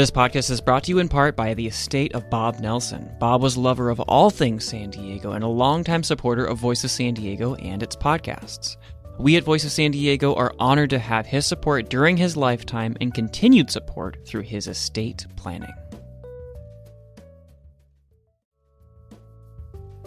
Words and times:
This 0.00 0.10
podcast 0.10 0.50
is 0.50 0.62
brought 0.62 0.84
to 0.84 0.92
you 0.92 0.98
in 0.98 1.10
part 1.10 1.36
by 1.36 1.52
the 1.52 1.66
estate 1.66 2.14
of 2.14 2.30
Bob 2.30 2.58
Nelson. 2.58 3.14
Bob 3.20 3.42
was 3.42 3.56
a 3.56 3.60
lover 3.60 3.90
of 3.90 4.00
all 4.00 4.30
things 4.30 4.64
San 4.64 4.88
Diego 4.88 5.32
and 5.32 5.44
a 5.44 5.46
longtime 5.46 6.02
supporter 6.02 6.46
of 6.46 6.56
Voice 6.56 6.82
of 6.84 6.90
San 6.90 7.12
Diego 7.12 7.54
and 7.56 7.82
its 7.82 7.96
podcasts. 7.96 8.78
We 9.18 9.36
at 9.36 9.44
Voice 9.44 9.62
of 9.66 9.72
San 9.72 9.90
Diego 9.90 10.34
are 10.36 10.54
honored 10.58 10.88
to 10.88 10.98
have 10.98 11.26
his 11.26 11.44
support 11.44 11.90
during 11.90 12.16
his 12.16 12.34
lifetime 12.34 12.96
and 13.02 13.12
continued 13.12 13.70
support 13.70 14.16
through 14.26 14.44
his 14.44 14.68
estate 14.68 15.26
planning. 15.36 15.74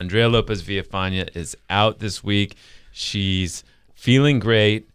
Andrea 0.00 0.30
Lopez 0.30 0.62
Villafana 0.62 1.36
is 1.36 1.54
out 1.68 1.98
this 1.98 2.24
week. 2.24 2.56
She's 2.90 3.62
feeling 3.94 4.38
great. 4.38 4.88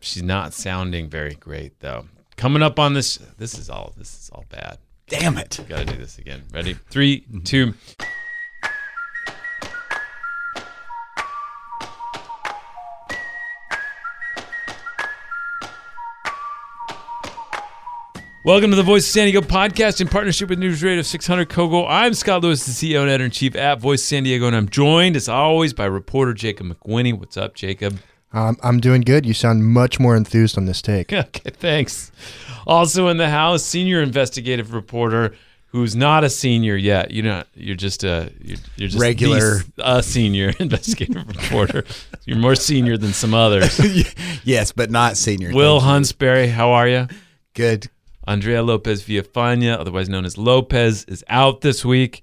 She's 0.00 0.22
not 0.22 0.54
sounding 0.54 1.10
very 1.10 1.34
great 1.34 1.80
though. 1.80 2.06
Coming 2.36 2.62
up 2.62 2.78
on 2.78 2.94
this, 2.94 3.16
this 3.36 3.58
is 3.58 3.68
all 3.68 3.92
this 3.96 4.14
is 4.14 4.30
all 4.32 4.44
bad. 4.48 4.78
Damn 5.08 5.38
it! 5.38 5.58
Got 5.68 5.80
to 5.80 5.92
do 5.92 5.98
this 5.98 6.18
again. 6.18 6.42
Ready? 6.52 6.74
Three, 6.74 7.26
two. 7.42 7.74
Welcome 18.44 18.68
to 18.70 18.76
the 18.76 18.82
Voice 18.82 19.06
of 19.06 19.10
San 19.10 19.24
Diego 19.24 19.40
podcast 19.40 20.02
in 20.02 20.08
partnership 20.08 20.50
with 20.50 20.58
News 20.58 20.82
Radio 20.82 21.00
600 21.00 21.48
KOGO. 21.48 21.86
I'm 21.88 22.12
Scott 22.12 22.42
Lewis, 22.42 22.66
the 22.66 22.72
CEO 22.72 23.00
and 23.00 23.08
editor 23.08 23.24
in 23.24 23.30
chief 23.30 23.56
at 23.56 23.80
Voice 23.80 24.02
of 24.02 24.06
San 24.06 24.24
Diego, 24.24 24.46
and 24.46 24.54
I'm 24.54 24.68
joined 24.68 25.16
as 25.16 25.30
always 25.30 25.72
by 25.72 25.86
reporter 25.86 26.34
Jacob 26.34 26.66
McWhinney. 26.66 27.18
What's 27.18 27.38
up, 27.38 27.54
Jacob? 27.54 27.98
Um, 28.34 28.58
I'm 28.62 28.80
doing 28.80 29.00
good. 29.00 29.24
You 29.24 29.32
sound 29.32 29.64
much 29.64 29.98
more 29.98 30.14
enthused 30.14 30.58
on 30.58 30.66
this 30.66 30.82
take. 30.82 31.10
okay, 31.12 31.50
thanks. 31.52 32.12
Also 32.66 33.08
in 33.08 33.16
the 33.16 33.30
house, 33.30 33.62
senior 33.64 34.02
investigative 34.02 34.74
reporter 34.74 35.34
who's 35.68 35.96
not 35.96 36.22
a 36.22 36.28
senior 36.28 36.76
yet. 36.76 37.12
You 37.12 37.22
know, 37.22 37.44
you're 37.54 37.76
just 37.76 38.04
a 38.04 38.30
you're, 38.42 38.58
you're 38.76 38.88
just 38.88 39.00
Regular. 39.00 39.60
the- 39.76 39.96
a 39.96 40.02
senior 40.02 40.52
investigative 40.60 41.26
reporter. 41.28 41.84
You're 42.26 42.36
more 42.36 42.56
senior 42.56 42.98
than 42.98 43.14
some 43.14 43.32
others. 43.32 43.80
yes, 44.44 44.70
but 44.70 44.90
not 44.90 45.16
senior. 45.16 45.54
Will 45.54 45.80
Thank 45.80 45.90
you. 46.10 46.14
Huntsberry, 46.26 46.50
how 46.50 46.72
are 46.72 46.86
you? 46.86 47.08
Good. 47.54 47.88
Andrea 48.26 48.62
Lopez 48.62 49.02
Villafana, 49.02 49.78
otherwise 49.78 50.08
known 50.08 50.24
as 50.24 50.38
Lopez, 50.38 51.04
is 51.04 51.24
out 51.28 51.60
this 51.60 51.84
week. 51.84 52.22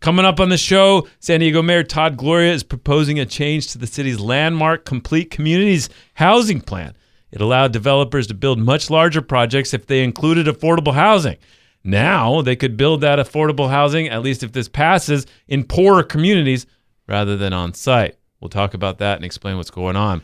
Coming 0.00 0.24
up 0.24 0.40
on 0.40 0.48
the 0.48 0.58
show, 0.58 1.06
San 1.18 1.40
Diego 1.40 1.62
Mayor 1.62 1.82
Todd 1.82 2.16
Gloria 2.16 2.52
is 2.52 2.62
proposing 2.62 3.18
a 3.18 3.26
change 3.26 3.68
to 3.72 3.78
the 3.78 3.86
city's 3.86 4.20
landmark 4.20 4.84
Complete 4.84 5.30
Communities 5.30 5.88
housing 6.14 6.60
plan. 6.60 6.94
It 7.30 7.40
allowed 7.40 7.72
developers 7.72 8.26
to 8.28 8.34
build 8.34 8.58
much 8.58 8.90
larger 8.90 9.22
projects 9.22 9.74
if 9.74 9.86
they 9.86 10.04
included 10.04 10.46
affordable 10.46 10.94
housing. 10.94 11.36
Now 11.82 12.42
they 12.42 12.56
could 12.56 12.76
build 12.76 13.00
that 13.00 13.18
affordable 13.18 13.68
housing, 13.68 14.08
at 14.08 14.22
least 14.22 14.42
if 14.42 14.52
this 14.52 14.68
passes, 14.68 15.26
in 15.48 15.64
poorer 15.64 16.02
communities 16.02 16.66
rather 17.06 17.36
than 17.36 17.52
on 17.52 17.74
site. 17.74 18.16
We'll 18.40 18.50
talk 18.50 18.74
about 18.74 18.98
that 18.98 19.16
and 19.16 19.24
explain 19.24 19.56
what's 19.56 19.70
going 19.70 19.96
on. 19.96 20.22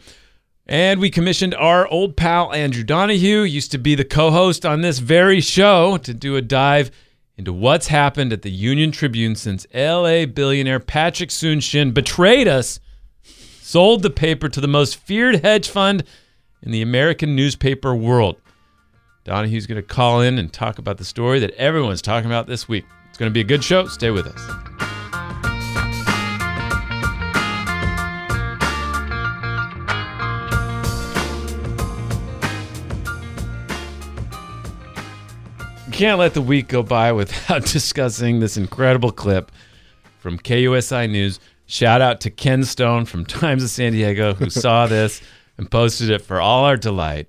And 0.71 1.01
we 1.01 1.11
commissioned 1.11 1.53
our 1.57 1.89
old 1.89 2.17
pal 2.17 2.53
Andrew 2.53 2.85
Donahue, 2.85 3.41
used 3.41 3.73
to 3.73 3.79
be 3.79 3.97
the 3.97 4.05
co 4.05 4.31
host 4.31 4.65
on 4.65 4.83
this 4.83 5.01
very 5.01 5.41
show, 5.41 5.97
to 5.99 6.15
do 6.15 6.37
a 6.37 6.41
dive 6.41 6.93
into 7.37 7.53
what's 7.53 7.89
happened 7.89 8.33
at 8.33 8.43
the 8.43 8.53
Union 8.53 8.93
Tribune 8.93 9.35
since 9.35 9.67
LA 9.75 10.27
billionaire 10.27 10.79
Patrick 10.79 11.33
Soon-Shiong 11.33 11.93
betrayed 11.93 12.47
us, 12.47 12.79
sold 13.61 14.03
the 14.03 14.11
paper 14.11 14.49
to 14.49 14.61
the 14.61 14.69
most 14.69 14.95
feared 14.95 15.43
hedge 15.43 15.69
fund 15.69 16.05
in 16.63 16.71
the 16.71 16.83
American 16.83 17.35
newspaper 17.35 17.93
world. 17.93 18.37
Donahue's 19.25 19.67
going 19.67 19.83
to 19.83 19.83
call 19.83 20.21
in 20.21 20.39
and 20.39 20.53
talk 20.53 20.79
about 20.79 20.99
the 20.99 21.05
story 21.05 21.41
that 21.41 21.51
everyone's 21.55 22.01
talking 22.01 22.31
about 22.31 22.47
this 22.47 22.69
week. 22.69 22.85
It's 23.09 23.19
going 23.19 23.29
to 23.29 23.35
be 23.35 23.41
a 23.41 23.45
good 23.45 23.65
show. 23.65 23.87
Stay 23.89 24.13
with 24.13 24.29
us. 24.29 25.00
Can't 36.01 36.19
let 36.19 36.33
the 36.33 36.41
week 36.41 36.69
go 36.69 36.83
by 36.83 37.13
without 37.13 37.63
discussing 37.67 38.41
this 38.41 38.57
incredible 38.57 39.13
clip 39.13 39.53
from 40.19 40.39
KUSI 40.39 41.11
News. 41.11 41.39
Shout 41.67 42.01
out 42.01 42.23
to 42.23 42.31
Ken 42.31 42.65
Stone 42.65 43.05
from 43.05 43.27
Times 43.27 43.63
of 43.63 43.69
San 43.69 43.93
Diego 43.93 44.33
who 44.33 44.49
saw 44.51 44.87
this 44.87 45.21
and 45.59 45.71
posted 45.71 46.09
it 46.09 46.23
for 46.23 46.41
all 46.41 46.65
our 46.65 46.79
delight. 46.79 47.29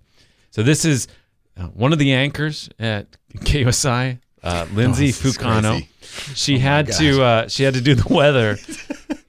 So 0.52 0.64
this 0.64 0.86
is 0.86 1.10
uh, 1.58 1.64
one 1.68 1.92
of 1.92 2.00
the 2.00 2.14
anchors 2.14 2.70
at 2.80 3.18
KUSI, 3.40 4.20
uh, 4.42 4.66
Lindsay 4.74 5.10
Oh, 5.10 5.12
Fucano. 5.12 5.86
She 6.34 6.58
had 6.58 6.94
to 6.94 7.22
uh, 7.22 7.48
she 7.50 7.64
had 7.64 7.74
to 7.74 7.82
do 7.82 7.94
the 7.94 8.14
weather, 8.14 8.58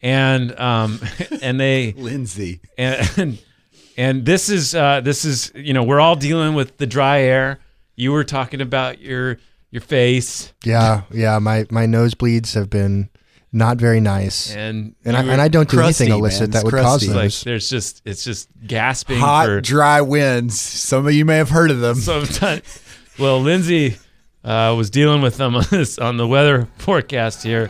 and 0.02 0.56
um, 0.58 1.00
and 1.42 1.58
they 1.58 1.94
Lindsay. 1.94 2.60
and 2.78 3.38
and 3.96 4.24
this 4.24 4.48
is 4.48 4.72
uh, 4.72 5.00
this 5.00 5.24
is 5.24 5.50
you 5.56 5.74
know 5.74 5.82
we're 5.82 6.00
all 6.00 6.14
dealing 6.14 6.54
with 6.54 6.76
the 6.76 6.86
dry 6.86 7.22
air. 7.22 7.58
You 7.96 8.12
were 8.12 8.24
talking 8.24 8.60
about 8.60 9.00
your 9.00 9.38
your 9.70 9.80
face, 9.82 10.52
Yeah, 10.64 11.02
yeah. 11.10 11.38
My 11.38 11.66
my 11.70 11.86
nosebleeds 11.86 12.54
have 12.54 12.68
been 12.70 13.08
not 13.52 13.76
very 13.76 14.00
nice, 14.00 14.54
and 14.54 14.94
and 15.04 15.16
I, 15.16 15.22
and 15.22 15.40
I 15.40 15.48
don't 15.48 15.68
do 15.68 15.76
crusty, 15.76 16.04
anything 16.04 16.18
illicit 16.18 16.40
man. 16.40 16.50
that 16.52 16.58
It's 16.58 16.64
would 16.64 16.74
cause 16.82 17.04
crusty. 17.04 17.08
like 17.12 17.32
there's 17.44 17.68
just 17.70 18.02
it's 18.04 18.24
just 18.24 18.48
gasping 18.66 19.18
Hot, 19.18 19.46
for 19.46 19.60
dry 19.60 20.00
winds. 20.00 20.58
Some 20.60 21.06
of 21.06 21.12
you 21.12 21.24
may 21.24 21.36
have 21.36 21.50
heard 21.50 21.70
of 21.70 21.80
them. 21.80 21.96
sometimes. 21.96 22.62
Well, 23.18 23.40
Lindsay 23.40 23.96
uh, 24.44 24.74
was 24.76 24.90
dealing 24.90 25.22
with 25.22 25.36
them 25.36 25.54
on 26.00 26.16
the 26.16 26.26
weather 26.26 26.68
forecast 26.78 27.42
here. 27.42 27.68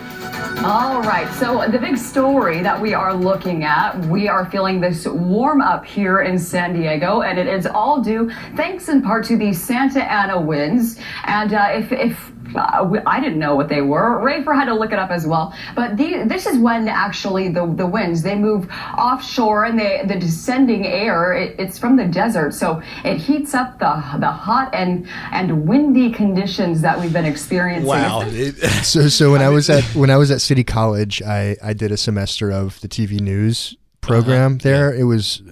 All 0.64 1.02
right, 1.02 1.29
so 1.35 1.67
the 1.69 1.79
big 1.79 1.97
story 1.97 2.62
that 2.62 2.81
we 2.81 2.94
are 2.94 3.12
looking 3.12 3.64
at, 3.64 3.99
we 4.06 4.29
are 4.29 4.47
feeling 4.47 4.81
this 4.81 5.06
warm 5.06 5.61
up 5.61 5.85
here 5.85 6.23
in 6.23 6.38
San 6.38 6.73
Diego, 6.73 7.23
and 7.23 7.38
it 7.38 7.49
is 7.49 7.67
all 7.67 8.00
due 8.00 8.31
thanks 8.55 8.88
in 8.88 9.02
part 9.02 9.25
to 9.26 9.37
the 9.37 9.52
Santa 9.52 10.05
Ana 10.05 10.41
winds. 10.41 11.00
And 11.25 11.52
uh, 11.52 11.69
if, 11.73 11.91
if 11.91 12.32
uh, 12.54 12.87
we, 12.88 12.99
I 13.00 13.20
didn't 13.20 13.38
know 13.38 13.54
what 13.54 13.69
they 13.69 13.82
were, 13.82 14.20
Rafer 14.20 14.54
had 14.54 14.66
to 14.66 14.75
look 14.75 14.93
it 14.93 14.99
up 14.99 15.10
as 15.10 15.26
well. 15.26 15.54
But 15.75 15.96
the, 15.96 16.25
this 16.26 16.46
is 16.46 16.58
when 16.58 16.88
actually 16.88 17.49
the, 17.49 17.66
the 17.66 17.87
winds 17.87 18.22
they 18.22 18.37
move 18.37 18.70
offshore, 18.96 19.64
and 19.64 19.78
they, 19.78 20.02
the 20.06 20.19
descending 20.19 20.87
air 20.87 21.32
it, 21.32 21.56
it's 21.58 21.78
from 21.78 21.96
the 21.96 22.06
desert, 22.06 22.54
so 22.54 22.82
it 23.04 23.19
heats 23.19 23.54
up 23.54 23.78
the 23.78 23.93
the 24.19 24.31
hot 24.31 24.75
and 24.75 25.06
and 25.32 25.66
windy 25.69 26.10
conditions 26.10 26.81
that 26.82 26.99
we've 27.00 27.12
been 27.12 27.25
experiencing. 27.25 27.88
Wow. 27.88 28.28
So 28.82 29.08
so 29.08 29.31
when 29.31 29.43
I 29.43 29.49
was 29.49 29.70
at 29.70 29.84
when 29.94 30.10
I 30.10 30.16
was 30.16 30.31
at 30.31 30.40
City 30.40 30.64
College, 30.64 31.22
I 31.22 31.56
I 31.62 31.72
did 31.72 31.93
a 31.93 31.96
semester 31.96 32.50
of 32.50 32.81
the 32.81 32.88
TV 32.88 33.20
news 33.20 33.76
program 34.00 34.58
there. 34.58 34.93
It 34.93 35.04
was 35.04 35.43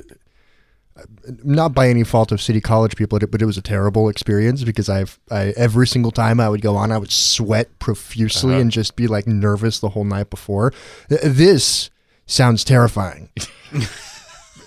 not 1.45 1.75
by 1.75 1.89
any 1.89 2.05
fault 2.05 2.33
of 2.33 2.41
City 2.41 2.61
College 2.61 2.97
people, 2.97 3.19
but 3.19 3.43
it 3.43 3.47
was 3.47 3.59
a 3.59 3.63
terrible 3.63 4.09
experience 4.09 4.65
because 4.65 4.89
I've 4.89 5.19
I, 5.31 5.53
every 5.57 5.87
single 5.87 6.11
time 6.11 6.41
I 6.41 6.49
would 6.49 6.63
go 6.63 6.77
on, 6.77 6.91
I 6.93 6.99
would 6.99 7.13
sweat 7.13 7.79
profusely 7.79 8.53
Uh-huh. 8.55 8.61
and 8.63 8.71
just 8.71 8.97
be 8.97 9.07
like 9.07 9.27
nervous 9.27 9.81
the 9.81 9.91
whole 9.91 10.05
night 10.05 10.31
before. 10.31 10.73
This 11.09 11.91
sounds 12.27 12.65
terrifying. 12.65 13.29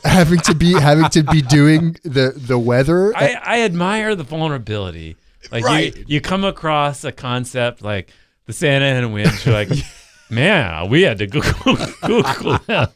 having 0.03 0.39
to 0.39 0.53
be 0.53 0.73
having 0.73 1.09
to 1.09 1.23
be 1.23 1.41
doing 1.41 1.95
the 2.03 2.33
the 2.35 2.59
weather. 2.59 3.15
I, 3.15 3.37
I 3.43 3.61
admire 3.61 4.15
the 4.15 4.23
vulnerability. 4.23 5.15
Like 5.51 5.63
Right. 5.63 5.95
you, 5.95 6.05
you 6.07 6.21
come 6.21 6.43
across 6.43 7.03
a 7.03 7.11
concept 7.11 7.81
like 7.81 8.09
the 8.45 8.53
Santa 8.53 8.85
Ana 8.85 9.07
winds, 9.09 9.45
you're 9.45 9.53
like, 9.53 9.69
man, 10.33 10.89
we 10.89 11.01
had 11.03 11.17
to 11.19 11.27
Google, 11.27 11.53
Google 12.01 12.57
that. 12.67 12.91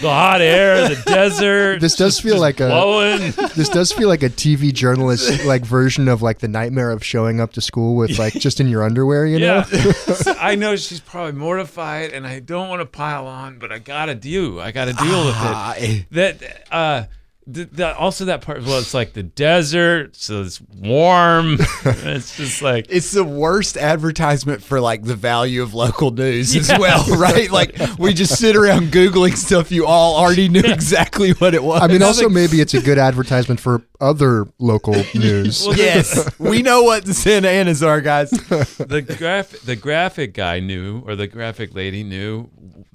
the 0.00 0.08
hot 0.08 0.40
air, 0.40 0.88
the 0.88 1.02
desert. 1.06 1.80
This 1.80 1.94
does 1.94 2.18
feel 2.20 2.34
just 2.34 2.40
like 2.40 2.60
a- 2.60 3.32
this 3.56 3.68
does 3.68 3.92
feel 3.92 4.08
like 4.08 4.22
a 4.22 4.28
TV 4.30 4.72
journalist 4.72 5.44
like 5.44 5.64
version 5.64 6.08
of 6.08 6.22
like 6.22 6.38
the 6.40 6.48
nightmare 6.48 6.90
of 6.90 7.04
showing 7.04 7.40
up 7.40 7.52
to 7.54 7.60
school 7.60 7.96
with 7.96 8.18
like 8.18 8.32
just 8.34 8.60
in 8.60 8.68
your 8.68 8.82
underwear, 8.84 9.26
you 9.26 9.38
know? 9.38 9.64
Yeah, 9.72 9.92
So 9.92 10.34
I 10.38 10.54
know 10.54 10.76
she's 10.76 11.00
probably 11.00 11.32
mortified, 11.32 12.12
and 12.12 12.26
I 12.26 12.40
don't 12.40 12.68
want 12.68 12.80
to 12.80 12.86
pile 12.86 13.26
on, 13.26 13.58
but 13.58 13.72
I 13.72 13.78
gotta 13.78 14.14
do. 14.14 14.60
I 14.60 14.72
gotta 14.72 14.92
deal 14.92 15.24
with 15.26 15.34
Ah, 15.36 15.74
it. 15.76 15.82
eh. 15.82 16.02
That 16.10 16.66
uh, 16.72 17.04
the, 17.52 17.64
the, 17.64 17.96
also 17.96 18.24
that 18.26 18.42
part. 18.42 18.62
Well, 18.62 18.78
it's 18.78 18.94
like 18.94 19.12
the 19.12 19.22
desert, 19.22 20.16
so 20.16 20.42
it's 20.42 20.60
warm. 20.60 21.56
it's 21.84 22.36
just 22.36 22.62
like 22.62 22.86
It's 22.88 23.10
the 23.10 23.24
worst 23.24 23.76
advertisement 23.76 24.62
for 24.62 24.80
like 24.80 25.02
the 25.04 25.14
value 25.16 25.62
of 25.62 25.74
local 25.74 26.10
news 26.10 26.54
as 26.56 26.70
well, 26.78 27.04
right? 27.18 27.50
Like 27.50 27.76
we 27.98 28.14
just 28.14 28.38
sit 28.38 28.56
around 28.56 28.88
googling 28.88 29.36
stuff 29.36 29.70
you 29.70 29.86
all 29.86 30.16
already 30.16 30.48
knew 30.48 30.60
exactly 30.64 31.32
what 31.32 31.54
it 31.54 31.62
was. 31.62 31.82
I 31.82 31.86
mean, 31.88 32.02
also 32.02 32.28
maybe 32.28 32.60
it's 32.60 32.74
a 32.74 32.80
good 32.80 32.98
advertisement 32.98 33.60
for 33.60 33.82
other 34.00 34.46
local 34.58 34.94
news. 35.14 35.66
Well, 35.66 35.76
yes, 35.76 36.38
we 36.38 36.62
know 36.62 36.82
what 36.82 37.04
the 37.04 37.14
Santa 37.14 37.48
Anas 37.48 37.82
are, 37.82 38.00
guys. 38.00 38.30
the 38.30 39.14
graph 39.18 39.50
the 39.62 39.76
graphic 39.76 40.34
guy 40.34 40.60
knew 40.60 41.02
or 41.06 41.16
the 41.16 41.26
graphic 41.26 41.74
lady 41.74 42.02
knew 42.02 42.48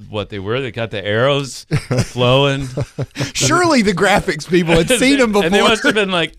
what 0.10 0.30
they 0.30 0.40
were. 0.40 0.62
They 0.62 0.72
got 0.72 0.92
the 0.92 1.06
arrows 1.06 1.66
flowing. 2.06 2.68
Surely 3.34 3.82
the 3.82 3.94
graphics 3.94 4.48
people 4.48 4.74
had 4.76 4.90
seen 5.00 5.20
them 5.20 5.32
before. 5.32 5.46
And 5.46 5.56
they 5.56 5.62
must 5.62 5.84
have 5.84 5.94
been 5.96 6.12
like, 6.12 6.36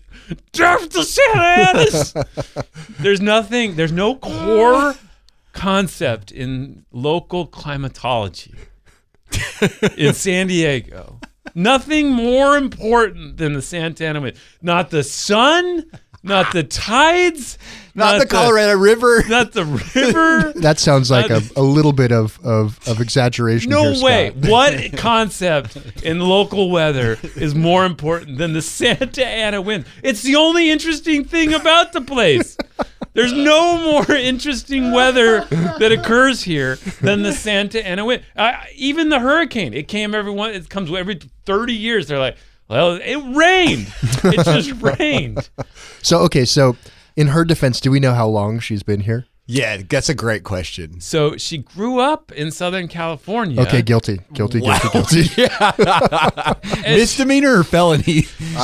Draft 0.53 0.91
the 0.91 1.03
Santa 1.03 1.39
Anas. 1.39 2.13
there's 2.99 3.21
nothing, 3.21 3.75
there's 3.75 3.91
no 3.91 4.15
core 4.15 4.95
concept 5.53 6.31
in 6.31 6.85
local 6.91 7.45
climatology 7.47 8.55
in 9.95 10.13
San 10.13 10.47
Diego. 10.47 11.19
Nothing 11.55 12.11
more 12.11 12.57
important 12.57 13.37
than 13.37 13.53
the 13.53 13.61
Santa 13.61 14.05
Ana 14.05 14.21
wind. 14.21 14.37
Not 14.61 14.89
the 14.89 15.03
sun, 15.03 15.85
not 16.27 16.53
the 16.53 16.63
tides, 16.63 17.57
Not 17.95 18.19
the 18.19 18.27
Colorado 18.27 18.77
River. 18.77 19.23
not 19.27 19.53
the 19.53 19.65
river. 19.65 20.53
That 20.61 20.79
sounds 20.79 21.09
like 21.09 21.29
a, 21.29 21.41
a 21.55 21.61
little 21.61 21.93
bit 21.93 22.11
of, 22.11 22.39
of, 22.45 22.79
of 22.87 22.99
exaggeration. 23.01 23.69
No 23.69 23.91
here, 23.93 24.03
way. 24.03 24.29
What 24.35 24.97
concept 24.97 25.77
in 26.03 26.19
local 26.19 26.69
weather 26.69 27.17
is 27.35 27.55
more 27.55 27.85
important 27.85 28.37
than 28.37 28.53
the 28.53 28.61
Santa 28.61 29.25
Ana 29.25 29.61
wind? 29.61 29.85
It's 30.03 30.21
the 30.21 30.35
only 30.35 30.69
interesting 30.69 31.25
thing 31.25 31.53
about 31.53 31.93
the 31.93 32.01
place. 32.01 32.57
There's 33.13 33.33
no 33.33 33.81
more 33.81 34.15
interesting 34.15 34.91
weather 34.91 35.45
that 35.79 35.91
occurs 35.91 36.43
here 36.43 36.75
than 37.01 37.23
the 37.23 37.33
Santa 37.33 37.83
Ana 37.85 38.05
wind. 38.05 38.23
Uh, 38.35 38.53
even 38.75 39.09
the 39.09 39.19
hurricane, 39.19 39.73
it 39.73 39.87
came 39.87 40.13
every 40.13 40.31
one. 40.31 40.51
It 40.51 40.69
comes 40.69 40.91
every 40.91 41.19
30 41.45 41.73
years. 41.73 42.07
They're 42.07 42.19
like, 42.19 42.37
well, 42.67 42.99
it 43.01 43.15
rained. 43.35 43.93
It 44.23 44.43
just 44.45 44.81
rained. 44.81 45.49
So, 46.01 46.19
okay, 46.19 46.45
so 46.45 46.75
in 47.15 47.27
her 47.27 47.45
defense, 47.45 47.79
do 47.79 47.91
we 47.91 47.99
know 47.99 48.13
how 48.13 48.27
long 48.27 48.59
she's 48.59 48.83
been 48.83 49.01
here? 49.01 49.25
Yeah, 49.49 49.77
that's 49.89 50.09
a 50.09 50.13
great 50.13 50.43
question. 50.43 50.99
So 50.99 51.37
she 51.37 51.59
grew 51.59 51.99
up 51.99 52.33
in 52.33 52.51
Southern 52.51 52.89
California. 52.89 53.61
Okay, 53.61 53.81
guilty. 53.81 54.19
Guilty, 54.33 54.59
Wow. 54.59 54.77
guilty, 54.91 55.23
guilty. 55.35 55.51
Misdemeanor 56.81 57.59
or 57.59 57.63
felony? 57.63 58.23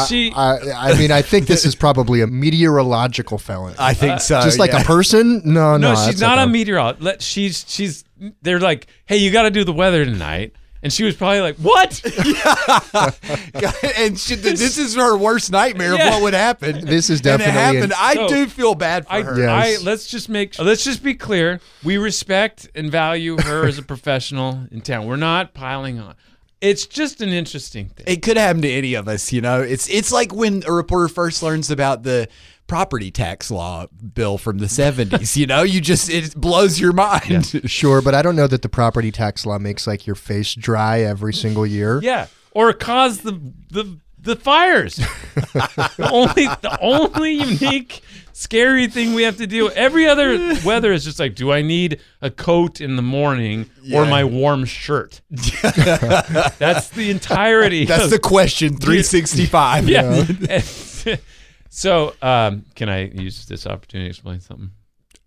She 0.10 0.34
I, 0.36 0.58
I 0.76 0.98
mean, 0.98 1.10
I 1.10 1.22
think 1.22 1.48
this 1.48 1.66
is 1.66 1.74
probably 1.74 2.20
a 2.20 2.28
meteorological 2.28 3.38
felony. 3.38 3.76
I 3.80 3.94
think 3.94 4.20
so. 4.20 4.42
Just 4.42 4.60
like 4.60 4.74
yeah. 4.74 4.82
a 4.82 4.84
person? 4.84 5.42
No, 5.46 5.78
no. 5.78 5.94
No, 5.94 6.06
she's 6.06 6.20
not 6.20 6.38
like 6.38 6.48
a 6.48 6.50
meteorologist. 6.50 7.02
Let 7.02 7.22
she's 7.22 7.64
she's. 7.66 8.04
They're 8.42 8.60
like, 8.60 8.88
hey, 9.06 9.18
you 9.18 9.32
got 9.32 9.44
to 9.44 9.52
do 9.52 9.64
the 9.64 9.74
weather 9.74 10.04
tonight, 10.04 10.54
and 10.84 10.94
she 10.94 11.04
was 11.04 11.16
probably 11.16 11.42
like, 11.42 11.56
what? 11.56 12.00
and 13.98 14.20
she, 14.20 14.36
this 14.36 14.78
is 14.78 14.96
her 14.96 15.18
worst 15.18 15.52
nightmare 15.52 15.96
Yeah. 15.96 16.08
of 16.10 16.14
what 16.14 16.22
would 16.24 16.34
happen. 16.34 16.86
This 16.86 17.10
is 17.10 17.22
definitely 17.22 17.52
and 17.54 17.58
it 17.58 17.60
definitely 17.60 17.84
an- 17.84 17.92
happened. 17.92 18.24
I 18.24 18.28
So, 18.28 18.36
do 18.36 18.48
feel 18.48 18.76
bad 18.76 19.06
for 19.08 19.14
I, 19.14 19.22
her. 19.24 19.40
Yeah. 19.40 19.54
I 19.54 19.78
let's 19.84 20.08
just 20.08 20.30
make 20.30 20.58
let's 20.60 20.84
just 20.84 21.02
be 21.04 21.16
clear. 21.16 21.60
We 21.84 21.98
respect 21.98 22.70
and 22.76 22.92
value 22.92 23.38
her 23.42 23.66
as 23.66 23.78
a 23.78 23.84
professional 23.84 24.68
in 24.72 24.82
town. 24.82 25.08
We're 25.08 25.16
not 25.16 25.54
piling 25.54 26.00
on. 26.00 26.16
It's 26.64 26.86
just 26.86 27.22
an 27.22 27.30
interesting 27.30 27.90
thing. 27.90 28.06
It 28.08 28.22
could 28.22 28.38
happen 28.38 28.62
to 28.62 28.72
any 28.72 28.94
of 28.94 29.10
us, 29.10 29.34
you 29.34 29.42
know. 29.42 29.62
It's 29.62 29.90
it's 29.90 30.14
like 30.14 30.34
when 30.34 30.64
a 30.66 30.72
reporter 30.72 31.10
first 31.10 31.44
learns 31.44 31.70
about 31.70 32.04
the 32.04 32.30
property 32.68 33.12
tax 33.12 33.52
law 33.52 33.88
bill 34.14 34.38
from 34.38 34.60
the 34.60 34.68
70s, 34.68 35.36
you 35.36 35.46
know? 35.46 35.64
You 35.64 35.82
just 35.82 36.10
it 36.10 36.34
blows 36.36 36.80
your 36.80 36.94
mind. 36.94 37.62
Sure, 37.70 38.02
but 38.02 38.16
I 38.16 38.22
don't 38.22 38.38
know 38.38 38.48
that 38.48 38.62
the 38.62 38.70
property 38.70 39.12
tax 39.12 39.46
law 39.46 39.60
makes 39.60 39.86
like 39.86 40.08
your 40.08 40.16
face 40.16 40.54
dry 40.54 41.02
every 41.02 41.34
single 41.34 41.66
year. 41.66 42.00
Yeah, 42.02 42.28
or 42.52 42.72
cause 42.72 43.20
the 43.20 43.34
the 43.70 44.00
the 44.24 44.36
fires. 44.36 44.96
the 44.96 46.10
only 46.12 46.46
the 46.62 46.78
only 46.82 47.34
unique 47.34 48.02
scary 48.34 48.88
thing 48.88 49.14
we 49.14 49.24
have 49.24 49.38
to 49.38 49.46
do. 49.48 49.70
Every 49.72 50.08
other 50.08 50.56
weather 50.66 50.92
is 50.92 51.04
just 51.04 51.20
like, 51.20 51.36
do 51.36 51.52
I 51.52 51.62
need 51.62 52.00
a 52.22 52.32
coat 52.32 52.82
in 52.82 52.96
the 52.96 53.02
morning 53.02 53.70
or 53.94 54.04
Yeah. 54.04 54.10
my 54.10 54.24
warm 54.24 54.66
shirt? 54.66 55.22
That's 55.30 56.90
the 56.90 57.10
entirety. 57.12 57.86
That's 57.86 58.06
of- 58.06 58.10
the 58.10 58.20
question 58.20 58.78
365. 58.78 59.88
yeah. 59.90 60.26
so, 61.70 62.16
um, 62.22 62.66
can 62.76 62.90
I 62.90 63.06
use 63.10 63.46
this 63.46 63.68
opportunity 63.68 64.08
to 64.08 64.10
explain 64.12 64.40
something? 64.42 64.72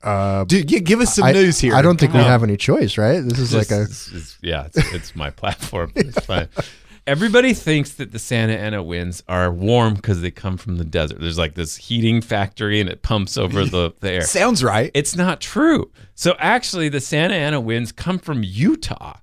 Uh, 0.02 0.44
Dude, 0.44 0.68
gi- 0.68 0.80
give 0.80 1.00
us 1.00 1.14
some 1.14 1.24
I, 1.24 1.32
news 1.32 1.58
here. 1.58 1.74
I 1.74 1.82
don't 1.82 1.98
think 1.98 2.12
we 2.12 2.18
No. 2.18 2.24
have 2.24 2.42
any 2.42 2.56
choice, 2.56 2.98
right? 2.98 3.20
This 3.20 3.38
is 3.38 3.54
like 3.54 3.70
a. 3.70 3.86
This 3.86 4.08
is- 4.12 4.38
yeah, 4.42 4.66
it's, 4.66 4.92
it's 4.92 5.16
my 5.16 5.30
platform. 5.30 5.92
It's 5.96 6.24
fine. 6.24 6.48
Everybody 7.06 7.54
thinks 7.54 7.92
that 7.94 8.10
the 8.10 8.18
Santa 8.18 8.54
Ana 8.54 8.82
winds 8.82 9.22
are 9.28 9.50
warm 9.52 9.94
because 9.94 10.22
they 10.22 10.32
come 10.32 10.56
from 10.56 10.76
the 10.76 10.84
desert. 10.84 11.20
There's 11.20 11.38
like 11.38 11.54
this 11.54 11.76
heating 11.76 12.20
factory 12.20 12.80
and 12.80 12.88
it 12.88 13.02
pumps 13.02 13.36
over 13.38 13.64
the, 13.64 13.92
the 14.00 14.10
air. 14.10 14.20
Sounds 14.22 14.64
right. 14.64 14.90
It's 14.92 15.14
not 15.14 15.40
true. 15.40 15.92
So 16.14 16.34
actually, 16.38 16.88
the 16.88 17.00
Santa 17.00 17.34
Ana 17.34 17.60
winds 17.60 17.92
come 17.92 18.18
from 18.18 18.42
Utah, 18.42 19.18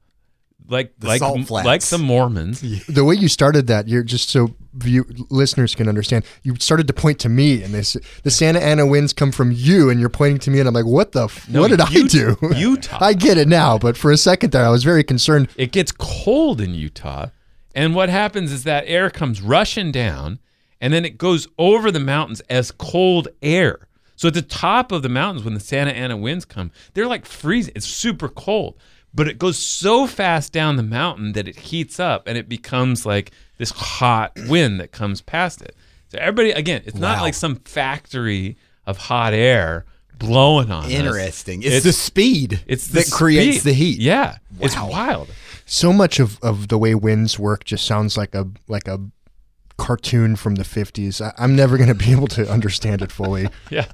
like 0.70 0.94
The 0.98 1.08
like 1.08 1.22
like 1.22 1.82
the 1.82 1.98
Mormons. 1.98 2.62
the 2.88 3.04
way 3.04 3.16
you 3.16 3.28
started 3.28 3.68
that, 3.68 3.90
you're 3.90 4.04
just 4.04 4.30
so 4.30 4.56
view, 4.76 5.06
listeners 5.30 5.76
can 5.76 5.90
understand. 5.90 6.24
You 6.44 6.56
started 6.60 6.88
to 6.88 6.94
point 6.94 7.20
to 7.20 7.30
me, 7.30 7.62
and 7.64 7.74
this 7.74 7.98
the 8.24 8.32
Santa 8.32 8.60
Ana 8.64 8.86
winds 8.88 9.12
come 9.12 9.34
from 9.34 9.52
you, 9.52 9.90
and 9.90 10.00
you're 10.00 10.08
pointing 10.10 10.40
to 10.40 10.52
me, 10.52 10.60
and 10.60 10.68
I'm 10.70 10.74
like, 10.74 10.86
what 10.86 11.12
the? 11.12 11.26
F- 11.26 11.50
No, 11.50 11.60
what 11.62 11.70
did 11.70 11.82
I 11.82 11.90
do? 12.08 12.38
Utah. 12.56 12.98
I 13.02 13.14
get 13.14 13.38
it 13.38 13.50
now, 13.50 13.78
but 13.78 13.98
for 13.98 14.10
a 14.12 14.18
second 14.18 14.52
there, 14.52 14.66
I 14.66 14.70
was 14.70 14.86
very 14.86 15.04
concerned. 15.04 15.50
It 15.58 15.74
gets 15.74 15.92
cold 15.92 16.62
in 16.62 16.74
Utah, 16.74 17.28
and 17.76 17.96
what 17.96 18.10
happens 18.10 18.52
is 18.52 18.64
that 18.64 18.84
air 18.88 19.10
comes 19.10 19.42
rushing 19.42 19.92
down, 19.92 20.40
and 20.82 20.94
then 20.94 21.06
it 21.06 21.18
goes 21.18 21.48
over 21.58 21.92
the 21.92 22.00
mountains 22.00 22.42
as 22.50 22.72
cold 22.72 23.28
air. 23.42 23.88
So 24.16 24.28
at 24.28 24.34
the 24.36 24.42
top 24.42 24.92
of 24.92 25.02
the 25.02 25.10
mountains, 25.10 25.44
when 25.44 25.54
the 25.54 25.60
Santa 25.60 25.92
Ana 25.92 26.16
winds 26.18 26.46
come, 26.46 26.72
they're 26.94 27.08
like 27.08 27.26
freezing. 27.26 27.74
It's 27.76 27.86
super 27.88 28.30
cold, 28.30 28.78
but 29.14 29.28
it 29.28 29.40
goes 29.40 29.58
so 29.58 30.08
fast 30.08 30.54
down 30.54 30.76
the 30.76 30.84
mountain 30.84 31.34
that 31.34 31.48
it 31.48 31.58
heats 31.58 32.00
up, 32.00 32.28
and 32.28 32.38
it 32.38 32.48
becomes 32.48 33.06
like 33.06 33.32
this 33.58 33.72
hot 33.72 34.34
wind 34.48 34.80
that 34.80 34.92
comes 34.92 35.22
past 35.22 35.62
it. 35.62 35.76
So 36.10 36.20
everybody, 36.20 36.52
again, 36.52 36.84
it's 36.86 36.98
not 36.98 37.22
like 37.22 37.34
some 37.34 37.56
factory 37.56 38.56
of 38.86 38.98
hot 38.98 39.34
air 39.34 39.86
blowing 40.20 40.72
on 40.72 40.86
us. 40.86 40.92
Interesting. 40.92 41.60
It's, 41.64 41.68
It's- 41.68 41.84
the 41.84 41.94
speed 41.94 42.62
It's 42.68 42.88
the 42.88 43.00
that 43.02 43.12
creates 43.12 43.64
the 43.64 43.74
heat. 43.74 44.00
Yeah, 44.00 44.38
it's 44.60 44.78
wild. 44.80 45.30
So 45.66 45.94
much 45.94 46.20
of, 46.20 46.40
of 46.42 46.68
the 46.68 46.78
way 46.78 46.94
winds 46.96 47.40
work 47.40 47.64
just 47.64 47.86
sounds 47.86 48.18
like 48.18 48.36
a 48.36 48.48
like 48.68 48.88
a 48.88 49.00
cartoon 49.78 50.36
from 50.36 50.56
the 50.56 50.64
50s. 50.64 51.20
I, 51.20 51.34
I'm 51.42 51.56
never 51.56 51.78
going 51.78 51.90
to 51.90 51.96
be 51.96 52.12
able 52.12 52.28
to 52.28 52.48
understand 52.50 53.02
it 53.02 53.12
fully. 53.12 53.48
Yeah. 53.72 53.86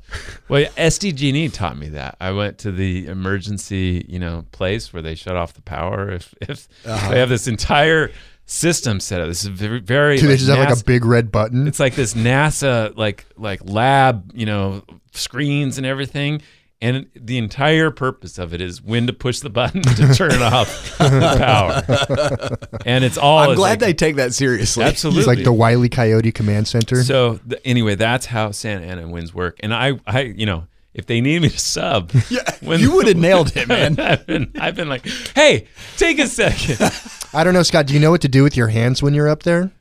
Well, 0.49 0.65
SDG&E 0.77 1.49
taught 1.49 1.77
me 1.77 1.88
that. 1.89 2.17
I 2.19 2.31
went 2.31 2.57
to 2.59 2.71
the 2.71 3.07
emergency, 3.07 4.05
you 4.09 4.19
know, 4.19 4.45
place 4.51 4.91
where 4.91 5.01
they 5.01 5.15
shut 5.15 5.38
off 5.38 5.53
the 5.53 5.61
power. 5.61 6.11
If 6.11 6.33
if 6.41 6.67
Uh-huh. 6.85 7.11
they 7.11 7.19
have 7.19 7.29
this 7.29 7.47
entire 7.47 8.11
system 8.45 8.99
set 8.99 9.21
up, 9.21 9.27
this 9.27 9.43
is 9.43 9.47
very 9.49 9.79
very. 9.79 10.17
Do 10.17 10.23
they 10.23 10.33
like 10.33 10.39
just 10.39 10.49
have 10.49 10.69
like 10.69 10.77
a 10.81 10.83
big 10.83 11.05
red 11.05 11.31
button? 11.31 11.67
It's 11.67 11.79
like 11.79 11.95
this 11.95 12.13
NASA 12.13 12.95
like 12.97 13.25
like 13.38 13.61
lab, 13.63 14.31
you 14.35 14.45
know, 14.45 14.83
screens 15.13 15.77
and 15.77 15.85
everything. 15.88 16.41
And 16.81 17.07
the 17.13 17.38
entire 17.38 17.91
purpose 17.91 18.38
of 18.38 18.53
it 18.53 18.62
is 18.62 18.81
when 18.81 19.05
to 19.07 19.12
push 19.13 19.39
the 19.41 19.50
button 19.50 19.81
to 19.81 20.13
turn 20.13 20.31
off 20.41 20.98
the 20.98 21.36
power. 21.38 22.79
And 22.86 23.03
it's 23.03 23.17
all. 23.17 23.39
I'm 23.39 23.55
glad 23.55 23.71
like- 23.71 23.79
they 23.79 23.93
take 23.93 24.15
that 24.15 24.33
seriously. 24.33 24.86
absolutely 24.86 25.19
It's 25.19 25.27
like 25.27 25.43
the 25.43 25.51
Wiley 25.51 25.89
Coyote 25.89 26.31
Command 26.31 26.69
Center. 26.69 27.03
So 27.03 27.38
th- 27.50 27.62
anyway, 27.65 27.95
that's 27.95 28.27
how 28.27 28.51
Santa 28.51 28.86
Ana 28.86 29.09
winds 29.09 29.33
work. 29.33 29.59
And 29.62 29.74
I, 29.74 30.00
I, 30.07 30.21
you 30.21 30.45
know, 30.45 30.67
if 30.93 31.05
they 31.05 31.19
need 31.19 31.41
me 31.41 31.50
to 31.50 31.59
sub, 31.59 32.12
Yeah, 32.29 32.50
when- 32.62 32.79
you 32.79 32.93
would 32.95 33.07
have 33.07 33.17
nailed 33.27 33.57
it, 33.57 33.67
man. 33.67 34.00
I've 34.00 34.25
been, 34.25 34.50
I've 34.57 34.75
been 34.75 34.88
like, 34.88 35.05
hey, 35.36 35.67
take 35.98 36.17
a 36.19 36.27
second. 36.27 36.77
Uh, 36.81 36.89
I 37.33 37.43
don't 37.43 37.53
know, 37.53 37.63
Scott. 37.63 37.88
Do 37.88 37.93
you 37.93 38.00
know 38.00 38.12
what 38.12 38.21
to 38.21 38.29
do 38.29 38.41
with 38.41 38.55
your 38.55 38.69
hands 38.69 39.03
when 39.03 39.13
you're 39.13 39.27
up 39.27 39.43
there? 39.43 39.71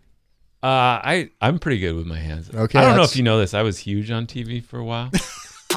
I, 0.61 1.31
I'm 1.40 1.61
pretty 1.61 1.78
good 1.78 1.95
with 1.95 2.07
my 2.07 2.19
hands. 2.19 2.50
Okay, 2.52 2.78
I 2.78 2.83
don't 2.85 2.97
know 2.97 3.05
if 3.05 3.14
you 3.17 3.23
know 3.23 3.38
this. 3.38 3.55
I 3.55 3.62
was 3.62 3.78
huge 3.78 4.11
on 4.11 4.26
TV 4.26 4.62
for 4.64 4.78
a 4.81 4.85
while. 4.85 5.11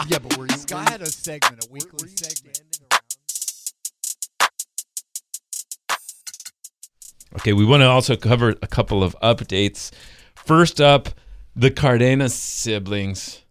Yeah, 0.07 0.19
but 0.19 0.35
were 0.37 0.47
you, 0.47 0.57
Scott 0.57 0.89
had 0.89 1.01
a 1.01 1.05
segment, 1.05 1.63
a 1.63 1.71
weekly 1.71 2.07
segment. 2.09 2.59
Okay, 7.35 7.53
we 7.53 7.63
want 7.63 7.81
to 7.81 7.87
also 7.87 8.15
cover 8.15 8.55
a 8.61 8.67
couple 8.67 9.03
of 9.03 9.15
updates. 9.21 9.91
First 10.35 10.81
up, 10.81 11.09
the 11.55 11.69
Cardenas 11.71 12.33
siblings. 12.33 13.41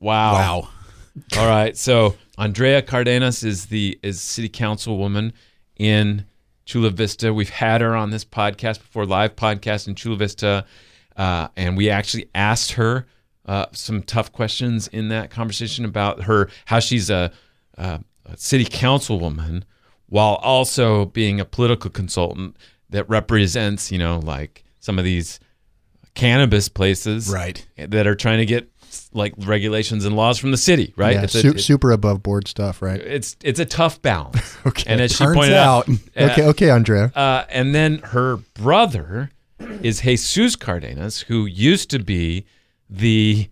Wow. 0.00 0.32
Wow. 0.32 0.68
All 1.38 1.46
right. 1.46 1.76
So 1.76 2.16
Andrea 2.38 2.82
Cardenas 2.82 3.44
is 3.44 3.66
the 3.66 3.98
is 4.02 4.20
city 4.20 4.48
councilwoman 4.48 5.32
in 5.76 6.24
Chula 6.64 6.90
Vista. 6.90 7.34
We've 7.34 7.50
had 7.50 7.80
her 7.80 7.94
on 7.94 8.10
this 8.10 8.24
podcast 8.24 8.78
before, 8.78 9.04
live 9.04 9.36
podcast 9.36 9.88
in 9.88 9.94
Chula 9.94 10.16
Vista, 10.16 10.64
uh, 11.16 11.48
and 11.56 11.76
we 11.76 11.90
actually 11.90 12.30
asked 12.34 12.72
her 12.72 13.06
uh, 13.50 13.66
some 13.72 14.02
tough 14.02 14.30
questions 14.32 14.86
in 14.88 15.08
that 15.08 15.28
conversation 15.30 15.84
about 15.84 16.22
her 16.24 16.48
how 16.66 16.78
she's 16.78 17.10
a, 17.10 17.32
a, 17.76 18.00
a 18.26 18.36
city 18.36 18.64
councilwoman 18.64 19.62
while 20.06 20.36
also 20.36 21.06
being 21.06 21.40
a 21.40 21.44
political 21.44 21.90
consultant 21.90 22.56
that 22.90 23.08
represents, 23.08 23.90
you 23.92 23.98
know, 23.98 24.18
like 24.20 24.64
some 24.78 24.98
of 24.98 25.04
these 25.04 25.40
cannabis 26.14 26.68
places, 26.68 27.28
Right. 27.28 27.66
that 27.76 28.06
are 28.06 28.14
trying 28.14 28.38
to 28.38 28.46
get 28.46 28.70
like 29.12 29.32
regulations 29.38 30.04
and 30.04 30.16
laws 30.16 30.38
from 30.38 30.50
the 30.50 30.56
city, 30.56 30.92
right? 30.96 31.14
Yeah, 31.14 31.22
It's 31.22 31.34
a- 31.36 31.40
su- 31.42 31.50
it- 31.50 31.60
super 31.60 31.92
above 31.92 32.22
board 32.22 32.48
stuff, 32.48 32.82
right? 32.82 33.00
it's 33.00 33.36
it's 33.42 33.60
a 33.60 33.64
tough 33.64 34.00
balance. 34.02 34.56
Okay. 34.66 34.84
And 34.92 35.00
as 35.00 35.12
she 35.16 35.24
pointed 35.24 35.54
out, 35.54 35.88
out- 35.88 36.30
Okay, 36.32 36.44
okay, 36.46 36.70
Andrea. 36.70 37.10
uh, 37.14 37.44
and 37.48 37.74
then 37.74 37.98
her 38.14 38.36
brother 38.54 39.30
is 39.82 40.00
Jesus 40.00 40.54
Cardenas, 40.56 41.22
who 41.22 41.46
used 41.46 41.88
to 41.90 41.98
be 41.98 42.44
the 42.90 43.48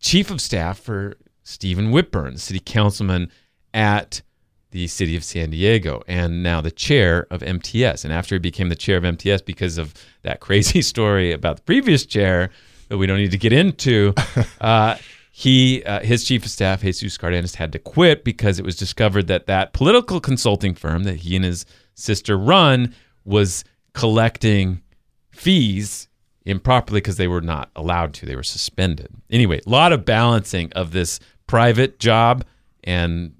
chief 0.00 0.30
of 0.30 0.40
staff 0.40 0.78
for 0.78 1.14
Stephen 1.44 1.90
Whitburn, 1.90 2.38
city 2.38 2.60
councilman 2.64 3.30
at 3.74 4.22
the 4.70 4.86
city 4.86 5.16
of 5.16 5.22
San 5.22 5.50
Diego, 5.50 6.02
and 6.08 6.42
now 6.42 6.62
the 6.62 6.70
chair 6.70 7.26
of 7.30 7.42
MTS. 7.42 8.04
And 8.04 8.12
after 8.12 8.34
he 8.36 8.38
became 8.38 8.70
the 8.70 8.74
chair 8.74 8.96
of 8.96 9.04
MTS, 9.04 9.42
because 9.42 9.76
of 9.76 9.92
that 10.22 10.40
crazy 10.40 10.80
story 10.82 11.32
about 11.32 11.56
the 11.56 11.62
previous 11.62 12.06
chair 12.06 12.50
that 12.88 12.96
we 12.96 13.06
don't 13.06 13.18
need 13.18 13.30
to 13.30 13.38
get 13.38 13.52
into, 13.52 14.14
uh, 14.60 14.96
he 15.30 15.82
uh, 15.84 16.00
his 16.00 16.24
chief 16.24 16.44
of 16.44 16.50
staff 16.50 16.82
Jesus 16.82 17.16
Cardenas 17.16 17.54
had 17.54 17.72
to 17.72 17.78
quit 17.78 18.22
because 18.22 18.58
it 18.58 18.64
was 18.64 18.76
discovered 18.76 19.28
that 19.28 19.46
that 19.46 19.72
political 19.72 20.20
consulting 20.20 20.74
firm 20.74 21.04
that 21.04 21.16
he 21.16 21.34
and 21.34 21.44
his 21.44 21.64
sister 21.94 22.36
run 22.36 22.94
was 23.24 23.64
collecting 23.94 24.82
fees 25.30 26.08
improperly 26.44 27.00
because 27.00 27.16
they 27.16 27.28
were 27.28 27.40
not 27.40 27.70
allowed 27.76 28.14
to. 28.14 28.26
They 28.26 28.36
were 28.36 28.42
suspended. 28.42 29.08
Anyway, 29.30 29.60
a 29.64 29.70
lot 29.70 29.92
of 29.92 30.04
balancing 30.04 30.72
of 30.72 30.92
this 30.92 31.20
private 31.46 31.98
job 31.98 32.44
and 32.84 33.34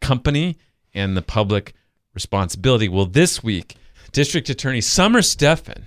company 0.00 0.58
and 0.94 1.16
the 1.16 1.22
public 1.22 1.74
responsibility. 2.14 2.88
Well, 2.88 3.06
this 3.06 3.42
week, 3.42 3.76
District 4.12 4.48
Attorney 4.48 4.80
Summer 4.80 5.22
Stephan 5.22 5.86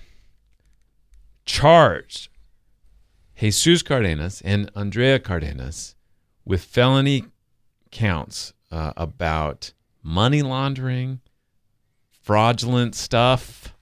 charged 1.44 2.28
Jesus 3.36 3.82
Cardenas 3.82 4.40
and 4.42 4.70
Andrea 4.74 5.18
Cardenas 5.18 5.94
with 6.44 6.64
felony 6.64 7.24
counts 7.90 8.54
uh, 8.70 8.92
about 8.96 9.72
money 10.02 10.42
laundering, 10.42 11.20
fraudulent 12.22 12.94
stuff, 12.94 13.73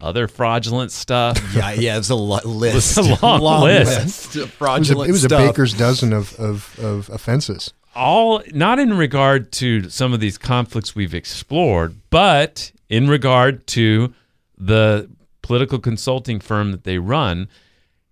other 0.00 0.28
fraudulent 0.28 0.92
stuff. 0.92 1.38
Yeah, 1.54 1.72
yeah, 1.72 1.98
it's 1.98 2.10
a 2.10 2.14
lo- 2.14 2.40
list. 2.44 2.98
It's 2.98 3.08
a 3.08 3.14
long 3.38 3.62
list. 3.64 3.90
of 3.90 3.98
It 3.98 4.04
was 4.04 4.36
a, 4.36 4.48
fraudulent 4.48 5.08
it 5.08 5.12
was 5.12 5.24
a 5.24 5.28
stuff. 5.28 5.50
baker's 5.50 5.74
dozen 5.74 6.12
of, 6.12 6.34
of, 6.38 6.78
of 6.78 7.08
offenses. 7.10 7.72
all 7.94 8.42
not 8.52 8.78
in 8.78 8.94
regard 8.94 9.50
to 9.52 9.88
some 9.90 10.12
of 10.12 10.20
these 10.20 10.38
conflicts 10.38 10.94
we've 10.94 11.14
explored, 11.14 11.96
but 12.10 12.70
in 12.88 13.08
regard 13.08 13.66
to 13.68 14.12
the 14.56 15.10
political 15.42 15.78
consulting 15.78 16.40
firm 16.40 16.72
that 16.72 16.84
they 16.84 16.98
run. 16.98 17.48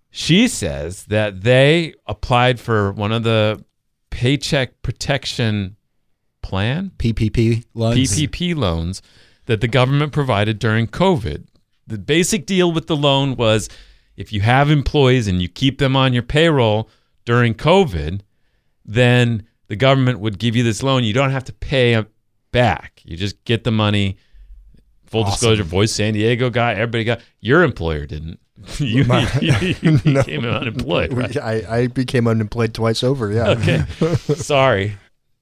She 0.09 0.47
says 0.47 1.05
that 1.05 1.41
they 1.41 1.93
applied 2.07 2.59
for 2.59 2.91
one 2.91 3.11
of 3.11 3.23
the 3.23 3.63
paycheck 4.09 4.81
protection 4.81 5.75
plan 6.41 6.91
PPP 6.97 7.65
loans. 7.73 7.97
PPP 7.97 8.55
loans 8.55 9.01
that 9.45 9.61
the 9.61 9.67
government 9.67 10.11
provided 10.13 10.57
during 10.59 10.87
COVID. 10.87 11.45
The 11.87 11.97
basic 11.97 12.45
deal 12.45 12.71
with 12.71 12.87
the 12.87 12.95
loan 12.97 13.35
was 13.35 13.69
if 14.15 14.33
you 14.33 14.41
have 14.41 14.69
employees 14.69 15.27
and 15.27 15.41
you 15.41 15.47
keep 15.47 15.77
them 15.79 15.95
on 15.95 16.13
your 16.13 16.23
payroll 16.23 16.89
during 17.25 17.53
COVID, 17.53 18.21
then 18.85 19.47
the 19.67 19.75
government 19.75 20.19
would 20.19 20.39
give 20.39 20.55
you 20.55 20.63
this 20.63 20.83
loan. 20.83 21.03
You 21.03 21.13
don't 21.13 21.31
have 21.31 21.43
to 21.45 21.53
pay 21.53 21.93
it 21.93 22.07
back. 22.51 23.01
You 23.05 23.15
just 23.17 23.43
get 23.45 23.63
the 23.63 23.71
money. 23.71 24.17
Full 25.05 25.23
Awesome. 25.23 25.31
disclosure, 25.33 25.63
Voice 25.63 25.93
San 25.93 26.13
Diego 26.13 26.49
guy, 26.49 26.73
everybody 26.73 27.05
got. 27.05 27.21
Your 27.39 27.63
employer 27.63 28.05
didn't. 28.05 28.39
you, 28.79 29.03
you, 29.41 29.53
you 29.81 29.99
No. 30.05 30.23
became 30.23 30.43
unemployed. 30.45 31.13
Right? 31.13 31.37
I, 31.37 31.63
I 31.83 31.87
became 31.87 32.27
unemployed 32.27 32.73
twice 32.73 33.03
over. 33.03 33.31
Yeah. 33.31 33.49
Okay. 33.51 33.83
Sorry. 34.35 34.97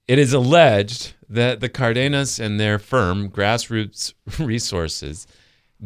It 0.07 0.19
is 0.19 0.33
alleged 0.33 1.13
that 1.29 1.61
the 1.61 1.69
Cardenas 1.69 2.39
and 2.39 2.59
their 2.59 2.77
firm, 2.77 3.29
Grassroots 3.29 4.13
Resources, 4.39 5.25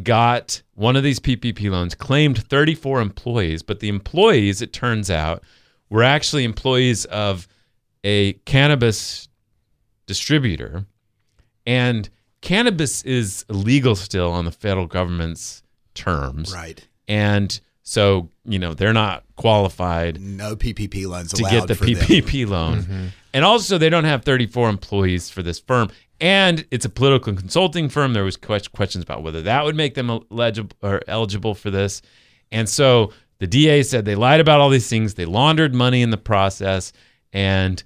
got 0.04 0.62
one 0.76 0.96
of 0.96 1.04
these 1.04 1.20
PPP 1.20 1.70
loans, 1.70 1.96
claimed 1.96 2.44
34 2.44 3.02
employees, 3.02 3.64
but 3.64 3.80
the 3.80 3.90
employees, 3.90 4.62
it 4.62 4.74
turns 4.74 5.10
out, 5.10 5.44
were 5.90 6.04
actually 6.04 6.44
employees 6.44 7.06
of 7.06 7.48
a 8.04 8.34
cannabis 8.46 9.28
distributor. 10.06 10.86
And 11.66 12.10
cannabis 12.42 13.02
is 13.04 13.46
illegal 13.50 13.96
still 13.96 14.32
on 14.32 14.46
the 14.46 14.52
federal 14.52 14.88
government's 14.88 15.64
terms. 15.94 16.54
Right. 16.54 16.88
And 17.08 17.60
so, 17.84 18.30
you 18.46 18.60
know, 18.60 18.74
they're 18.74 18.94
not 18.94 19.24
qualified 19.36 20.22
No 20.22 20.56
PPP 20.56 21.08
loans 21.08 21.34
to 21.34 21.42
allowed 21.42 21.52
get 21.52 21.68
the 21.68 21.76
for 21.76 21.86
them. 21.86 21.96
PPP 21.96 22.48
loan. 22.48 22.84
Mm-hmm. 22.84 23.06
And 23.34 23.46
also, 23.46 23.78
they 23.78 23.90
don't 23.90 24.06
have 24.06 24.24
34 24.24 24.70
employees 24.70 25.30
for 25.30 25.44
this 25.44 25.60
firm. 25.60 25.90
And 26.22 26.66
it's 26.72 26.86
a 26.86 26.90
political 26.90 27.34
consulting 27.34 27.90
firm. 27.90 28.14
There 28.14 28.24
was 28.24 28.36
questions 28.38 29.04
about 29.04 29.24
whether 29.24 29.42
that 29.44 29.64
would 29.64 29.76
make 29.76 29.94
them 29.96 30.10
eligible 30.32 30.76
or 30.82 31.02
eligible 31.08 31.56
for 31.56 31.72
this. 31.72 32.02
And 32.52 32.68
so 32.68 33.14
the 33.40 33.48
DA 33.48 33.84
said 33.84 34.06
they 34.06 34.16
lied 34.16 34.40
about 34.42 34.60
all 34.60 34.70
these 34.70 34.90
things. 34.90 35.14
They 35.14 35.26
laundered 35.26 35.74
money 35.74 36.02
in 36.02 36.10
the 36.10 36.18
process, 36.18 36.92
and 37.32 37.82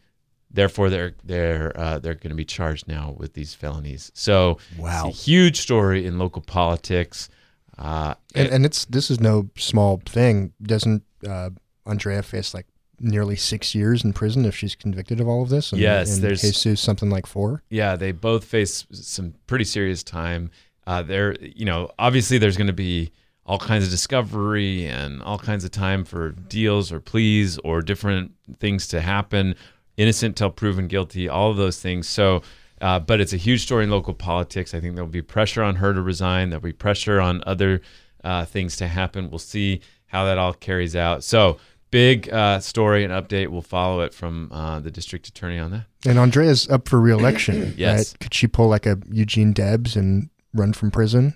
therefore 0.49 0.89
they're 0.89 1.13
they're 1.23 1.77
uh, 1.79 1.99
they're 1.99 2.15
going 2.15 2.29
to 2.29 2.35
be 2.35 2.45
charged 2.45 2.87
now 2.87 3.13
with 3.17 3.33
these 3.33 3.53
felonies. 3.53 4.11
So 4.15 4.57
Wow. 4.77 5.09
it's 5.09 5.19
a 5.19 5.21
huge 5.23 5.59
story 5.59 6.05
in 6.07 6.17
local 6.17 6.41
politics. 6.41 7.29
Uh, 7.77 8.15
And, 8.35 8.49
and 8.49 8.65
it's 8.65 8.85
this 8.85 9.11
is 9.11 9.19
no 9.19 9.49
small 9.57 10.01
thing. 10.05 10.53
Doesn't 10.61 11.03
uh, 11.27 11.51
Andrea 11.85 12.23
face 12.23 12.53
like 12.53 12.65
nearly 13.03 13.35
six 13.35 13.75
years 13.75 14.03
in 14.03 14.13
prison 14.13 14.45
if 14.45 14.55
she's 14.55 14.75
convicted 14.75 15.19
of 15.19 15.27
all 15.27 15.43
of 15.43 15.49
this? 15.49 15.71
And, 15.71 15.81
Yes, 15.81 16.15
and 16.15 16.23
there's- 16.23 16.41
Jesus 16.41 16.79
something 16.81 17.09
like 17.09 17.25
four. 17.25 17.61
yeah, 17.69 17.95
they 17.95 18.11
both 18.11 18.43
face 18.45 18.85
some 18.91 19.33
pretty 19.47 19.65
serious 19.65 20.03
time. 20.03 20.49
Uh, 20.87 21.01
there, 21.01 21.35
you 21.41 21.65
know, 21.65 21.89
obviously 21.99 22.37
there's 22.37 22.57
going 22.57 22.67
to 22.67 22.73
be 22.73 23.11
all 23.45 23.59
kinds 23.59 23.83
of 23.85 23.89
discovery 23.91 24.85
and 24.85 25.21
all 25.23 25.37
kinds 25.37 25.63
of 25.65 25.71
time 25.71 26.05
for 26.05 26.29
deals 26.31 26.91
or 26.91 26.99
pleas 26.99 27.57
or 27.59 27.81
different 27.81 28.31
things 28.59 28.87
to 28.87 29.01
happen. 29.01 29.55
Innocent 29.97 30.35
till 30.35 30.49
proven 30.49 30.87
guilty, 30.87 31.29
all 31.29 31.51
of 31.51 31.57
those 31.57 31.79
things. 31.79 32.07
So, 32.07 32.41
uh, 32.81 32.99
but 32.99 33.19
it's 33.21 33.33
a 33.33 33.37
huge 33.37 33.61
story 33.61 33.83
in 33.83 33.91
local 33.91 34.13
politics. 34.13 34.73
I 34.73 34.79
think 34.79 34.95
there'll 34.95 35.09
be 35.09 35.21
pressure 35.21 35.61
on 35.61 35.75
her 35.75 35.93
to 35.93 36.01
resign. 36.01 36.49
There'll 36.49 36.63
be 36.63 36.73
pressure 36.73 37.21
on 37.21 37.43
other 37.45 37.81
uh, 38.23 38.45
things 38.45 38.75
to 38.77 38.87
happen. 38.87 39.29
We'll 39.29 39.39
see 39.39 39.81
how 40.07 40.25
that 40.25 40.37
all 40.37 40.53
carries 40.53 40.95
out. 40.95 41.23
So, 41.23 41.57
big 41.93 42.27
uh, 42.33 42.59
story 42.59 43.03
and 43.05 43.13
update. 43.13 43.47
We'll 43.49 43.61
follow 43.61 44.01
it 44.01 44.13
from 44.13 44.49
uh, 44.51 44.79
the 44.79 44.89
district 44.91 45.27
attorney 45.27 45.59
on 45.59 45.71
that. 45.71 45.85
And 46.05 46.17
Andrea's 46.19 46.67
up 46.69 46.89
for 46.89 46.99
reelection. 46.99 47.73
Yes. 47.77 48.11
right? 48.13 48.19
Could 48.19 48.33
she 48.33 48.47
pull 48.47 48.67
like 48.67 48.85
a 48.85 48.97
Eugene 49.09 49.53
Debs 49.53 49.95
and 49.95 50.29
run 50.53 50.73
from 50.73 50.89
prison? 50.91 51.35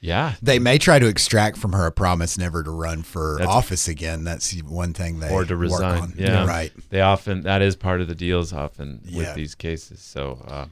Yeah. 0.00 0.34
They 0.42 0.58
may 0.58 0.78
try 0.78 0.98
to 0.98 1.06
extract 1.06 1.56
from 1.58 1.72
her 1.72 1.86
a 1.86 1.92
promise 1.92 2.36
never 2.38 2.62
to 2.62 2.70
run 2.70 3.02
for 3.02 3.36
That's- 3.38 3.54
office 3.54 3.86
again. 3.86 4.24
That's 4.24 4.52
one 4.62 4.92
thing 4.92 5.20
they 5.20 5.30
or 5.30 5.44
to 5.44 5.54
work 5.54 5.62
resign. 5.62 6.00
on. 6.02 6.14
Yeah, 6.16 6.46
right. 6.46 6.72
They 6.88 7.00
often 7.02 7.42
that 7.42 7.62
is 7.62 7.76
part 7.76 8.00
of 8.00 8.08
the 8.08 8.14
deals 8.14 8.52
often 8.52 9.00
with 9.04 9.26
Yeah. 9.26 9.34
these 9.34 9.54
cases. 9.54 10.00
So 10.00 10.42
uh, 10.48 10.66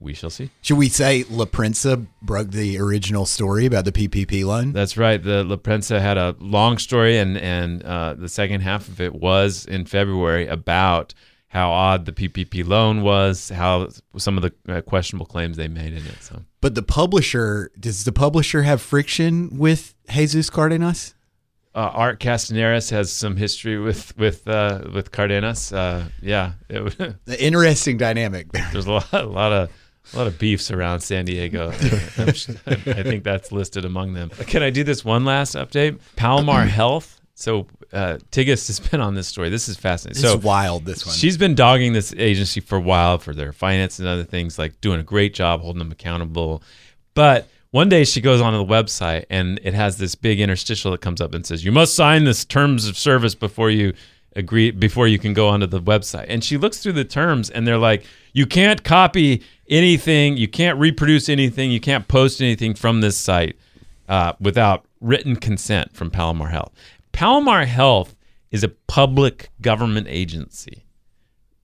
we 0.00 0.14
shall 0.14 0.30
see. 0.30 0.50
Should 0.62 0.78
we 0.78 0.88
say 0.88 1.24
La 1.28 1.44
Prensa 1.44 2.06
broke 2.22 2.50
the 2.50 2.78
original 2.78 3.26
story 3.26 3.66
about 3.66 3.84
the 3.84 3.92
PPP 3.92 4.44
loan? 4.44 4.72
That's 4.72 4.96
right. 4.96 5.22
The 5.22 5.44
La 5.44 5.56
Prensa 5.56 6.00
had 6.00 6.16
a 6.18 6.36
long 6.38 6.78
story, 6.78 7.18
and 7.18 7.36
and 7.36 7.82
uh, 7.82 8.14
the 8.14 8.28
second 8.28 8.60
half 8.60 8.88
of 8.88 9.00
it 9.00 9.14
was 9.14 9.64
in 9.66 9.84
February 9.84 10.46
about 10.46 11.14
how 11.48 11.70
odd 11.70 12.04
the 12.04 12.12
PPP 12.12 12.66
loan 12.66 13.02
was, 13.02 13.48
how 13.48 13.88
some 14.16 14.36
of 14.36 14.42
the 14.42 14.52
uh, 14.72 14.80
questionable 14.82 15.26
claims 15.26 15.56
they 15.56 15.68
made 15.68 15.92
in 15.94 16.04
it. 16.06 16.22
So 16.22 16.42
But 16.60 16.74
the 16.74 16.82
publisher, 16.82 17.70
does 17.80 18.04
the 18.04 18.12
publisher 18.12 18.62
have 18.62 18.82
friction 18.82 19.58
with 19.58 19.94
Jesus 20.10 20.50
Cardenas? 20.50 21.14
uh, 21.74 21.90
Art 21.94 22.18
Castañares 22.18 22.90
has 22.90 23.12
some 23.12 23.36
history 23.36 23.78
with 23.78 24.16
with 24.18 24.46
uh, 24.48 24.82
with 24.92 25.10
Cardenas. 25.12 25.72
Uh, 25.72 26.08
yeah, 26.20 26.52
it, 26.68 26.98
The 27.24 27.42
interesting 27.42 27.96
dynamic 27.98 28.52
there. 28.52 28.68
there's 28.72 28.86
a 28.86 28.92
lot, 28.92 29.12
a 29.12 29.22
lot 29.24 29.52
of 29.52 29.70
a 30.12 30.16
lot 30.16 30.26
of 30.26 30.38
beefs 30.38 30.70
around 30.70 31.00
San 31.00 31.24
Diego. 31.24 31.68
I 31.70 31.74
think 33.02 33.24
that's 33.24 33.52
listed 33.52 33.84
among 33.84 34.14
them. 34.14 34.30
Can 34.30 34.62
I 34.62 34.70
do 34.70 34.84
this 34.84 35.04
one 35.04 35.24
last 35.24 35.54
update? 35.54 35.98
Palomar 36.16 36.64
Health. 36.66 37.20
So 37.34 37.68
uh, 37.92 38.18
Tigist 38.32 38.66
has 38.66 38.80
been 38.80 39.00
on 39.00 39.14
this 39.14 39.28
story. 39.28 39.48
This 39.48 39.68
is 39.68 39.76
fascinating. 39.76 40.20
This 40.20 40.30
so 40.30 40.38
is 40.38 40.44
wild, 40.44 40.84
this 40.84 41.06
one. 41.06 41.14
She's 41.14 41.38
been 41.38 41.54
dogging 41.54 41.92
this 41.92 42.12
agency 42.16 42.60
for 42.60 42.76
a 42.76 42.80
while 42.80 43.18
for 43.18 43.32
their 43.32 43.52
finance 43.52 43.98
and 43.98 44.08
other 44.08 44.24
things, 44.24 44.58
like 44.58 44.80
doing 44.80 44.98
a 44.98 45.04
great 45.04 45.34
job 45.34 45.60
holding 45.60 45.78
them 45.78 45.92
accountable. 45.92 46.62
But 47.14 47.48
one 47.70 47.88
day 47.88 48.04
she 48.04 48.20
goes 48.20 48.40
onto 48.40 48.58
the 48.58 48.64
website 48.64 49.26
and 49.30 49.60
it 49.62 49.74
has 49.74 49.98
this 49.98 50.14
big 50.14 50.40
interstitial 50.40 50.90
that 50.92 51.00
comes 51.00 51.20
up 51.20 51.34
and 51.34 51.44
says, 51.46 51.64
"You 51.64 51.72
must 51.72 51.94
sign 51.94 52.24
this 52.24 52.44
terms 52.44 52.88
of 52.88 52.96
service 52.96 53.34
before 53.34 53.70
you 53.70 53.92
agree 54.34 54.70
before 54.70 55.06
you 55.06 55.18
can 55.18 55.32
go 55.32 55.48
onto 55.48 55.66
the 55.66 55.80
website." 55.80 56.26
And 56.28 56.42
she 56.42 56.56
looks 56.56 56.78
through 56.78 56.94
the 56.94 57.04
terms 57.04 57.50
and 57.50 57.66
they're 57.66 57.78
like, 57.78 58.04
"You 58.32 58.46
can't 58.46 58.82
copy 58.82 59.42
anything, 59.68 60.36
you 60.36 60.48
can't 60.48 60.78
reproduce 60.78 61.28
anything, 61.28 61.70
you 61.70 61.80
can't 61.80 62.08
post 62.08 62.40
anything 62.40 62.74
from 62.74 63.00
this 63.00 63.16
site 63.16 63.56
uh, 64.08 64.32
without 64.40 64.84
written 65.00 65.36
consent 65.36 65.94
from 65.94 66.10
Palomar 66.10 66.48
Health." 66.48 66.72
Palomar 67.12 67.64
Health 67.66 68.14
is 68.50 68.62
a 68.64 68.68
public 68.68 69.50
government 69.60 70.06
agency. 70.08 70.84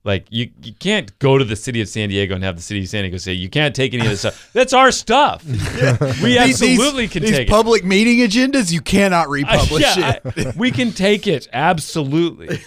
Like 0.07 0.27
you, 0.29 0.51
you 0.63 0.75
can't 0.75 1.19
go 1.19 1.39
to 1.39 1.45
the 1.47 1.57
city 1.57 1.81
of 1.81 1.89
San 1.89 2.11
Diego 2.11 2.35
and 2.35 2.45
have 2.45 2.57
the 2.57 2.63
city 2.63 2.81
of 2.83 2.89
San 2.89 3.05
Diego 3.05 3.17
say 3.17 3.33
you 3.33 3.49
can't 3.49 3.75
take 3.75 3.95
any 3.95 4.03
of 4.03 4.11
this 4.11 4.21
stuff. 4.21 4.51
That's 4.53 4.75
our 4.75 4.91
stuff. 4.93 5.43
We 5.47 5.57
These- 5.57 6.59
these- 6.59 6.79
absolutely 6.79 7.09
can 7.09 7.23
these 7.23 7.31
take 7.31 7.49
it. 7.49 7.51
public 7.51 7.85
meeting 7.87 8.19
agendas, 8.19 8.71
you 8.71 8.83
cannot 8.83 9.29
republish 9.31 9.81
Yeah, 9.97 10.19
it. 10.25 10.47
I- 10.49 10.53
we 10.57 10.71
can 10.73 10.93
take 10.93 11.27
it 11.27 11.49
absolutely. 11.55 12.61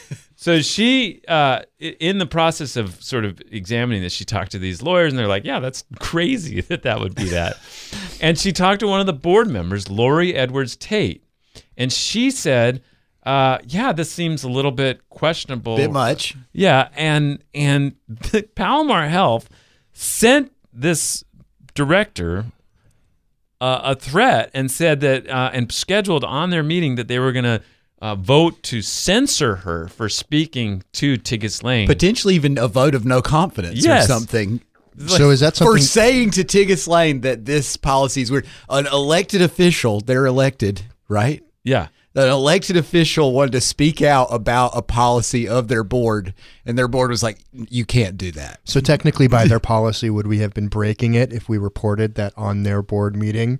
So 0.47 0.61
she, 0.61 1.23
uh, 1.27 1.63
in 1.77 2.19
the 2.19 2.25
process 2.25 2.77
of 2.77 3.03
sort 3.03 3.25
of 3.25 3.41
examining 3.51 4.01
this, 4.01 4.13
she 4.13 4.23
talked 4.23 4.51
to 4.53 4.57
these 4.57 4.81
lawyers, 4.81 5.11
and 5.11 5.19
they're 5.19 5.27
like, 5.27 5.43
"Yeah, 5.43 5.59
that's 5.59 5.83
crazy 5.99 6.61
that 6.69 6.83
that 6.83 7.01
would 7.01 7.15
be 7.15 7.25
that." 7.25 7.57
and 8.21 8.39
she 8.39 8.53
talked 8.53 8.79
to 8.79 8.87
one 8.87 9.01
of 9.01 9.07
the 9.07 9.11
board 9.11 9.49
members, 9.49 9.89
Laurie 9.89 10.33
Edwards 10.33 10.77
Tate, 10.77 11.21
and 11.75 11.91
she 11.91 12.31
said, 12.31 12.81
uh, 13.23 13.57
"Yeah, 13.67 13.91
this 13.91 14.09
seems 14.09 14.45
a 14.45 14.47
little 14.47 14.71
bit 14.71 15.01
questionable. 15.09 15.75
Bit 15.75 15.91
much. 15.91 16.37
Yeah, 16.53 16.87
and 16.95 17.43
and 17.53 17.97
the 18.07 18.43
Palomar 18.55 19.09
Health 19.09 19.49
sent 19.91 20.53
this 20.71 21.25
director 21.73 22.45
uh, 23.59 23.81
a 23.83 23.95
threat 23.95 24.49
and 24.53 24.71
said 24.71 25.01
that 25.01 25.29
uh, 25.29 25.49
and 25.51 25.69
scheduled 25.73 26.23
on 26.23 26.51
their 26.51 26.63
meeting 26.63 26.95
that 26.95 27.09
they 27.09 27.19
were 27.19 27.33
going 27.33 27.43
to 27.43 27.61
uh, 28.01 28.15
vote 28.15 28.61
to 28.63 28.81
censor 28.81 29.57
her 29.57 29.87
for 29.87 30.09
speaking 30.09 30.83
to 30.93 31.17
Tigist 31.17 31.63
Layne. 31.63 31.87
Potentially 31.87 32.35
even 32.35 32.57
a 32.57 32.67
vote 32.67 32.93
of 32.95 33.05
no 33.05 33.21
confidence 33.21 33.83
Yes. 33.83 34.05
or 34.05 34.07
something. 34.07 34.61
So 35.07 35.29
is 35.29 35.41
that 35.41 35.55
something 35.55 35.75
For 35.75 35.79
saying 35.79 36.31
to 36.31 36.43
Tiggis 36.43 36.87
Lane 36.87 37.21
that 37.21 37.45
this 37.45 37.77
policy 37.77 38.21
is 38.23 38.31
weird. 38.31 38.47
An 38.69 38.87
elected 38.87 39.41
official, 39.43 40.01
they're 40.01 40.25
elected, 40.25 40.81
right? 41.07 41.43
yeah, 41.63 41.89
An 42.15 42.29
elected 42.29 42.77
official 42.77 43.31
wanted 43.31 43.51
to 43.51 43.61
speak 43.61 44.01
out 44.01 44.29
about 44.31 44.71
a 44.73 44.81
policy 44.81 45.47
of 45.47 45.67
their 45.67 45.83
board, 45.83 46.33
and 46.65 46.75
their 46.77 46.87
board 46.87 47.11
was 47.11 47.21
like, 47.21 47.37
you 47.51 47.85
can't 47.85 48.17
do 48.17 48.31
that. 48.31 48.59
So 48.63 48.79
technically, 48.79 49.27
by 49.27 49.45
their 49.47 49.59
policy, 49.75 50.09
would 50.09 50.25
we 50.25 50.39
have 50.39 50.53
been 50.55 50.67
breaking 50.67 51.13
it 51.13 51.31
if 51.31 51.47
we 51.47 51.57
reported 51.59 52.15
that 52.15 52.33
on 52.35 52.63
their 52.63 52.81
board 52.81 53.15
meeting, 53.15 53.59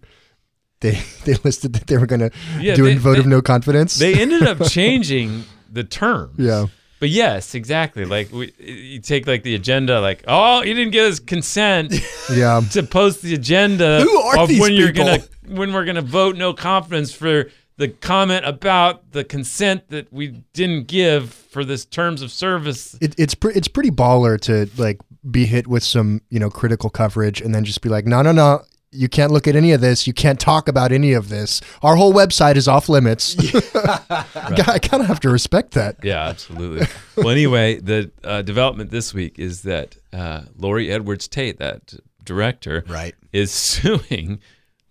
they 0.82 0.92
they 1.26 1.36
listed 1.44 1.74
that 1.74 1.88
they 1.88 1.98
were 1.98 2.06
going 2.06 2.22
to 2.22 2.32
Yeah, 2.60 2.76
do 2.76 2.86
a 2.88 2.96
vote 2.96 3.14
they- 3.14 3.20
of 3.20 3.26
no 3.28 3.42
confidence? 3.42 3.96
they 3.98 4.14
ended 4.20 4.44
up 4.44 4.64
changing 4.70 5.44
the 5.72 5.84
terms. 5.84 6.36
Yeah. 6.38 6.68
But 7.00 7.10
yes, 7.10 7.54
exactly. 7.54 8.06
Like 8.06 8.32
we, 8.32 8.52
you 8.58 9.00
take 9.00 9.28
like 9.28 9.44
the 9.44 9.54
agenda, 9.54 10.02
like 10.02 10.24
oh, 10.28 10.64
you 10.64 10.74
didn't 10.74 10.94
give 10.94 11.12
us 11.12 11.20
consent. 11.20 11.94
yeah. 12.34 12.62
to 12.72 12.82
post 12.84 13.22
the 13.22 13.36
agenda 13.36 14.02
Who 14.02 14.18
are 14.18 14.40
of 14.40 14.50
these 14.50 14.60
when 14.60 14.74
you're 14.74 14.88
people? 14.92 15.06
gonna 15.06 15.24
when 15.48 15.74
we're 15.74 15.86
gonna 15.86 16.02
vote 16.02 16.36
no 16.38 16.54
confidence 16.54 17.12
for 17.14 17.52
the 17.78 17.90
comment 17.90 18.44
about 18.48 19.12
the 19.12 19.24
consent 19.24 19.88
that 19.90 20.12
we 20.12 20.30
didn't 20.54 20.88
give 20.88 21.32
for 21.32 21.64
this 21.64 21.86
terms 21.86 22.24
of 22.24 22.32
service. 22.32 22.96
It, 23.00 23.14
it's 23.20 23.36
pre- 23.36 23.54
it's 23.54 23.68
pretty 23.68 23.92
baller 23.92 24.40
to 24.42 24.68
like 24.82 25.00
be 25.30 25.46
hit 25.46 25.68
with 25.68 25.84
some 25.84 26.22
you 26.32 26.40
know 26.40 26.50
critical 26.50 26.90
coverage 26.90 27.42
and 27.42 27.54
then 27.54 27.64
just 27.64 27.82
be 27.82 27.90
like, 27.90 28.08
no, 28.08 28.24
no, 28.24 28.32
no. 28.32 28.64
You 28.92 29.10
can't 29.10 29.32
look 29.32 29.48
at 29.48 29.56
any 29.56 29.74
of 29.74 29.82
this. 29.82 30.08
You 30.08 30.14
can't 30.14 30.40
talk 30.40 30.68
about 30.70 30.92
any 30.92 31.12
of 31.14 31.28
this. 31.30 31.60
Our 31.84 31.96
whole 31.98 32.14
website 32.14 32.56
is 32.56 32.68
off 32.68 32.88
limits. 32.88 33.36
I 33.76 34.80
kind 34.82 35.02
of 35.02 35.08
have 35.08 35.20
to 35.22 35.30
respect 35.30 35.72
that. 35.74 35.98
Yeah, 36.04 36.26
absolutely. 36.28 36.88
well, 37.18 37.30
anyway, 37.30 37.80
the 37.80 38.12
uh, 38.24 38.42
development 38.44 38.90
this 38.92 39.14
week 39.14 39.38
is 39.40 39.64
that 39.64 39.98
uh, 40.14 40.44
Laurie 40.58 40.90
Edwards 40.92 41.28
Tate, 41.28 41.58
that 41.60 41.94
director, 42.24 42.84
Right. 42.88 43.14
is 43.34 43.52
suing 43.52 44.40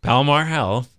Palomar 0.03 0.45
Health 0.45 0.95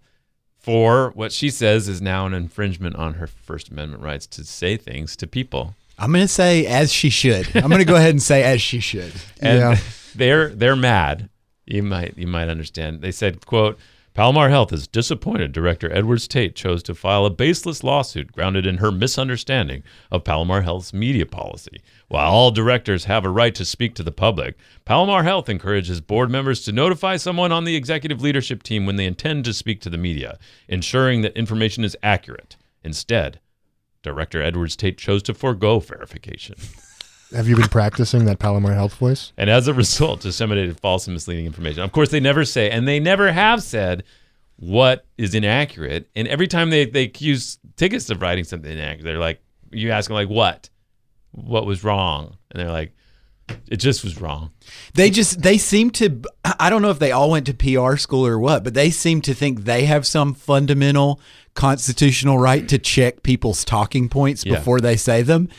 for 0.59 1.11
what 1.11 1.31
she 1.31 1.49
says 1.49 1.87
is 1.87 2.01
now 2.01 2.25
an 2.25 2.33
infringement 2.33 2.95
on 2.95 3.15
her 3.15 3.27
First 3.27 3.69
Amendment 3.69 4.03
rights 4.03 4.25
to 4.27 4.43
say 4.43 4.75
things 4.75 5.15
to 5.17 5.27
people. 5.27 5.75
I'm 5.99 6.11
going 6.11 6.23
to 6.23 6.27
say 6.27 6.65
as 6.65 6.91
she 6.91 7.09
should. 7.09 7.55
I'm 7.55 7.69
going 7.69 7.77
to 7.79 7.85
go 7.85 7.95
ahead 7.95 8.09
and 8.11 8.21
say 8.21 8.43
as 8.43 8.61
she 8.61 8.79
should. 8.79 9.13
and 9.39 9.59
Yeah. 9.59 9.77
they're 10.15 10.49
they're 10.49 10.75
mad. 10.75 11.29
You 11.67 11.83
might 11.83 12.17
you 12.17 12.27
might 12.27 12.49
understand. 12.49 13.01
They 13.01 13.11
said, 13.11 13.45
"quote 13.45 13.77
Palomar 14.17 14.49
Health 14.49 14.73
is 14.73 14.87
disappointed 14.87 15.51
director 15.51 15.93
Edwards 15.93 16.27
Tate 16.27 16.55
chose 16.55 16.81
to 16.81 16.95
file 16.95 17.23
a 17.23 17.29
baseless 17.29 17.83
lawsuit 17.83 18.31
grounded 18.31 18.65
in 18.65 18.77
her 18.77 18.91
misunderstanding 18.91 19.83
of 20.09 20.23
Palomar 20.23 20.61
Health's 20.61 20.91
media 20.91 21.27
policy. 21.27 21.83
While 22.07 22.31
all 22.31 22.49
directors 22.49 23.05
have 23.05 23.25
a 23.25 23.29
right 23.29 23.53
to 23.53 23.63
speak 23.63 23.93
to 23.93 24.01
the 24.01 24.11
public, 24.11 24.57
Palomar 24.85 25.21
Health 25.21 25.49
encourages 25.49 26.01
board 26.01 26.31
members 26.31 26.63
to 26.65 26.71
notify 26.71 27.17
someone 27.17 27.51
on 27.51 27.63
the 27.63 27.75
executive 27.75 28.19
leadership 28.19 28.63
team 28.63 28.87
when 28.87 28.95
they 28.95 29.05
intend 29.05 29.45
to 29.45 29.53
speak 29.53 29.81
to 29.81 29.89
the 29.91 29.99
media, 29.99 30.39
ensuring 30.67 31.21
that 31.21 31.37
information 31.37 31.83
is 31.83 31.95
accurate. 32.01 32.57
Instead, 32.83 33.39
Director 34.01 34.41
Edwards 34.41 34.75
Tate 34.75 34.97
chose 34.97 35.21
to 35.21 35.35
forego 35.35 35.79
verification 35.79 36.55
Have 37.35 37.47
you 37.47 37.55
been 37.55 37.67
practicing 37.67 38.25
that 38.25 38.39
Palomar 38.39 38.73
Health 38.73 38.95
voice? 38.95 39.33
and 39.37 39.49
as 39.49 39.67
a 39.67 39.73
result 39.73 40.21
disseminated 40.21 40.79
false 40.79 41.07
and 41.07 41.13
misleading 41.13 41.45
information. 41.45 41.83
Of 41.83 41.91
course, 41.91 42.09
they 42.09 42.19
never 42.19 42.45
say, 42.45 42.69
and 42.69 42.87
they 42.87 42.99
never 42.99 43.31
have 43.31 43.61
said 43.63 44.03
what 44.55 45.05
is 45.17 45.35
inaccurate. 45.35 46.09
And 46.15 46.27
every 46.27 46.47
time 46.47 46.69
they, 46.69 46.85
they 46.85 47.03
accuse 47.03 47.59
Tigist 47.75 48.09
of 48.09 48.21
writing 48.21 48.43
something 48.43 48.71
inaccurate, 48.71 49.03
they're 49.03 49.19
like, 49.19 49.39
you 49.71 49.91
ask 49.91 50.07
them 50.07 50.15
like, 50.15 50.29
what? 50.29 50.69
What 51.31 51.65
was 51.65 51.83
wrong? 51.83 52.37
And 52.51 52.59
they're 52.61 52.71
like, 52.71 52.93
it 53.69 53.77
just 53.77 54.03
was 54.03 54.19
wrong. 54.19 54.51
They 54.95 55.09
just 55.09 55.41
they 55.41 55.57
seem 55.57 55.89
to 55.91 56.21
I 56.59 56.69
don't 56.69 56.81
know 56.81 56.89
if 56.89 56.99
they 56.99 57.11
all 57.13 57.29
went 57.31 57.45
to 57.45 57.53
PR 57.53 57.95
school 57.95 58.25
or 58.25 58.37
what, 58.39 58.63
but 58.63 58.73
they 58.73 58.89
seem 58.89 59.21
to 59.21 59.33
think 59.33 59.63
they 59.63 59.85
have 59.85 60.05
some 60.07 60.33
fundamental 60.33 61.21
constitutional 61.53 62.37
right 62.39 62.67
to 62.67 62.77
check 62.77 63.23
people's 63.23 63.63
talking 63.63 64.09
points 64.09 64.45
Yeah. 64.45 64.55
before 64.55 64.81
they 64.81 64.95
say 64.97 65.21
them. 65.21 65.49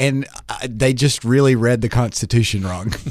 And 0.00 0.26
uh, 0.48 0.58
they 0.68 0.92
just 0.94 1.24
really 1.24 1.54
read 1.54 1.82
the 1.82 1.88
Constitution 1.88 2.62
wrong. 2.62 2.92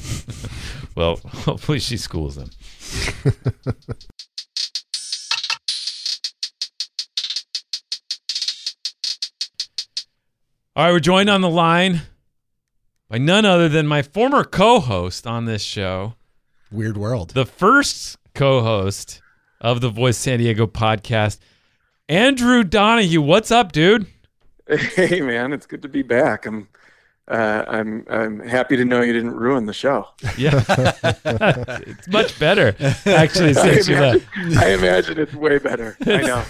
Well, 0.96 1.16
hopefully 1.26 1.80
she 1.80 1.96
schools 1.96 2.36
them. 2.36 2.50
All 10.76 10.86
right, 10.86 10.92
we're 10.92 11.00
joined 11.00 11.30
on 11.30 11.42
the 11.42 11.50
line 11.50 12.02
by 13.10 13.18
none 13.18 13.46
other 13.46 13.68
than 13.68 13.88
my 13.88 14.02
former 14.02 14.44
co-host 14.44 15.28
on 15.28 15.46
this 15.46 15.62
show, 15.62 16.14
Weird 16.72 16.98
world. 16.98 17.32
the 17.32 17.46
first 17.46 18.18
co-host 18.34 19.22
of 19.60 19.82
the 19.82 19.90
Voice 19.90 20.18
San 20.18 20.40
Diego 20.40 20.68
podcast, 20.68 21.40
Andrew 22.08 22.64
Donahue. 22.64 23.22
What's 23.22 23.52
up, 23.52 23.72
dude? 23.72 24.06
Hey 24.70 25.22
man, 25.22 25.54
it's 25.54 25.66
good 25.66 25.82
to 25.82 25.90
be 25.90 26.02
back. 26.04 26.46
I'm 26.46 26.68
uh, 27.28 27.64
I'm 27.68 28.06
I'm 28.10 28.40
happy 28.40 28.76
to 28.78 28.86
know 28.86 29.02
you 29.02 29.14
didn't 29.14 29.36
ruin 29.36 29.66
the 29.66 29.74
show. 29.74 30.08
Yeah, 30.38 30.64
it's 31.28 32.08
much 32.08 32.40
better 32.40 32.76
actually 33.06 33.50
I 33.50 33.54
since 33.54 33.88
you 33.88 33.96
left. 34.00 34.26
imagine, 34.36 34.58
I 34.58 34.70
imagine 34.74 35.20
it's 35.20 35.34
way 35.34 35.58
better. 35.60 35.96
I 36.06 36.18
know. 36.22 36.44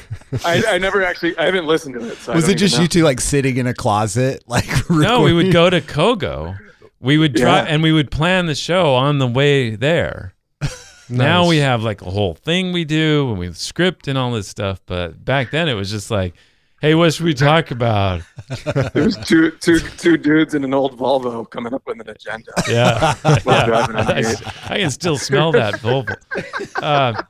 I, 0.45 0.63
I 0.67 0.77
never 0.77 1.03
actually 1.03 1.37
I 1.37 1.45
haven't 1.45 1.65
listened 1.65 1.95
to 1.95 2.05
it. 2.09 2.17
So 2.17 2.33
Was 2.33 2.47
it 2.47 2.55
just 2.55 2.75
even 2.75 2.83
you 2.83 2.87
two 2.87 3.03
like 3.03 3.19
sitting 3.21 3.57
in 3.57 3.67
a 3.67 3.73
closet? 3.73 4.43
Like 4.47 4.67
No, 4.89 5.21
we 5.21 5.33
would 5.33 5.51
go 5.51 5.69
to 5.69 5.81
KOGO. 5.81 6.57
We 7.01 7.17
would 7.17 7.35
try 7.35 7.57
Yeah. 7.59 7.65
and 7.69 7.83
we 7.83 7.91
would 7.91 8.09
plan 8.11 8.45
the 8.45 8.55
show 8.55 8.93
on 8.95 9.19
the 9.19 9.27
way 9.27 9.75
there. 9.75 10.33
Now 11.09 11.47
we 11.47 11.57
have 11.57 11.81
like 11.83 12.01
a 12.03 12.09
whole 12.11 12.35
thing 12.35 12.71
we 12.71 12.85
do 12.85 13.29
and 13.31 13.39
we 13.39 13.51
script 13.53 14.07
and 14.07 14.17
all 14.17 14.31
this 14.31 14.47
stuff. 14.47 14.79
But 14.85 15.25
back 15.25 15.49
then 15.51 15.67
it 15.67 15.73
was 15.73 15.89
just 15.89 16.11
like, 16.11 16.35
hey, 16.81 16.95
what 16.95 17.13
should 17.13 17.25
we 17.25 17.33
talk 17.33 17.71
about? 17.71 18.21
know. 18.65 18.81
There 18.93 19.03
was 19.05 19.17
two 19.17 19.51
two 19.51 19.79
two 19.79 20.17
dudes 20.17 20.53
in 20.53 20.63
an 20.63 20.73
old 20.73 20.97
Volvo 20.97 21.49
coming 21.49 21.73
up 21.73 21.83
with 21.85 21.99
an 22.01 22.09
agenda. 22.09 22.51
Yeah. 22.69 23.15
While 23.43 23.65
driving 23.65 23.95
on 23.95 24.05
the 24.05 24.15
I. 24.67 24.73
I 24.73 24.79
can 24.79 24.91
still 24.91 25.17
smell 25.17 25.51
that 25.53 25.75
Volvo. 25.75 26.15
Uh, 26.81 27.21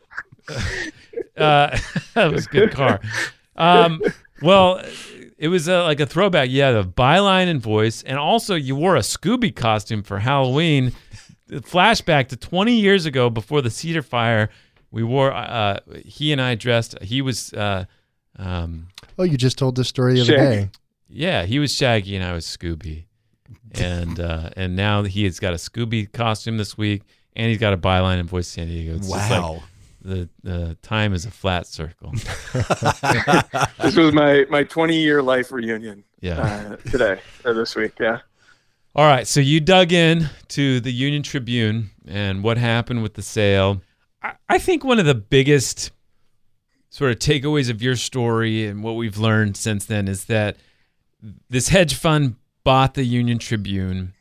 uh, 1.37 1.77
that 2.13 2.31
was 2.31 2.45
a 2.45 2.49
good 2.49 2.71
car. 2.71 2.99
Um, 3.55 4.01
well, 4.41 4.83
it 5.37 5.47
was 5.47 5.69
uh, 5.69 5.83
like 5.83 5.99
a 5.99 6.05
throwback. 6.05 6.49
Yeah, 6.49 6.71
the 6.71 6.83
byline 6.83 7.47
and 7.47 7.61
voice, 7.61 8.03
and 8.03 8.17
also 8.17 8.55
you 8.55 8.75
wore 8.75 8.95
a 8.95 9.01
Scooby 9.01 9.55
costume 9.55 10.03
for 10.03 10.19
Halloween. 10.19 10.93
Flashback 11.49 12.27
to 12.27 12.35
20 12.37 12.73
years 12.73 13.05
ago, 13.07 13.29
before 13.29 13.61
the 13.61 13.71
Cedar 13.71 14.03
Fire, 14.03 14.49
we 14.91 15.03
wore. 15.03 15.33
Uh, 15.33 15.79
he 16.05 16.31
and 16.31 16.41
I 16.41 16.55
dressed. 16.55 17.01
He 17.01 17.21
was. 17.21 17.53
Uh, 18.39 18.43
um, 18.47 18.87
Oh, 19.17 19.23
you 19.23 19.37
just 19.37 19.57
told 19.57 19.75
this 19.75 19.87
story 19.89 20.13
the 20.15 20.21
other 20.21 20.33
Shaggy. 20.37 20.55
day. 20.65 20.69
yeah, 21.09 21.45
he 21.45 21.59
was 21.59 21.73
Shaggy 21.75 22.15
and 22.15 22.23
I 22.23 22.33
was 22.33 22.45
Scooby, 22.45 23.03
and 23.73 24.19
uh, 24.19 24.49
and 24.55 24.75
now 24.75 25.03
he 25.03 25.25
has 25.25 25.39
got 25.39 25.53
a 25.53 25.57
Scooby 25.57 26.11
costume 26.11 26.57
this 26.57 26.77
week, 26.77 27.03
and 27.35 27.49
he's 27.49 27.57
got 27.59 27.73
a 27.73 27.77
byline 27.77 28.19
in 28.19 28.27
voice 28.27 28.47
San 28.47 28.67
Diego. 28.67 28.95
It's 28.95 29.07
just 29.09 29.29
like 29.31 29.41
Wow. 29.41 29.63
the 30.01 30.29
the 30.43 30.77
time 30.81 31.13
is 31.13 31.25
a 31.25 31.31
flat 31.31 31.67
circle. 31.67 32.13
This 33.81 33.95
was 33.95 34.13
my 34.13 34.45
my 34.49 34.63
20 34.63 34.95
year 34.99 35.21
life 35.21 35.51
reunion 35.51 36.03
Yeah. 36.21 36.39
uh, 36.39 36.75
today 36.89 37.19
or 37.45 37.53
this 37.53 37.75
week. 37.75 37.93
Yeah. 37.99 38.19
All 38.95 39.05
right, 39.05 39.27
so 39.27 39.39
you 39.39 39.59
dug 39.59 39.91
in 39.91 40.29
to 40.49 40.79
the 40.79 40.91
Union 40.91 41.23
Tribune 41.23 41.91
and 42.07 42.43
what 42.43 42.57
happened 42.57 43.03
with 43.03 43.13
the 43.13 43.21
sale. 43.21 43.81
I, 44.23 44.33
I 44.49 44.57
think 44.59 44.83
one 44.83 44.97
of 44.99 45.05
the 45.05 45.15
biggest 45.15 45.91
sort 46.89 47.11
of 47.11 47.19
takeaways 47.19 47.69
of 47.69 47.81
your 47.81 47.95
story 47.95 48.65
and 48.65 48.83
what 48.83 48.95
we've 48.95 49.17
learned 49.17 49.55
since 49.55 49.85
then 49.85 50.07
is 50.07 50.25
that 50.25 50.57
this 51.49 51.69
hedge 51.69 51.93
fund 51.93 52.35
bought 52.63 52.93
the 52.93 53.03
Union 53.03 53.37
Tribune 53.37 54.13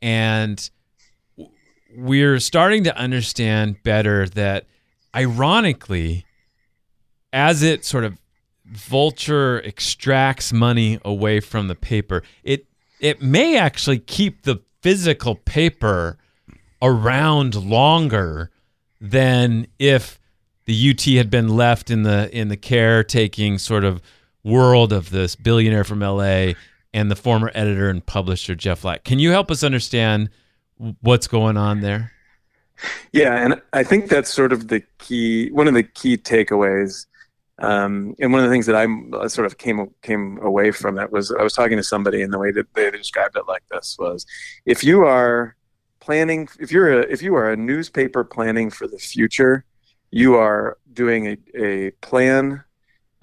and 0.00 0.70
we're 1.96 2.38
starting 2.38 2.84
to 2.84 2.96
understand 2.96 3.82
better 3.82 4.28
that 4.28 4.66
ironically 5.14 6.24
as 7.32 7.62
it 7.62 7.84
sort 7.84 8.04
of 8.04 8.18
vulture 8.66 9.60
extracts 9.64 10.52
money 10.52 10.98
away 11.04 11.40
from 11.40 11.68
the 11.68 11.74
paper 11.74 12.22
it 12.42 12.66
it 13.00 13.22
may 13.22 13.56
actually 13.56 13.98
keep 13.98 14.42
the 14.42 14.60
physical 14.82 15.34
paper 15.34 16.18
around 16.82 17.54
longer 17.54 18.50
than 19.00 19.66
if 19.78 20.18
the 20.66 20.90
UT 20.90 21.02
had 21.16 21.30
been 21.30 21.48
left 21.48 21.90
in 21.90 22.02
the 22.02 22.28
in 22.36 22.48
the 22.48 22.56
caretaking 22.56 23.58
sort 23.58 23.84
of 23.84 24.02
world 24.44 24.92
of 24.92 25.10
this 25.10 25.34
billionaire 25.34 25.84
from 25.84 26.00
LA 26.00 26.52
and 26.92 27.10
the 27.10 27.16
former 27.16 27.50
editor 27.54 27.88
and 27.88 28.04
publisher 28.04 28.54
Jeff 28.54 28.84
Light. 28.84 29.04
Can 29.04 29.18
you 29.18 29.30
help 29.30 29.50
us 29.50 29.62
understand 29.62 30.30
what's 31.00 31.26
going 31.26 31.56
on 31.56 31.80
there? 31.80 32.12
Yeah, 33.12 33.34
and 33.42 33.60
I 33.72 33.84
think 33.84 34.08
that's 34.08 34.32
sort 34.32 34.52
of 34.52 34.68
the 34.68 34.82
key, 34.98 35.50
one 35.50 35.66
of 35.66 35.74
the 35.74 35.82
key 35.82 36.18
takeaways, 36.18 37.06
um, 37.58 38.14
and 38.18 38.32
one 38.32 38.42
of 38.42 38.48
the 38.48 38.54
things 38.54 38.66
that 38.66 38.76
I'm 38.76 39.12
sort 39.28 39.46
of 39.46 39.56
came 39.56 39.90
came 40.02 40.38
away 40.42 40.70
from 40.72 40.96
that 40.96 41.10
was 41.10 41.32
I 41.32 41.42
was 41.42 41.54
talking 41.54 41.78
to 41.78 41.82
somebody, 41.82 42.22
and 42.22 42.32
the 42.32 42.38
way 42.38 42.50
that 42.52 42.72
they 42.74 42.90
described 42.90 43.36
it 43.36 43.44
like 43.48 43.62
this 43.70 43.96
was, 43.98 44.26
if 44.66 44.84
you 44.84 45.06
are 45.06 45.56
planning, 46.00 46.48
if 46.60 46.70
you're 46.70 47.00
a 47.00 47.02
if 47.10 47.22
you 47.22 47.34
are 47.34 47.50
a 47.50 47.56
newspaper 47.56 48.24
planning 48.24 48.68
for 48.70 48.86
the 48.86 48.98
future, 48.98 49.64
you 50.10 50.34
are 50.36 50.78
doing 50.92 51.26
a 51.26 51.36
a 51.62 51.90
plan, 52.02 52.64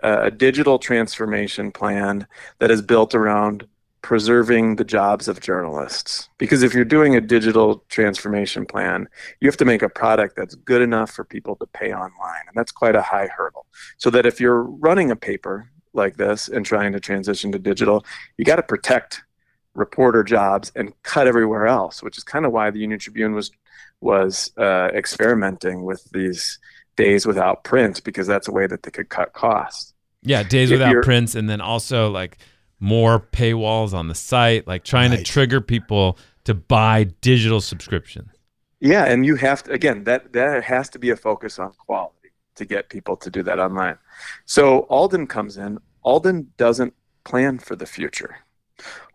uh, 0.04 0.22
a 0.24 0.32
digital 0.32 0.80
transformation 0.80 1.72
plan 1.72 2.28
that 2.60 2.72
is 2.72 2.82
built 2.82 3.15
around 3.15 3.67
preserving 4.04 4.76
the 4.76 4.84
jobs 4.84 5.28
of 5.28 5.39
journalists. 5.39 6.30
Because 6.38 6.62
if 6.62 6.74
you're 6.74 6.86
doing 6.86 7.15
a 7.15 7.22
digital 7.22 7.84
transformation 7.89 8.65
plan, 8.65 9.08
you 9.39 9.48
have 9.48 9.58
to 9.58 9.65
make 9.65 9.82
a 9.82 9.89
product 9.89 10.36
that's 10.36 10.56
good 10.56 10.82
enough 10.82 11.10
for 11.10 11.24
people 11.24 11.56
to 11.56 11.65
pay 11.67 11.93
online. 11.93 12.43
And 12.48 12.54
that's 12.54 12.72
quite 12.72 12.96
a 12.96 13.02
high 13.02 13.28
hurdle. 13.28 13.65
So 13.98 14.10
that 14.10 14.26
if 14.26 14.39
you're 14.41 14.63
running 14.63 15.10
a 15.10 15.15
paper 15.15 15.69
like 15.93 16.17
this 16.17 16.50
and 16.50 16.65
trying 16.65 16.91
to 16.91 17.00
transition 17.00 17.52
to 17.54 17.60
digital, 17.60 18.06
you 18.38 18.43
got 18.43 18.58
to 18.58 18.63
protect 18.63 19.24
reporter 19.74 20.24
jobs 20.24 20.72
and 20.76 20.93
cut 21.04 21.26
everywhere 21.26 21.65
else, 21.65 22.04
which 22.04 22.17
is 22.17 22.24
kind 22.24 22.46
of 22.46 22.52
why 22.52 22.69
the 22.69 22.80
Union 22.80 23.00
Tribune 23.00 23.34
was 23.34 23.52
was 24.02 24.52
uh, 24.58 24.89
experimenting 24.93 25.84
with 25.84 26.04
these 26.12 26.60
days 26.95 27.25
without 27.25 27.63
print 27.63 28.03
because 28.03 28.27
that's 28.27 28.47
a 28.47 28.51
way 28.51 28.67
that 28.67 28.84
they 28.84 28.91
could 28.91 29.10
cut 29.10 29.34
costs. 29.34 29.93
Yeah, 30.21 30.43
days 30.43 30.71
If 30.71 30.79
without 30.79 31.03
prints 31.03 31.36
and 31.36 31.49
then 31.49 31.62
also 31.62 32.10
like 32.10 32.38
more 32.79 33.19
paywalls 33.19 33.93
on 33.93 34.08
the 34.08 34.15
site, 34.15 34.67
like 34.67 34.84
trying 34.84 35.12
to 35.12 35.23
trigger 35.23 35.62
people 35.62 36.17
to 36.45 36.53
buy 36.53 37.06
digital 37.21 37.62
subscriptions. 37.62 38.29
Yeah, 38.79 39.06
and 39.06 39.25
you 39.25 39.36
have 39.36 39.63
to 39.63 39.71
again 39.71 40.03
that 40.03 40.34
that 40.34 40.63
has 40.63 40.89
to 40.89 40.99
be 40.99 41.10
a 41.10 41.15
focus 41.15 41.60
on 41.60 41.71
quality 41.73 42.32
to 42.56 42.65
get 42.65 42.89
people 42.89 43.15
to 43.17 43.29
do 43.29 43.43
that 43.43 43.60
online. 43.60 43.97
So 44.45 44.82
Alden 44.89 45.27
comes 45.27 45.58
in. 45.58 45.79
Alden 46.03 46.51
doesn't 46.58 46.93
plan 47.23 47.60
for 47.60 47.75
the 47.75 47.86
future. 47.86 48.38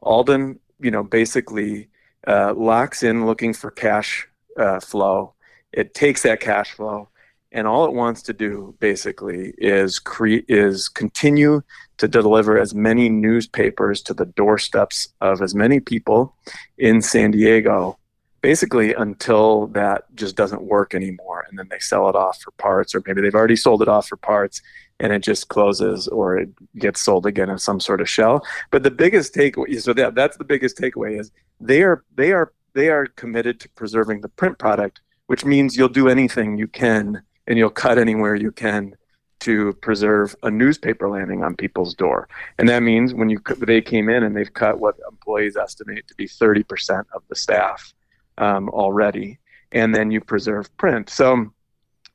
Alden, 0.00 0.58
you 0.80 0.90
know, 0.90 1.02
basically 1.02 1.88
uh, 2.26 2.54
locks 2.54 3.02
in 3.02 3.26
looking 3.26 3.52
for 3.52 3.70
cash 3.70 4.26
uh, 4.56 4.80
flow. 4.80 5.34
It 5.72 5.94
takes 5.94 6.22
that 6.22 6.40
cash 6.40 6.72
flow, 6.72 7.08
and 7.52 7.66
all 7.66 7.84
it 7.84 7.92
wants 7.92 8.22
to 8.22 8.32
do 8.32 8.74
basically 8.78 9.54
is 9.58 9.98
create 9.98 10.44
is 10.48 10.88
continue 10.88 11.62
to 11.96 12.08
deliver 12.08 12.58
as 12.58 12.74
many 12.74 13.08
newspapers 13.08 14.02
to 14.02 14.14
the 14.14 14.26
doorsteps 14.26 15.08
of 15.20 15.40
as 15.42 15.54
many 15.54 15.80
people 15.80 16.34
in 16.76 17.00
San 17.00 17.30
Diego 17.30 17.98
basically 18.40 18.94
until 18.94 19.66
that 19.68 20.04
just 20.14 20.36
doesn't 20.36 20.62
work 20.62 20.94
anymore 20.94 21.44
and 21.48 21.58
then 21.58 21.66
they 21.70 21.78
sell 21.78 22.08
it 22.08 22.14
off 22.14 22.40
for 22.40 22.52
parts 22.52 22.94
or 22.94 23.02
maybe 23.06 23.20
they've 23.20 23.34
already 23.34 23.56
sold 23.56 23.82
it 23.82 23.88
off 23.88 24.06
for 24.06 24.16
parts 24.16 24.62
and 25.00 25.12
it 25.12 25.22
just 25.22 25.48
closes 25.48 26.08
or 26.08 26.38
it 26.38 26.48
gets 26.78 27.00
sold 27.00 27.26
again 27.26 27.50
in 27.50 27.58
some 27.58 27.80
sort 27.80 28.00
of 28.00 28.08
shell. 28.08 28.44
But 28.70 28.82
the 28.82 28.90
biggest 28.90 29.34
takeaway 29.34 29.80
so 29.80 29.92
that 29.94 30.14
that's 30.14 30.36
the 30.36 30.44
biggest 30.44 30.78
takeaway 30.78 31.18
is 31.18 31.30
they 31.60 31.82
are 31.82 32.04
they 32.14 32.32
are 32.32 32.52
they 32.74 32.90
are 32.90 33.06
committed 33.06 33.58
to 33.60 33.68
preserving 33.70 34.20
the 34.20 34.28
print 34.28 34.58
product 34.58 35.00
which 35.26 35.44
means 35.44 35.76
you'll 35.76 35.88
do 35.88 36.08
anything 36.08 36.56
you 36.56 36.66
can 36.66 37.22
and 37.48 37.58
you'll 37.58 37.70
cut 37.70 37.98
anywhere 37.98 38.36
you 38.36 38.52
can 38.52 38.94
to 39.40 39.72
preserve 39.82 40.34
a 40.44 40.50
newspaper 40.50 41.08
landing 41.08 41.42
on 41.42 41.56
people's 41.56 41.94
door 41.94 42.28
and 42.58 42.68
that 42.68 42.82
means 42.82 43.14
when 43.14 43.28
you 43.28 43.40
they 43.58 43.80
came 43.80 44.08
in 44.08 44.22
and 44.22 44.36
they've 44.36 44.52
cut 44.52 44.78
what 44.78 44.94
employees 45.10 45.56
estimate 45.56 46.06
to 46.06 46.14
be 46.14 46.26
30% 46.26 47.04
of 47.14 47.22
the 47.28 47.36
staff 47.36 47.92
um, 48.38 48.68
already, 48.70 49.38
and 49.72 49.94
then 49.94 50.10
you 50.10 50.20
preserve 50.20 50.74
print. 50.76 51.10
So, 51.10 51.52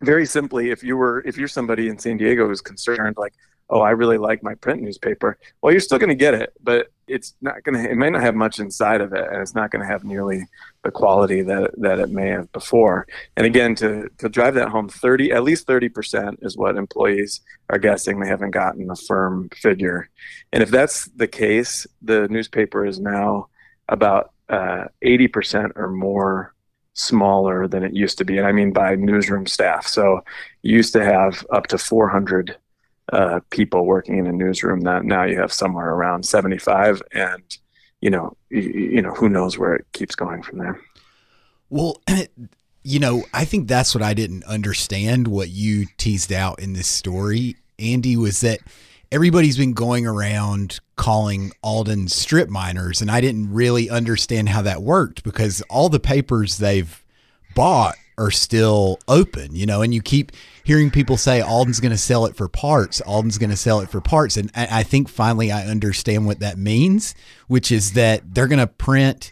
very 0.01 0.25
simply, 0.25 0.71
if 0.71 0.83
you 0.83 0.97
were 0.97 1.21
if 1.25 1.37
you're 1.37 1.47
somebody 1.47 1.87
in 1.87 1.97
San 1.99 2.17
Diego 2.17 2.47
who's 2.47 2.61
concerned, 2.61 3.15
like, 3.17 3.33
oh, 3.69 3.81
I 3.81 3.91
really 3.91 4.17
like 4.17 4.43
my 4.43 4.55
print 4.55 4.81
newspaper, 4.81 5.37
well, 5.61 5.71
you're 5.71 5.79
still 5.79 5.97
going 5.97 6.09
to 6.09 6.15
get 6.15 6.33
it, 6.33 6.53
but 6.61 6.91
it's 7.07 7.33
not 7.41 7.63
going 7.63 7.81
to. 7.83 7.91
It 7.91 7.95
may 7.95 8.09
not 8.09 8.21
have 8.21 8.35
much 8.35 8.59
inside 8.59 9.01
of 9.01 9.13
it, 9.13 9.25
and 9.29 9.41
it's 9.41 9.55
not 9.55 9.71
going 9.71 9.81
to 9.81 9.87
have 9.87 10.03
nearly 10.03 10.45
the 10.83 10.91
quality 10.91 11.41
that 11.41 11.71
that 11.77 11.99
it 11.99 12.09
may 12.09 12.29
have 12.29 12.51
before. 12.53 13.07
And 13.35 13.45
again, 13.45 13.75
to 13.75 14.09
to 14.19 14.29
drive 14.29 14.53
that 14.55 14.69
home, 14.69 14.87
thirty 14.87 15.31
at 15.31 15.43
least 15.43 15.67
thirty 15.67 15.89
percent 15.89 16.39
is 16.41 16.55
what 16.55 16.77
employees 16.77 17.41
are 17.69 17.77
guessing. 17.77 18.19
They 18.19 18.27
haven't 18.27 18.51
gotten 18.51 18.89
a 18.89 18.95
firm 18.95 19.49
figure, 19.53 20.09
and 20.53 20.63
if 20.63 20.69
that's 20.69 21.05
the 21.09 21.27
case, 21.27 21.85
the 22.01 22.27
newspaper 22.29 22.85
is 22.85 22.99
now 22.99 23.47
about 23.89 24.31
uh, 24.49 24.85
80% 25.03 25.71
or 25.75 25.89
more 25.89 26.53
smaller 26.93 27.67
than 27.67 27.83
it 27.83 27.93
used 27.93 28.17
to 28.19 28.25
be. 28.25 28.37
And 28.37 28.45
I 28.45 28.51
mean 28.51 28.71
by 28.71 28.95
newsroom 28.95 29.47
staff. 29.47 29.87
So 29.87 30.21
you 30.61 30.75
used 30.75 30.93
to 30.93 31.03
have 31.03 31.45
up 31.51 31.67
to 31.67 31.77
400 31.77 32.55
uh, 33.11 33.39
people 33.49 33.85
working 33.85 34.17
in 34.17 34.27
a 34.27 34.31
newsroom. 34.31 34.79
Now, 34.79 34.99
now 34.99 35.23
you 35.23 35.39
have 35.39 35.51
somewhere 35.51 35.89
around 35.89 36.25
75. 36.25 37.01
And, 37.11 37.57
you 38.01 38.09
know, 38.09 38.37
you, 38.49 38.61
you 38.61 39.01
know, 39.01 39.11
who 39.11 39.29
knows 39.29 39.57
where 39.57 39.75
it 39.75 39.85
keeps 39.93 40.15
going 40.15 40.41
from 40.41 40.59
there. 40.59 40.79
Well, 41.69 42.01
you 42.83 42.99
know, 42.99 43.23
I 43.33 43.45
think 43.45 43.67
that's 43.67 43.95
what 43.95 44.03
I 44.03 44.13
didn't 44.13 44.43
understand 44.45 45.27
what 45.27 45.49
you 45.49 45.87
teased 45.97 46.31
out 46.31 46.59
in 46.59 46.73
this 46.73 46.87
story, 46.87 47.55
Andy, 47.79 48.17
was 48.17 48.41
that 48.41 48.59
everybody's 49.11 49.57
been 49.57 49.73
going 49.73 50.05
around 50.05 50.79
calling 50.95 51.51
Alden 51.63 52.07
strip 52.09 52.49
miners, 52.49 53.01
and 53.01 53.09
I 53.09 53.21
didn't 53.21 53.53
really 53.53 53.89
understand 53.89 54.49
how 54.49 54.61
that 54.63 54.81
worked 54.81 55.23
because 55.23 55.61
all 55.69 55.87
the 55.87 55.99
papers 55.99 56.57
they've 56.57 57.03
bought 57.55 57.95
are 58.17 58.31
still 58.31 58.99
open, 59.07 59.55
you 59.55 59.65
know, 59.65 59.81
and 59.81 59.93
you 59.93 60.01
keep 60.01 60.31
hearing 60.63 60.91
people 60.91 61.17
say 61.17 61.41
Alden's 61.41 61.79
going 61.79 61.91
to 61.91 61.97
sell 61.97 62.25
it 62.25 62.35
for 62.35 62.47
parts, 62.47 63.01
Alden's 63.01 63.37
going 63.37 63.49
to 63.49 63.57
sell 63.57 63.79
it 63.79 63.89
for 63.89 64.01
parts, 64.01 64.37
and 64.37 64.51
I 64.55 64.83
think 64.83 65.09
finally 65.09 65.51
I 65.51 65.65
understand 65.65 66.25
what 66.25 66.39
that 66.39 66.57
means, 66.57 67.15
which 67.47 67.71
is 67.71 67.93
that 67.93 68.33
they're 68.33 68.47
going 68.47 68.59
to 68.59 68.67
print 68.67 69.31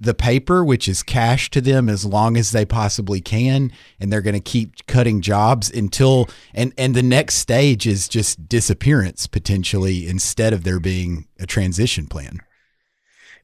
the 0.00 0.14
paper, 0.14 0.64
which 0.64 0.88
is 0.88 1.02
cash 1.02 1.50
to 1.50 1.60
them 1.60 1.88
as 1.88 2.04
long 2.04 2.36
as 2.36 2.52
they 2.52 2.64
possibly 2.64 3.20
can, 3.20 3.72
and 3.98 4.12
they're 4.12 4.22
going 4.22 4.34
to 4.34 4.40
keep 4.40 4.86
cutting 4.86 5.20
jobs 5.20 5.70
until 5.70 6.28
and 6.54 6.72
and 6.78 6.94
the 6.94 7.02
next 7.02 7.34
stage 7.36 7.86
is 7.86 8.08
just 8.08 8.48
disappearance 8.48 9.26
potentially 9.26 10.06
instead 10.06 10.52
of 10.52 10.64
there 10.64 10.80
being 10.80 11.26
a 11.40 11.46
transition 11.46 12.06
plan. 12.06 12.40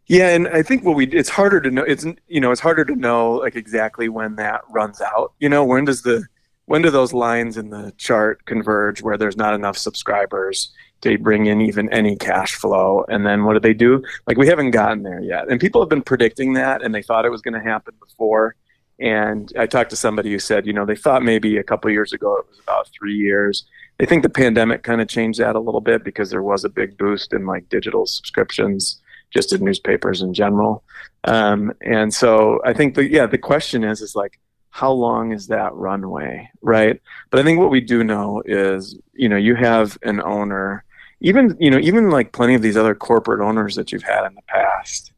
Yeah, 0.07 0.29
and 0.29 0.49
I 0.49 0.63
think 0.63 0.85
what 0.85 0.97
we 0.97 1.07
it's 1.07 1.31
harder 1.31 1.61
to 1.63 1.71
know 1.71 1.83
it's 1.83 2.05
you 2.29 2.41
know 2.41 2.51
it's 2.51 2.61
harder 2.61 2.85
to 2.85 2.95
know 2.95 3.33
like 3.33 3.57
exactly 3.57 4.09
when 4.09 4.37
that 4.37 4.63
runs 4.69 5.01
out. 5.01 5.33
You 5.39 5.49
know, 5.49 5.65
when 5.65 5.87
does 5.87 6.03
the 6.03 6.27
when 6.67 6.83
do 6.83 6.91
those 6.91 7.13
lines 7.13 7.57
in 7.57 7.71
the 7.71 7.93
chart 7.97 8.45
converge 8.47 9.03
where 9.03 9.17
there's 9.17 9.37
not 9.37 9.55
enough 9.55 9.79
subscribers 9.79 10.73
to 11.03 11.19
bring 11.19 11.47
in 11.47 11.61
even 11.63 11.91
any 11.91 12.17
cash 12.17 12.55
flow? 12.55 13.05
And 13.09 13.27
then 13.27 13.45
what 13.45 13.55
do 13.55 13.61
they 13.61 13.75
do? 13.75 14.03
Like 14.27 14.37
we 14.37 14.47
haven't 14.47 14.73
gotten 14.73 15.03
there 15.03 15.21
yet. 15.21 15.49
And 15.51 15.61
people 15.61 15.81
have 15.81 15.89
been 15.89 16.03
predicting 16.03 16.55
that 16.55 16.83
and 16.83 16.95
they 16.95 17.03
thought 17.03 17.25
it 17.25 17.31
was 17.31 17.43
going 17.43 17.55
to 17.55 17.61
happen 17.61 17.95
before. 18.01 18.57
And 19.01 19.53
i 19.59 19.67
talked 19.67 19.91
to 19.91 19.97
somebody 19.97 20.31
who 20.33 20.39
said 20.39 20.67
you 20.67 20.73
know 20.73 20.87
they 20.87 20.97
thought 20.97 21.23
maybe 21.23 21.57
a 21.57 21.65
couple 21.65 21.91
years 21.91 22.13
ago 22.13 22.37
it 22.37 22.47
was 22.51 22.61
about 22.61 22.89
three 22.89 23.17
years. 23.17 23.65
They 23.99 24.07
think 24.07 24.23
the 24.23 24.29
pandemic 24.29 24.83
kind 24.83 25.01
of 25.01 25.09
changed 25.09 25.41
that 25.41 25.57
a 25.57 25.61
little 25.61 25.81
bit 25.81 26.05
because 26.05 26.29
there 26.29 26.43
was 26.43 26.65
a 26.65 26.69
big 26.69 26.99
boost 26.99 27.33
in 27.33 27.47
like 27.47 27.69
digital 27.71 28.07
subscriptions 28.07 29.01
just 29.35 29.53
in 29.53 29.65
newspapers 29.65 30.23
in 30.23 30.33
general. 30.33 30.85
Um, 31.25 31.73
and 31.81 32.13
so 32.13 32.61
i 32.65 32.73
think 32.73 32.95
the 32.95 33.11
yeah 33.11 33.27
the 33.27 33.39
question 33.39 33.83
is 33.83 34.01
is 34.01 34.15
like 34.15 34.39
how 34.71 34.91
long 34.91 35.33
is 35.33 35.47
that 35.47 35.73
runway 35.75 36.51
right? 36.61 37.01
But 37.31 37.41
i 37.41 37.43
think 37.43 37.59
what 37.59 37.71
we 37.71 37.81
do 37.81 38.05
know 38.05 38.43
is 38.45 38.99
you 39.13 39.29
know 39.29 39.37
you 39.37 39.55
have 39.55 39.99
an 40.03 40.21
owner 40.21 40.85
even 41.21 41.57
you 41.59 41.71
know 41.71 41.79
even 41.79 42.11
like 42.11 42.33
plenty 42.33 42.55
of 42.55 42.63
these 42.63 42.77
other 42.77 42.95
corporate 42.95 43.41
owners 43.41 43.75
that 43.77 43.91
you've 43.91 44.03
had 44.03 44.27
in 44.27 44.35
the 44.35 44.43
past 44.49 45.13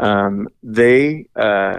um, 0.00 0.48
they 0.62 1.26
uh, 1.36 1.78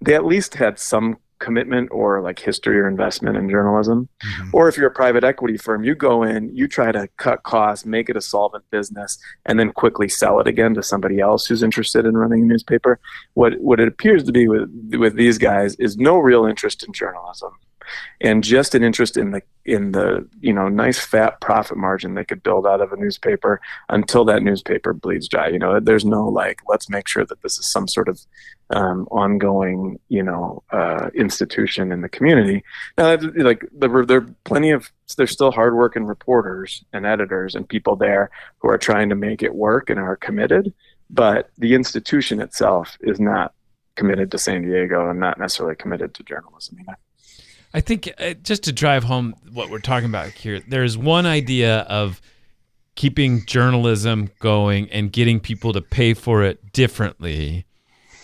they 0.00 0.14
at 0.14 0.24
least 0.24 0.54
had 0.54 0.78
some 0.78 1.16
commitment 1.42 1.88
or 1.90 2.22
like 2.22 2.38
history 2.38 2.78
or 2.78 2.88
investment 2.88 3.36
in 3.36 3.50
journalism. 3.50 4.08
Mm-hmm. 4.22 4.50
or 4.52 4.68
if 4.68 4.76
you're 4.76 4.86
a 4.86 4.94
private 5.02 5.24
equity 5.24 5.56
firm 5.56 5.82
you 5.82 5.94
go 5.94 6.22
in 6.22 6.54
you 6.54 6.68
try 6.68 6.92
to 6.92 7.08
cut 7.16 7.42
costs 7.42 7.84
make 7.84 8.08
it 8.08 8.16
a 8.16 8.20
solvent 8.20 8.64
business 8.70 9.18
and 9.46 9.58
then 9.58 9.72
quickly 9.72 10.08
sell 10.08 10.38
it 10.40 10.46
again 10.46 10.74
to 10.74 10.82
somebody 10.82 11.18
else 11.18 11.46
who's 11.46 11.62
interested 11.62 12.06
in 12.06 12.16
running 12.16 12.42
a 12.42 12.46
newspaper. 12.46 13.00
What 13.34 13.60
what 13.60 13.80
it 13.80 13.88
appears 13.88 14.22
to 14.24 14.32
be 14.32 14.46
with 14.48 14.70
with 14.92 15.14
these 15.16 15.38
guys 15.38 15.74
is 15.76 15.96
no 15.96 16.18
real 16.18 16.44
interest 16.46 16.84
in 16.84 16.92
journalism 16.92 17.52
and 18.20 18.44
just 18.44 18.74
an 18.74 18.82
interest 18.82 19.16
in 19.16 19.30
the 19.30 19.42
in 19.64 19.92
the 19.92 20.26
you 20.40 20.52
know 20.52 20.68
nice 20.68 20.98
fat 20.98 21.40
profit 21.40 21.76
margin 21.76 22.14
they 22.14 22.24
could 22.24 22.42
build 22.42 22.66
out 22.66 22.80
of 22.80 22.92
a 22.92 22.96
newspaper 22.96 23.60
until 23.90 24.24
that 24.24 24.42
newspaper 24.42 24.92
bleeds 24.92 25.28
dry 25.28 25.48
you 25.48 25.58
know 25.58 25.78
there's 25.78 26.04
no 26.04 26.28
like 26.28 26.60
let's 26.66 26.88
make 26.88 27.06
sure 27.06 27.24
that 27.24 27.40
this 27.42 27.58
is 27.58 27.66
some 27.66 27.86
sort 27.86 28.08
of 28.08 28.20
um, 28.70 29.06
ongoing 29.10 30.00
you 30.08 30.22
know 30.22 30.62
uh, 30.70 31.10
institution 31.14 31.92
in 31.92 32.00
the 32.00 32.08
community 32.08 32.64
now 32.98 33.16
like 33.36 33.64
there, 33.72 34.04
there 34.04 34.18
are 34.18 34.34
plenty 34.44 34.70
of 34.70 34.90
there's 35.16 35.30
still 35.30 35.52
hardworking 35.52 36.04
reporters 36.04 36.84
and 36.92 37.04
editors 37.04 37.54
and 37.54 37.68
people 37.68 37.96
there 37.96 38.30
who 38.58 38.68
are 38.68 38.78
trying 38.78 39.10
to 39.10 39.14
make 39.14 39.42
it 39.42 39.54
work 39.54 39.90
and 39.90 40.00
are 40.00 40.16
committed 40.16 40.72
but 41.10 41.50
the 41.58 41.74
institution 41.74 42.40
itself 42.40 42.96
is 43.00 43.20
not 43.20 43.52
committed 43.94 44.30
to 44.30 44.38
san 44.38 44.62
diego 44.62 45.10
and 45.10 45.20
not 45.20 45.38
necessarily 45.38 45.76
committed 45.76 46.14
to 46.14 46.22
journalism. 46.22 46.78
I 47.74 47.80
think 47.80 48.12
uh, 48.18 48.34
just 48.42 48.64
to 48.64 48.72
drive 48.72 49.04
home 49.04 49.34
what 49.52 49.70
we're 49.70 49.78
talking 49.78 50.08
about 50.08 50.30
here, 50.30 50.60
there's 50.68 50.96
one 50.96 51.26
idea 51.26 51.80
of 51.80 52.20
keeping 52.94 53.46
journalism 53.46 54.30
going 54.40 54.90
and 54.90 55.10
getting 55.10 55.40
people 55.40 55.72
to 55.72 55.80
pay 55.80 56.14
for 56.14 56.42
it 56.42 56.72
differently, 56.72 57.64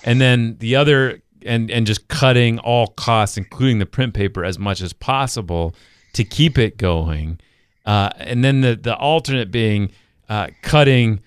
and 0.04 0.20
then 0.20 0.56
the 0.58 0.76
other 0.76 1.22
and 1.46 1.70
and 1.70 1.86
just 1.86 2.08
cutting 2.08 2.58
all 2.58 2.88
costs, 2.88 3.36
including 3.36 3.78
the 3.78 3.86
print 3.86 4.14
paper, 4.14 4.44
as 4.44 4.58
much 4.58 4.82
as 4.82 4.92
possible 4.92 5.74
to 6.12 6.24
keep 6.24 6.58
it 6.58 6.76
going, 6.76 7.40
uh, 7.86 8.10
and 8.18 8.44
then 8.44 8.60
the 8.60 8.76
the 8.76 8.96
alternate 8.96 9.50
being 9.50 9.90
uh, 10.28 10.48
cutting 10.62 11.20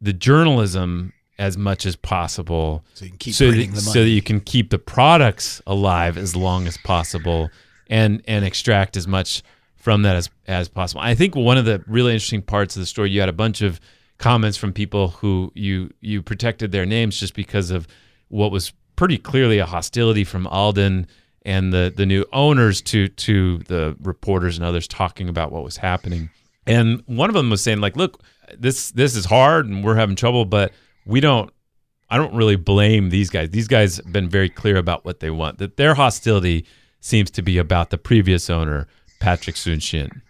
the 0.00 0.12
journalism 0.12 1.12
as 1.38 1.58
much 1.58 1.84
as 1.84 1.96
possible 1.96 2.84
So 2.94 3.04
you 3.06 3.10
can 3.10 3.18
keep 3.18 3.34
so 3.34 3.50
that, 3.50 3.70
the 3.72 3.80
so 3.80 4.02
that 4.04 4.08
you 4.08 4.22
can 4.22 4.40
keep 4.40 4.70
the 4.70 4.78
products 4.78 5.60
alive 5.66 6.16
as 6.16 6.36
long 6.36 6.68
as 6.68 6.76
possible 6.78 7.50
and 7.88 8.22
and 8.26 8.44
extract 8.44 8.96
as 8.96 9.06
much 9.06 9.42
from 9.76 10.02
that 10.02 10.16
as 10.16 10.30
as 10.46 10.68
possible. 10.68 11.00
I 11.02 11.14
think 11.14 11.34
one 11.34 11.58
of 11.58 11.64
the 11.64 11.82
really 11.86 12.12
interesting 12.12 12.42
parts 12.42 12.76
of 12.76 12.80
the 12.80 12.86
story 12.86 13.10
you 13.10 13.20
had 13.20 13.28
a 13.28 13.34
bunch 13.34 13.62
of 13.62 13.80
comments 14.18 14.56
from 14.56 14.72
people 14.72 15.08
who 15.08 15.52
you 15.54 15.90
you 16.00 16.22
protected 16.22 16.72
their 16.72 16.86
names 16.86 17.18
just 17.18 17.34
because 17.34 17.70
of 17.70 17.86
what 18.28 18.50
was 18.50 18.72
pretty 18.96 19.18
clearly 19.18 19.58
a 19.58 19.66
hostility 19.66 20.24
from 20.24 20.46
Alden 20.46 21.06
and 21.44 21.72
the 21.72 21.92
the 21.94 22.06
new 22.06 22.24
owners 22.32 22.80
to 22.82 23.08
to 23.08 23.58
the 23.58 23.96
reporters 24.00 24.56
and 24.56 24.64
others 24.64 24.88
talking 24.88 25.28
about 25.28 25.52
what 25.52 25.64
was 25.64 25.76
happening. 25.76 26.30
And 26.66 27.02
one 27.06 27.28
of 27.28 27.34
them 27.34 27.50
was 27.50 27.62
saying 27.62 27.80
like, 27.80 27.96
look, 27.96 28.22
this 28.58 28.90
this 28.92 29.14
is 29.16 29.26
hard 29.26 29.66
and 29.66 29.84
we're 29.84 29.96
having 29.96 30.16
trouble, 30.16 30.44
but 30.44 30.72
we 31.04 31.20
don't 31.20 31.52
I 32.10 32.16
don't 32.16 32.34
really 32.34 32.56
blame 32.56 33.10
these 33.10 33.30
guys. 33.30 33.50
These 33.50 33.68
guys 33.68 33.96
have 33.96 34.12
been 34.12 34.28
very 34.28 34.48
clear 34.48 34.76
about 34.76 35.04
what 35.04 35.20
they 35.20 35.30
want. 35.30 35.58
That 35.58 35.76
their 35.76 35.94
hostility 35.94 36.64
seems 37.04 37.30
to 37.30 37.42
be 37.42 37.58
about 37.58 37.90
the 37.90 37.98
previous 37.98 38.48
owner, 38.48 38.88
Patrick 39.20 39.56
Soon-Shiong. 39.56 40.22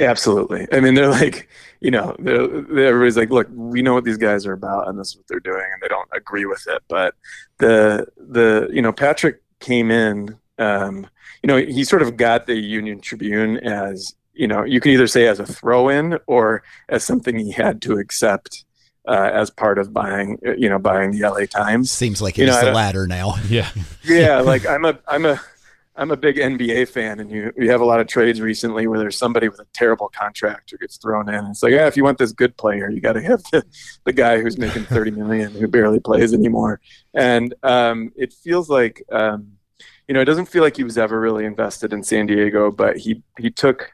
Absolutely. 0.00 0.66
I 0.72 0.80
mean, 0.80 0.94
they're 0.94 1.08
like, 1.08 1.48
you 1.80 1.90
know, 1.90 2.14
they're, 2.18 2.46
they're- 2.46 2.86
everybody's 2.86 3.16
like, 3.16 3.30
look, 3.30 3.48
we 3.52 3.82
know 3.82 3.94
what 3.94 4.04
these 4.04 4.16
guys 4.16 4.46
are 4.46 4.52
about, 4.52 4.88
and 4.88 4.98
this 4.98 5.10
is 5.10 5.16
what 5.16 5.26
they're 5.28 5.40
doing, 5.40 5.64
and 5.72 5.80
they 5.82 5.88
don't 5.88 6.08
agree 6.12 6.46
with 6.46 6.64
it. 6.68 6.82
But 6.88 7.14
the 7.58 8.06
the 8.16 8.68
you 8.72 8.82
know, 8.82 8.92
Patrick 8.92 9.42
came 9.60 9.90
in, 9.90 10.36
um, 10.58 11.06
you 11.42 11.48
know, 11.48 11.56
he 11.56 11.82
sort 11.84 12.02
of 12.02 12.16
got 12.16 12.46
the 12.46 12.54
Union 12.54 13.00
Tribune 13.00 13.58
as 13.58 14.14
you 14.34 14.46
know, 14.48 14.64
you 14.64 14.80
can 14.80 14.92
either 14.92 15.06
say 15.06 15.26
as 15.28 15.38
a 15.40 15.46
throw-in 15.46 16.18
or 16.26 16.62
as 16.88 17.04
something 17.04 17.38
he 17.38 17.50
had 17.52 17.82
to 17.82 17.98
accept 17.98 18.64
uh, 19.06 19.30
as 19.32 19.50
part 19.50 19.78
of 19.78 19.92
buying, 19.92 20.38
you 20.56 20.68
know, 20.68 20.78
buying 20.78 21.10
the 21.10 21.20
LA 21.28 21.46
Times. 21.46 21.90
Seems 21.90 22.22
like 22.22 22.38
You 22.38 22.46
it's 22.46 22.54
know, 22.60 22.66
the 22.66 22.72
latter 22.72 23.06
now. 23.06 23.34
Yeah. 23.48 23.68
yeah 24.04 24.40
like 24.40 24.66
i'm 24.66 24.84
a 24.84 24.98
i'm 25.06 25.24
a 25.26 25.40
i'm 25.94 26.10
a 26.10 26.16
big 26.16 26.36
nba 26.36 26.88
fan 26.88 27.20
and 27.20 27.30
you 27.30 27.52
you 27.56 27.70
have 27.70 27.80
a 27.80 27.84
lot 27.84 28.00
of 28.00 28.06
trades 28.06 28.40
recently 28.40 28.86
where 28.86 28.98
there's 28.98 29.16
somebody 29.16 29.48
with 29.48 29.60
a 29.60 29.66
terrible 29.74 30.08
contract 30.08 30.70
who 30.70 30.78
gets 30.78 30.96
thrown 30.96 31.28
in 31.28 31.44
it's 31.46 31.62
like 31.62 31.72
yeah 31.72 31.86
if 31.86 31.96
you 31.96 32.02
want 32.02 32.18
this 32.18 32.32
good 32.32 32.56
player 32.56 32.88
you 32.90 33.00
got 33.00 33.12
to 33.12 33.22
have 33.22 33.42
the, 33.52 33.62
the 34.04 34.12
guy 34.12 34.40
who's 34.40 34.58
making 34.58 34.84
30 34.84 35.10
million 35.22 35.52
who 35.52 35.68
barely 35.68 36.00
plays 36.00 36.32
anymore 36.32 36.80
and 37.14 37.54
um, 37.62 38.12
it 38.16 38.32
feels 38.32 38.68
like 38.70 39.02
um, 39.12 39.52
you 40.08 40.14
know 40.14 40.20
it 40.20 40.24
doesn't 40.26 40.46
feel 40.46 40.62
like 40.62 40.76
he 40.76 40.84
was 40.84 40.96
ever 40.98 41.20
really 41.20 41.44
invested 41.44 41.92
in 41.92 42.02
san 42.02 42.26
diego 42.26 42.70
but 42.70 42.96
he 42.96 43.22
he 43.38 43.50
took 43.50 43.92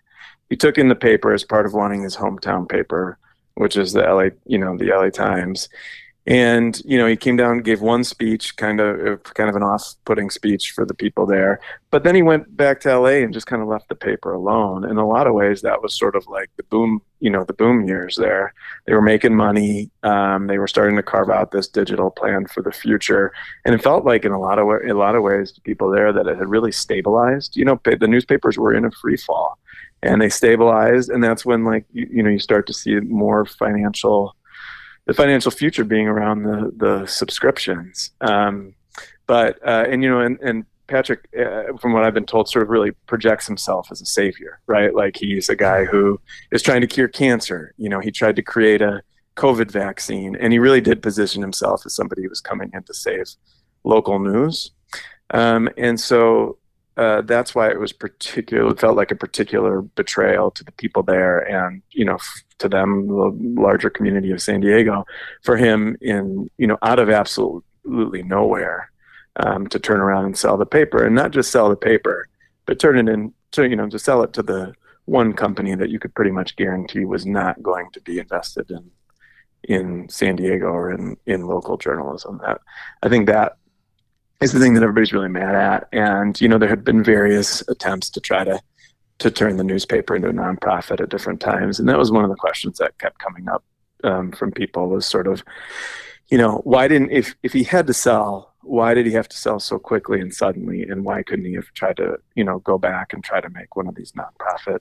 he 0.49 0.57
took 0.57 0.79
in 0.79 0.88
the 0.88 0.94
paper 0.94 1.33
as 1.33 1.44
part 1.44 1.66
of 1.66 1.75
wanting 1.75 2.03
his 2.03 2.16
hometown 2.16 2.68
paper 2.68 3.18
which 3.59 3.77
is 3.77 3.92
the 3.92 4.03
la 4.03 4.29
you 4.47 4.59
know 4.59 4.77
the 4.77 4.90
la 4.90 5.11
times. 5.11 5.68
And 6.27 6.79
you 6.85 6.99
know 6.99 7.07
he 7.07 7.16
came 7.16 7.37
down 7.37 7.62
gave 7.62 7.81
one 7.81 8.05
speech 8.05 8.57
kind 8.57 8.81
of 8.81 9.07
uh, 9.07 9.16
kind 9.33 9.49
of 9.49 9.57
an 9.57 9.62
off-putting 9.62 10.29
speech 10.29 10.73
for 10.73 10.85
the 10.85 10.94
people 10.94 11.25
there. 11.27 11.59
But 11.90 12.05
then 12.05 12.14
he 12.14 12.21
went 12.21 12.55
back 12.55 12.81
to 12.81 12.99
la 12.99 13.09
and 13.09 13.33
just 13.33 13.47
kind 13.47 13.62
of 13.62 13.68
left 13.68 13.88
the 13.88 13.94
paper 13.94 14.33
alone. 14.33 14.85
In 14.85 14.99
a 14.99 15.09
lot 15.09 15.27
of 15.27 15.35
ways 15.35 15.62
that 15.62 15.83
was 15.83 15.99
sort 15.99 16.16
of 16.16 16.27
like 16.27 16.51
the 16.57 16.64
boom 16.64 17.01
you 17.21 17.31
know 17.31 17.44
the 17.44 17.55
boom 17.55 17.88
years 17.88 18.16
there. 18.16 18.53
They 18.87 18.92
were 18.92 19.03
making 19.03 19.35
money. 19.35 19.90
Um, 20.03 20.49
they 20.49 20.59
were 20.59 20.68
starting 20.68 20.97
to 20.97 21.03
carve 21.03 21.31
out 21.31 21.51
this 21.51 21.66
digital 21.66 22.11
plan 22.11 22.47
for 22.47 22.62
the 22.62 22.73
future. 22.73 23.33
And 23.64 23.75
it 23.75 23.83
felt 23.83 24.05
like 24.05 24.27
in 24.27 24.33
a 24.33 24.40
lot 24.40 24.59
of 24.59 24.68
in 24.85 24.90
a 24.90 24.99
lot 24.99 25.16
of 25.16 25.23
ways 25.23 25.51
to 25.53 25.61
people 25.62 25.90
there 25.90 26.12
that 26.12 26.27
it 26.27 26.37
had 26.37 26.49
really 26.49 26.73
stabilized. 26.73 27.57
You 27.57 27.64
know 27.64 27.81
the 27.85 28.07
newspapers 28.07 28.59
were 28.59 28.75
in 28.75 28.85
a 28.85 28.90
free 28.90 29.16
fall 29.16 29.59
and 30.03 30.21
they 30.21 30.29
stabilized 30.29 31.11
and 31.11 31.23
that's 31.23 31.45
when 31.45 31.65
like 31.65 31.85
you, 31.93 32.09
you 32.11 32.23
know 32.23 32.31
you 32.31 32.39
start 32.39 32.67
to 32.67 32.73
see 32.73 32.95
more 33.01 33.45
financial 33.45 34.37
the 35.09 35.15
financial 35.15 35.51
future 35.51 35.85
being 35.85 36.07
around 36.07 36.45
the 36.45 36.71
the 36.77 37.07
subscriptions. 37.07 38.13
Um, 38.21 38.75
but 39.27 39.59
uh, 39.67 39.87
and 39.89 40.03
you 40.03 40.11
know 40.11 40.21
and 40.21 40.39
and 40.41 40.65
Patrick, 40.87 41.29
uh, 41.39 41.77
from 41.81 41.93
what 41.93 42.05
I've 42.05 42.15
been 42.15 42.27
told, 42.27 42.49
sort 42.49 42.63
of 42.63 42.69
really 42.69 42.93
projects 43.07 43.47
himself 43.47 43.89
as 43.91 44.01
a 44.01 44.07
savior, 44.07 44.61
right? 44.67 44.95
Like 44.95 45.17
he's 45.17 45.49
a 45.49 45.57
guy 45.57 45.85
who 45.85 46.21
is 46.53 46.63
trying 46.63 46.83
to 46.83 46.87
cure 46.87 47.09
cancer. 47.09 47.75
You 47.77 47.89
know, 47.89 48.01
he 48.01 48.11
tried 48.11 48.37
to 48.37 48.43
create 48.43 48.81
a 48.83 49.03
COVID 49.37 49.71
vaccine, 49.71 50.37
and 50.37 50.53
he 50.53 50.59
really 50.59 50.81
did 50.81 51.03
position 51.03 51.43
himself 51.43 51.83
as 51.87 51.95
somebody 51.95 52.23
who 52.23 52.29
was 52.29 52.41
coming 52.41 52.71
in 52.75 52.83
to 52.85 52.95
save 52.95 53.29
local 53.85 54.19
news. 54.19 54.73
Um, 55.31 55.69
and 55.79 55.99
so 55.99 56.58
uh, 56.99 57.23
that's 57.23 57.55
why 57.55 57.71
it 57.71 57.79
was 57.79 57.93
particular. 57.93 58.73
It 58.73 58.81
felt 58.81 58.97
like 58.97 59.13
a 59.13 59.17
particular 59.17 59.83
betrayal 59.83 60.51
to 60.51 60.65
the 60.65 60.73
people 60.73 61.05
there, 61.05 61.39
and 61.39 61.81
you 61.93 62.05
know, 62.05 62.17
f- 62.17 62.43
to 62.59 62.69
them, 62.69 63.07
the 63.07 63.61
larger 63.61 63.89
community 63.89 64.33
of 64.33 64.43
San 64.43 64.61
Diego, 64.61 65.07
for 65.45 65.57
him 65.57 65.97
in 66.01 66.51
you 66.59 66.67
know 66.67 66.77
out 66.83 66.99
of 66.99 67.09
absolutely 67.09 68.25
nowhere 68.25 68.91
um, 69.37 69.69
to 69.69 69.79
turn 69.79 70.01
around 70.01 70.25
and 70.25 70.37
sell 70.37 70.57
the 70.57 70.67
paper, 70.67 71.07
and 71.07 71.15
not 71.15 71.31
just 71.31 71.53
sell 71.53 71.69
the 71.69 71.77
paper, 71.77 72.27
but 72.67 72.81
turn 72.81 72.99
it 72.99 73.13
in 73.13 73.33
to 73.53 73.69
you 73.69 73.77
know 73.77 73.89
to 73.89 73.99
sell 73.99 74.25
it 74.25 74.33
to 74.33 74.43
the 74.43 74.75
one 75.05 75.33
company 75.33 75.77
that 75.77 75.91
you 75.91 76.01
could 76.01 76.15
pretty 76.17 76.33
much 76.33 76.57
guarantee 76.57 77.05
was 77.05 77.25
not 77.25 77.63
going 77.63 77.89
to 77.93 78.01
be 78.01 78.19
invested 78.19 78.73
in 78.73 78.91
in 79.63 80.09
San 80.09 80.35
Diego 80.35 80.67
or 80.67 80.91
in 80.91 81.17
in 81.27 81.47
local 81.47 81.77
journalism. 81.77 82.41
That 82.45 82.61
I 83.05 83.09
think 83.09 83.29
that 83.29 83.57
is 84.40 84.53
the 84.53 84.61
thing 84.61 84.74
that 84.74 84.83
everybody's 84.83 85.12
really 85.12 85.29
mad 85.29 85.55
at. 85.55 85.88
And 85.92 86.40
you 86.40 86.48
know, 86.48 86.59
there 86.59 86.68
have 86.68 86.85
been 86.85 87.03
various 87.03 87.66
attempts 87.68 88.11
to 88.11 88.20
try 88.20 88.44
to 88.44 88.61
to 89.18 89.31
turn 89.33 89.57
the 89.57 89.64
newspaper 89.64 90.14
into 90.14 90.29
a 90.29 90.33
nonprofit 90.33 91.01
at 91.01 91.09
different 91.09 91.40
times, 91.40 91.81
and 91.81 91.88
that 91.88 91.98
was 91.98 92.12
one 92.12 92.24
of 92.24 92.31
the 92.31 92.37
questions 92.37 92.79
that 92.79 92.98
kept 92.98 93.18
coming 93.18 93.48
up 93.48 93.64
um, 94.05 94.31
from 94.31 94.53
people 94.53 94.88
was 94.88 95.07
sort 95.07 95.27
of, 95.27 95.42
you 96.29 96.38
know, 96.38 96.61
why 96.64 96.87
didn't 96.87 97.11
if 97.11 97.35
if 97.42 97.53
he 97.53 97.64
had 97.64 97.87
to 97.88 97.94
sell, 97.94 98.55
why 98.62 98.94
did 98.94 99.07
he 99.07 99.12
have 99.12 99.29
to 99.29 99.37
sell 99.37 99.59
so 99.59 99.79
quickly 99.79 100.20
and 100.20 100.33
suddenly, 100.33 100.83
and 100.83 101.05
why 101.05 101.22
couldn't 101.22 101.46
he 101.46 101.55
have 101.55 101.72
tried 101.74 101.96
to 101.96 102.18
you 102.37 102.44
know 102.44 102.61
go 102.61 102.79
back 102.79 103.12
and 103.12 103.24
try 103.24 103.40
to 103.40 103.51
make 103.51 103.74
one 103.74 103.88
of 103.88 103.94
these 103.96 104.12
nonprofit 104.12 104.79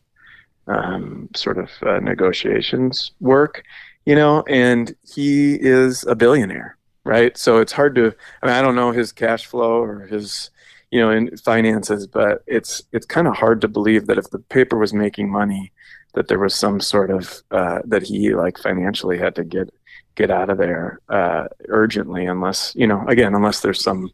um, 0.68 1.30
sort 1.36 1.58
of 1.58 1.72
uh, 1.82 2.00
negotiations 2.00 3.12
work? 3.20 3.64
You 4.06 4.16
know, 4.16 4.44
and 4.48 4.96
he 5.04 5.56
is 5.56 6.06
a 6.06 6.16
billionaire 6.16 6.77
right? 7.08 7.38
So 7.38 7.58
it's 7.58 7.72
hard 7.72 7.96
to. 7.96 8.14
I 8.42 8.46
mean, 8.46 8.56
I 8.56 8.62
don't 8.62 8.76
know 8.76 8.92
his 8.92 9.12
cash 9.12 9.46
flow 9.46 9.82
or 9.82 10.02
his, 10.08 10.50
you 10.92 11.00
know, 11.00 11.10
in 11.10 11.36
finances, 11.38 12.06
but 12.06 12.44
it's 12.46 12.84
it's 12.92 13.06
kind 13.06 13.28
of 13.28 13.36
hard 13.36 13.62
to 13.62 13.68
believe 13.68 14.08
that 14.08 14.18
if 14.18 14.30
the 14.30 14.40
paper 14.40 14.78
was 14.78 14.94
making 14.94 15.32
money, 15.32 15.72
that 16.14 16.28
there 16.28 16.40
was 16.40 16.54
some 16.54 16.80
sort 16.80 17.10
of 17.10 17.42
uh, 17.52 17.80
that 17.86 18.04
he 18.04 18.36
like 18.36 18.58
financially 18.58 19.18
had 19.18 19.36
to 19.36 19.44
get 19.44 19.74
get 20.16 20.30
out 20.30 20.50
of 20.50 20.58
there 20.58 21.00
uh, 21.10 21.46
urgently, 21.70 22.26
unless 22.26 22.74
you 22.76 22.86
know, 22.86 23.06
again, 23.08 23.34
unless 23.34 23.62
there's 23.62 23.82
some 23.82 24.12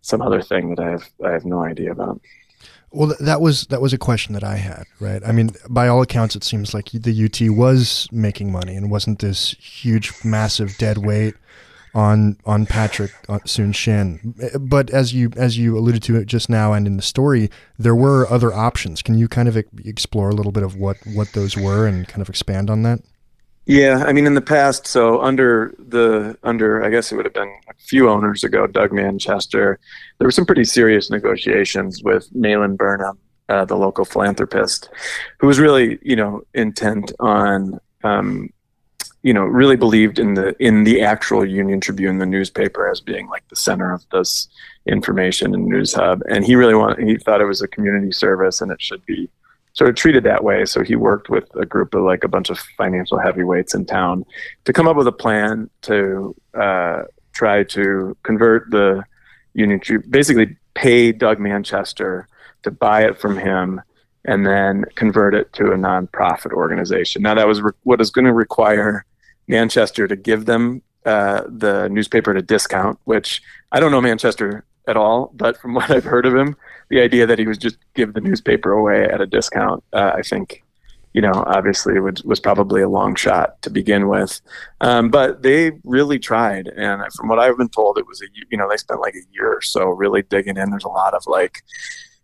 some 0.00 0.22
other 0.22 0.40
thing 0.40 0.74
that 0.74 0.84
I 0.84 0.90
have 0.90 1.10
I 1.24 1.32
have 1.32 1.44
no 1.44 1.64
idea 1.64 1.90
about. 1.90 2.20
Well, 2.92 3.14
that 3.18 3.40
was 3.40 3.66
that 3.66 3.82
was 3.82 3.92
a 3.92 3.98
question 3.98 4.34
that 4.34 4.44
I 4.44 4.56
had, 4.56 4.84
right? 5.00 5.22
I 5.26 5.32
mean, 5.32 5.50
by 5.68 5.88
all 5.88 6.00
accounts, 6.00 6.36
it 6.36 6.44
seems 6.44 6.72
like 6.72 6.90
the 6.92 7.24
UT 7.24 7.50
was 7.54 8.08
making 8.12 8.52
money 8.52 8.76
and 8.76 8.90
wasn't 8.90 9.18
this 9.18 9.50
huge, 9.58 10.12
massive 10.24 10.78
dead 10.78 10.98
weight 10.98 11.34
on 11.96 12.36
on 12.44 12.66
Patrick 12.66 13.10
uh, 13.28 13.38
Soon-Shiong. 13.46 14.68
But 14.68 14.90
as 14.90 15.14
you 15.14 15.32
as 15.36 15.56
you 15.56 15.78
alluded 15.78 16.02
to 16.04 16.16
it 16.16 16.26
just 16.26 16.50
now 16.50 16.74
and 16.74 16.86
in 16.86 16.96
the 16.96 17.02
story, 17.02 17.50
there 17.78 17.94
were 17.94 18.30
other 18.30 18.52
options. 18.52 19.02
Can 19.02 19.16
you 19.16 19.26
kind 19.26 19.48
of 19.48 19.56
explore 19.56 20.28
a 20.28 20.34
little 20.34 20.52
bit 20.52 20.62
of 20.62 20.76
what 20.76 20.98
what 21.14 21.32
those 21.32 21.56
were 21.56 21.86
and 21.86 22.06
kind 22.06 22.20
of 22.20 22.28
expand 22.28 22.68
on 22.68 22.82
that? 22.82 23.00
Yeah, 23.64 24.04
I 24.06 24.12
mean, 24.12 24.26
in 24.26 24.34
the 24.34 24.40
past, 24.40 24.86
so 24.86 25.20
under 25.22 25.74
the 25.78 26.38
under, 26.44 26.84
I 26.84 26.90
guess 26.90 27.10
it 27.10 27.16
would 27.16 27.24
have 27.24 27.34
been 27.34 27.52
a 27.68 27.74
few 27.78 28.08
owners 28.08 28.44
ago, 28.44 28.68
Doug 28.68 28.92
Manchester, 28.92 29.80
there 30.18 30.26
were 30.26 30.32
some 30.32 30.46
pretty 30.46 30.64
serious 30.64 31.10
negotiations 31.10 32.02
with 32.04 32.28
Malin 32.32 32.76
Burnham, 32.76 33.18
uh, 33.48 33.64
the 33.64 33.74
local 33.74 34.04
philanthropist, 34.04 34.88
who 35.40 35.48
was 35.48 35.58
really, 35.58 35.98
you 36.02 36.14
know, 36.14 36.42
intent 36.54 37.10
on 37.18 37.80
um, 38.04 38.50
you 39.26 39.34
know 39.34 39.44
really 39.44 39.74
believed 39.74 40.20
in 40.20 40.34
the 40.34 40.54
in 40.64 40.84
the 40.84 41.02
actual 41.02 41.44
Union 41.44 41.80
Tribune, 41.80 42.18
the 42.18 42.26
newspaper, 42.26 42.88
as 42.88 43.00
being 43.00 43.26
like 43.28 43.42
the 43.48 43.56
center 43.56 43.92
of 43.92 44.08
this 44.12 44.46
information 44.86 45.52
and 45.52 45.66
news 45.66 45.92
hub. 45.92 46.22
And 46.30 46.44
he 46.44 46.54
really 46.54 46.76
wanted 46.76 47.08
he 47.08 47.16
thought 47.16 47.40
it 47.40 47.46
was 47.46 47.60
a 47.60 47.66
community 47.66 48.12
service 48.12 48.60
and 48.60 48.70
it 48.70 48.80
should 48.80 49.04
be 49.04 49.28
sort 49.72 49.90
of 49.90 49.96
treated 49.96 50.22
that 50.22 50.44
way. 50.44 50.64
So 50.64 50.84
he 50.84 50.94
worked 50.94 51.28
with 51.28 51.52
a 51.56 51.66
group 51.66 51.92
of 51.92 52.04
like 52.04 52.22
a 52.22 52.28
bunch 52.28 52.50
of 52.50 52.58
financial 52.78 53.18
heavyweights 53.18 53.74
in 53.74 53.84
town 53.84 54.24
to 54.64 54.72
come 54.72 54.86
up 54.86 54.96
with 54.96 55.08
a 55.08 55.12
plan 55.12 55.70
to 55.82 56.36
uh, 56.54 57.02
try 57.32 57.64
to 57.64 58.16
convert 58.22 58.70
the 58.70 59.02
Union 59.54 59.80
Tribune, 59.80 60.08
basically 60.08 60.56
pay 60.74 61.10
Doug 61.10 61.40
Manchester 61.40 62.28
to 62.62 62.70
buy 62.70 63.02
it 63.02 63.18
from 63.18 63.36
him 63.36 63.80
and 64.24 64.46
then 64.46 64.84
convert 64.94 65.34
it 65.34 65.52
to 65.54 65.72
a 65.72 65.76
nonprofit 65.76 66.52
organization. 66.52 67.22
Now 67.22 67.34
that 67.34 67.48
was 67.48 67.60
re- 67.60 67.72
what 67.82 68.00
is 68.00 68.10
going 68.10 68.26
to 68.26 68.32
require 68.32 69.04
Manchester 69.48 70.08
to 70.08 70.16
give 70.16 70.46
them 70.46 70.82
uh, 71.04 71.42
the 71.46 71.88
newspaper 71.88 72.32
at 72.32 72.36
a 72.36 72.42
discount, 72.42 72.98
which 73.04 73.42
I 73.72 73.80
don't 73.80 73.92
know 73.92 74.00
Manchester 74.00 74.64
at 74.86 74.96
all, 74.96 75.32
but 75.34 75.56
from 75.56 75.74
what 75.76 75.90
I've 75.90 76.04
heard 76.04 76.26
of 76.26 76.34
him, 76.34 76.56
the 76.88 77.00
idea 77.00 77.26
that 77.26 77.38
he 77.38 77.46
was 77.46 77.58
just 77.58 77.78
give 77.94 78.14
the 78.14 78.20
newspaper 78.20 78.72
away 78.72 79.04
at 79.04 79.20
a 79.20 79.26
discount, 79.26 79.82
uh, 79.92 80.12
I 80.14 80.22
think, 80.22 80.62
you 81.12 81.22
know, 81.22 81.44
obviously 81.46 81.98
was, 81.98 82.22
was 82.24 82.40
probably 82.40 82.82
a 82.82 82.88
long 82.88 83.14
shot 83.14 83.60
to 83.62 83.70
begin 83.70 84.08
with. 84.08 84.40
Um, 84.80 85.08
but 85.08 85.42
they 85.42 85.72
really 85.84 86.18
tried, 86.18 86.68
and 86.68 87.02
from 87.14 87.28
what 87.28 87.38
I've 87.38 87.56
been 87.56 87.70
told, 87.70 87.98
it 87.98 88.06
was 88.06 88.20
a 88.20 88.26
you 88.50 88.58
know 88.58 88.68
they 88.68 88.76
spent 88.76 89.00
like 89.00 89.14
a 89.14 89.24
year 89.32 89.54
or 89.54 89.62
so 89.62 89.88
really 89.88 90.22
digging 90.22 90.58
in. 90.58 90.70
There's 90.70 90.84
a 90.84 90.88
lot 90.88 91.14
of 91.14 91.22
like 91.26 91.62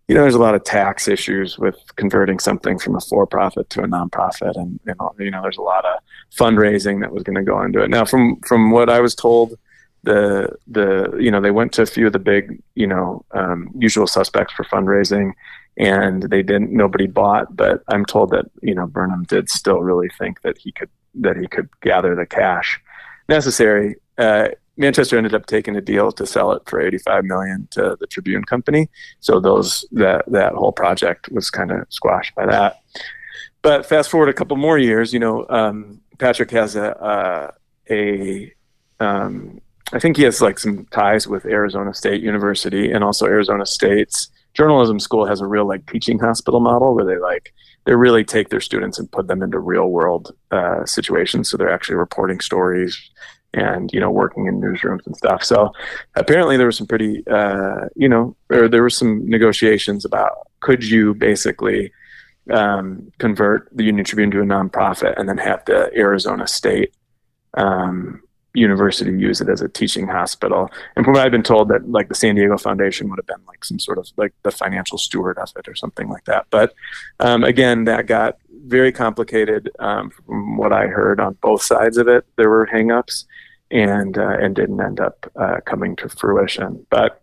you 0.09 0.15
know, 0.15 0.23
there's 0.23 0.35
a 0.35 0.39
lot 0.39 0.55
of 0.55 0.65
tax 0.65 1.09
issues 1.09 1.59
with 1.59 1.77
converting 1.97 2.39
something 2.39 2.79
from 2.79 2.97
a 2.97 3.01
for-profit 3.01 3.71
to 3.71 3.83
a 3.83 3.87
nonprofit, 3.87 4.57
and 4.57 4.79
you 5.19 5.31
know, 5.31 5.41
there's 5.43 5.57
a 5.57 5.63
lot 5.63 5.87
of 5.87 6.01
fundraising 6.37 7.01
that 7.01 7.13
was 7.13 7.23
going 7.23 7.37
to 7.37 7.43
go 7.43 7.63
into 7.63 7.83
it. 7.83 7.91
Now, 7.91 8.05
from 8.05 8.41
from 8.41 8.71
what 8.71 8.89
I 8.89 9.01
was 9.01 9.15
told, 9.15 9.59
the 10.03 10.49
the 10.67 11.17
you 11.19 11.31
know 11.31 11.41
they 11.41 11.51
went 11.51 11.73
to 11.75 11.83
a 11.83 11.87
few 11.87 12.07
of 12.07 12.13
the 12.13 12.19
big 12.19 12.63
you 12.75 12.87
know 12.87 13.25
um, 13.33 13.71
usual 13.77 14.07
suspects 14.07 14.55
for 14.55 14.65
fundraising, 14.65 15.33
and 15.77 16.25
they 16.25 16.43
didn't. 16.43 16.73
Nobody 16.73 17.07
bought, 17.07 17.55
but 17.55 17.83
I'm 17.89 18.05
told 18.05 18.31
that 18.31 18.47
you 18.63 18.75
know 18.75 18.87
Burnham 18.87 19.25
did 19.25 19.49
still 19.49 19.81
really 19.81 20.11
think 20.19 20.43
that 20.43 20.59
he 20.59 20.73
could 20.73 20.91
that 21.15 21.37
he 21.37 21.47
could 21.47 21.69
gather 21.81 22.15
the 22.15 22.27
cash 22.27 22.81
necessary. 23.29 23.97
Uh, 24.19 24.49
Manchester 24.77 25.19
ended 25.19 25.35
up 25.35 25.47
taking 25.47 25.77
a 25.77 25.81
deal 25.81 26.11
to 26.13 26.27
sell 26.27 26.53
it 26.53 26.63
for 26.67 26.81
85 26.81 27.25
million 27.25 27.69
to 27.73 27.97
the 28.01 28.07
Tribune 28.07 28.45
Company. 28.45 28.89
So 29.21 29.39
those 29.39 29.85
that 29.93 30.25
that 30.29 30.55
whole 30.55 30.73
project 30.73 31.31
was 31.31 31.51
kind 31.51 31.71
of 31.71 31.87
squashed 31.91 32.35
by 32.35 32.47
that. 32.47 32.81
But 33.61 33.87
fast 33.87 34.11
forward 34.11 34.29
a 34.29 34.33
couple 34.33 34.57
more 34.57 34.79
years, 34.79 35.13
you 35.13 35.21
know, 35.21 35.47
um, 35.49 36.01
Patrick 36.23 36.53
has 36.53 36.77
a 36.77 37.53
a, 37.91 38.53
a 39.01 39.05
um, 39.05 39.61
I 39.93 39.99
think 39.99 40.17
he 40.17 40.23
has 40.23 40.41
like 40.41 40.59
some 40.61 40.87
ties 40.93 41.27
with 41.27 41.45
Arizona 41.45 41.93
State 41.93 42.23
University 42.23 42.93
and 42.93 43.03
also 43.03 43.27
Arizona 43.27 43.67
State's 43.67 44.31
journalism 44.55 45.01
school 45.01 45.27
has 45.27 45.41
a 45.41 45.47
real 45.47 45.67
like 45.67 45.91
teaching 45.91 46.21
hospital 46.21 46.61
model 46.61 46.95
where 46.95 47.05
they 47.05 47.19
like 47.19 47.53
they 47.87 47.97
really 47.97 48.23
take 48.23 48.51
their 48.51 48.61
students 48.61 49.01
and 49.01 49.11
put 49.11 49.27
them 49.27 49.43
into 49.43 49.59
real 49.59 49.89
world 49.89 50.33
uh, 50.53 50.87
situations. 50.87 51.51
So 51.51 51.57
they're 51.57 51.73
actually 51.73 51.97
reporting 51.97 52.39
stories, 52.39 52.97
and 53.53 53.93
you 53.93 53.99
know 53.99 54.11
working 54.11 54.47
in 54.47 54.61
newsrooms 54.61 55.05
and 55.07 55.17
stuff. 55.17 55.43
So 55.43 55.73
apparently 56.15 56.57
there 56.57 56.67
was 56.67 56.77
some 56.77 56.87
pretty 56.87 57.27
uh, 57.27 57.89
you 57.97 58.09
know 58.09 58.37
or 58.49 58.69
there 58.69 58.83
were 58.83 58.91
some 58.91 59.29
negotiations 59.29 60.05
about 60.05 60.33
could 60.61 60.85
you 60.85 61.15
basically 61.15 61.91
um, 62.51 63.13
convert 63.19 63.69
the 63.73 63.85
Union 63.85 64.05
Tribune 64.05 64.31
to 64.33 64.41
a 64.41 64.45
nonprofit 64.45 65.19
and 65.19 65.29
then 65.29 65.39
have 65.39 65.65
the 65.65 65.91
Arizona 65.97 66.47
State 66.47 66.95
um, 67.55 68.23
University 68.55 69.11
use 69.11 69.41
it 69.41 69.49
as 69.49 69.63
a 69.63 69.69
teaching 69.69 70.07
hospital. 70.07 70.71
And 70.95 71.05
from 71.05 71.15
what 71.15 71.25
I've 71.25 71.33
been 71.33 71.43
told, 71.43 71.69
that 71.69 71.89
like 71.91 72.09
the 72.09 72.15
San 72.15 72.35
Diego 72.35 72.59
Foundation 72.59 73.09
would 73.09 73.19
have 73.19 73.27
been 73.27 73.45
like 73.47 73.65
some 73.65 73.79
sort 73.79 73.99
of 73.99 74.09
like 74.17 74.35
the 74.43 74.51
financial 74.51 74.99
steward 74.99 75.39
of 75.39 75.51
it 75.57 75.69
or 75.69 75.75
something 75.75 76.09
like 76.09 76.25
that. 76.25 76.47
But 76.51 76.75
um, 77.21 77.45
again, 77.45 77.85
that 77.85 78.07
got 78.07 78.37
very 78.67 78.93
complicated. 78.93 79.71
Um, 79.79 80.11
from 80.11 80.57
what 80.57 80.73
I 80.73 80.87
heard 80.87 81.19
on 81.19 81.39
both 81.41 81.63
sides 81.63 81.97
of 81.97 82.09
it, 82.09 82.27
there 82.37 82.51
were 82.51 82.69
hangups 82.71 83.25
and 83.71 84.19
uh, 84.19 84.37
and 84.39 84.55
didn't 84.55 84.81
end 84.81 85.01
up 85.01 85.31
uh, 85.37 85.61
coming 85.65 85.97
to 85.97 86.09
fruition. 86.09 86.87
But 86.91 87.23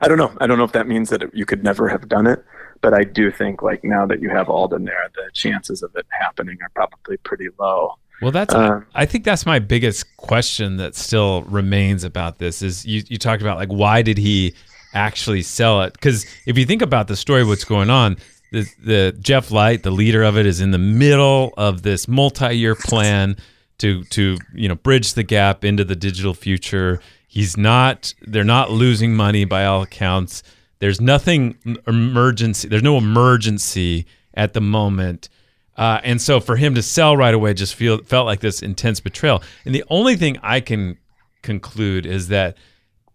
I 0.00 0.08
don't 0.08 0.18
know. 0.18 0.32
I 0.40 0.46
don't 0.46 0.58
know 0.58 0.64
if 0.64 0.72
that 0.72 0.88
means 0.88 1.10
that 1.10 1.34
you 1.34 1.44
could 1.44 1.62
never 1.62 1.88
have 1.88 2.08
done 2.08 2.26
it. 2.26 2.42
But 2.84 2.92
I 2.92 3.02
do 3.02 3.30
think 3.30 3.62
like 3.62 3.82
now 3.82 4.04
that 4.04 4.20
you 4.20 4.28
have 4.28 4.50
Alden 4.50 4.84
there, 4.84 5.08
the 5.14 5.30
chances 5.32 5.82
of 5.82 5.90
it 5.96 6.04
happening 6.20 6.58
are 6.60 6.68
probably 6.74 7.16
pretty 7.16 7.48
low. 7.58 7.94
Well, 8.20 8.30
that's 8.30 8.54
um, 8.54 8.84
I 8.94 9.06
think 9.06 9.24
that's 9.24 9.46
my 9.46 9.58
biggest 9.58 10.14
question 10.18 10.76
that 10.76 10.94
still 10.94 11.44
remains 11.44 12.04
about 12.04 12.40
this 12.40 12.60
is 12.60 12.84
you 12.84 13.02
you 13.08 13.16
talked 13.16 13.40
about 13.40 13.56
like 13.56 13.70
why 13.70 14.02
did 14.02 14.18
he 14.18 14.54
actually 14.92 15.40
sell 15.40 15.80
it? 15.80 15.94
Because 15.94 16.26
if 16.46 16.58
you 16.58 16.66
think 16.66 16.82
about 16.82 17.08
the 17.08 17.16
story, 17.16 17.42
what's 17.42 17.64
going 17.64 17.88
on, 17.88 18.18
the, 18.52 18.68
the 18.84 19.16
Jeff 19.18 19.50
Light, 19.50 19.82
the 19.82 19.90
leader 19.90 20.22
of 20.22 20.36
it, 20.36 20.44
is 20.44 20.60
in 20.60 20.70
the 20.70 20.78
middle 20.78 21.54
of 21.56 21.84
this 21.84 22.06
multi-year 22.06 22.74
plan 22.74 23.34
to 23.78 24.04
to 24.04 24.36
you 24.52 24.68
know 24.68 24.74
bridge 24.74 25.14
the 25.14 25.22
gap 25.22 25.64
into 25.64 25.84
the 25.84 25.96
digital 25.96 26.34
future. 26.34 27.00
He's 27.28 27.56
not. 27.56 28.12
They're 28.20 28.44
not 28.44 28.70
losing 28.70 29.16
money 29.16 29.46
by 29.46 29.64
all 29.64 29.80
accounts. 29.80 30.42
There's 30.84 31.00
nothing 31.00 31.56
emergency. 31.86 32.68
There's 32.68 32.82
no 32.82 32.98
emergency 32.98 34.04
at 34.34 34.52
the 34.52 34.60
moment. 34.60 35.30
Uh, 35.78 35.98
and 36.04 36.20
so 36.20 36.40
for 36.40 36.56
him 36.56 36.74
to 36.74 36.82
sell 36.82 37.16
right 37.16 37.32
away 37.32 37.54
just 37.54 37.74
feel 37.74 38.02
felt 38.02 38.26
like 38.26 38.40
this 38.40 38.60
intense 38.60 39.00
betrayal. 39.00 39.42
And 39.64 39.74
the 39.74 39.82
only 39.88 40.14
thing 40.16 40.36
I 40.42 40.60
can 40.60 40.98
conclude 41.40 42.04
is 42.04 42.28
that 42.28 42.58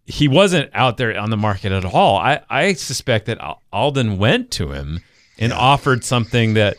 he 0.07 0.27
wasn't 0.27 0.71
out 0.73 0.97
there 0.97 1.15
on 1.15 1.29
the 1.29 1.37
market 1.37 1.71
at 1.71 1.85
all. 1.85 2.17
I, 2.17 2.41
I 2.49 2.73
suspect 2.73 3.27
that 3.27 3.37
Alden 3.71 4.17
went 4.17 4.49
to 4.53 4.71
him 4.71 5.01
and 5.37 5.53
offered 5.53 6.03
something 6.03 6.55
that 6.55 6.75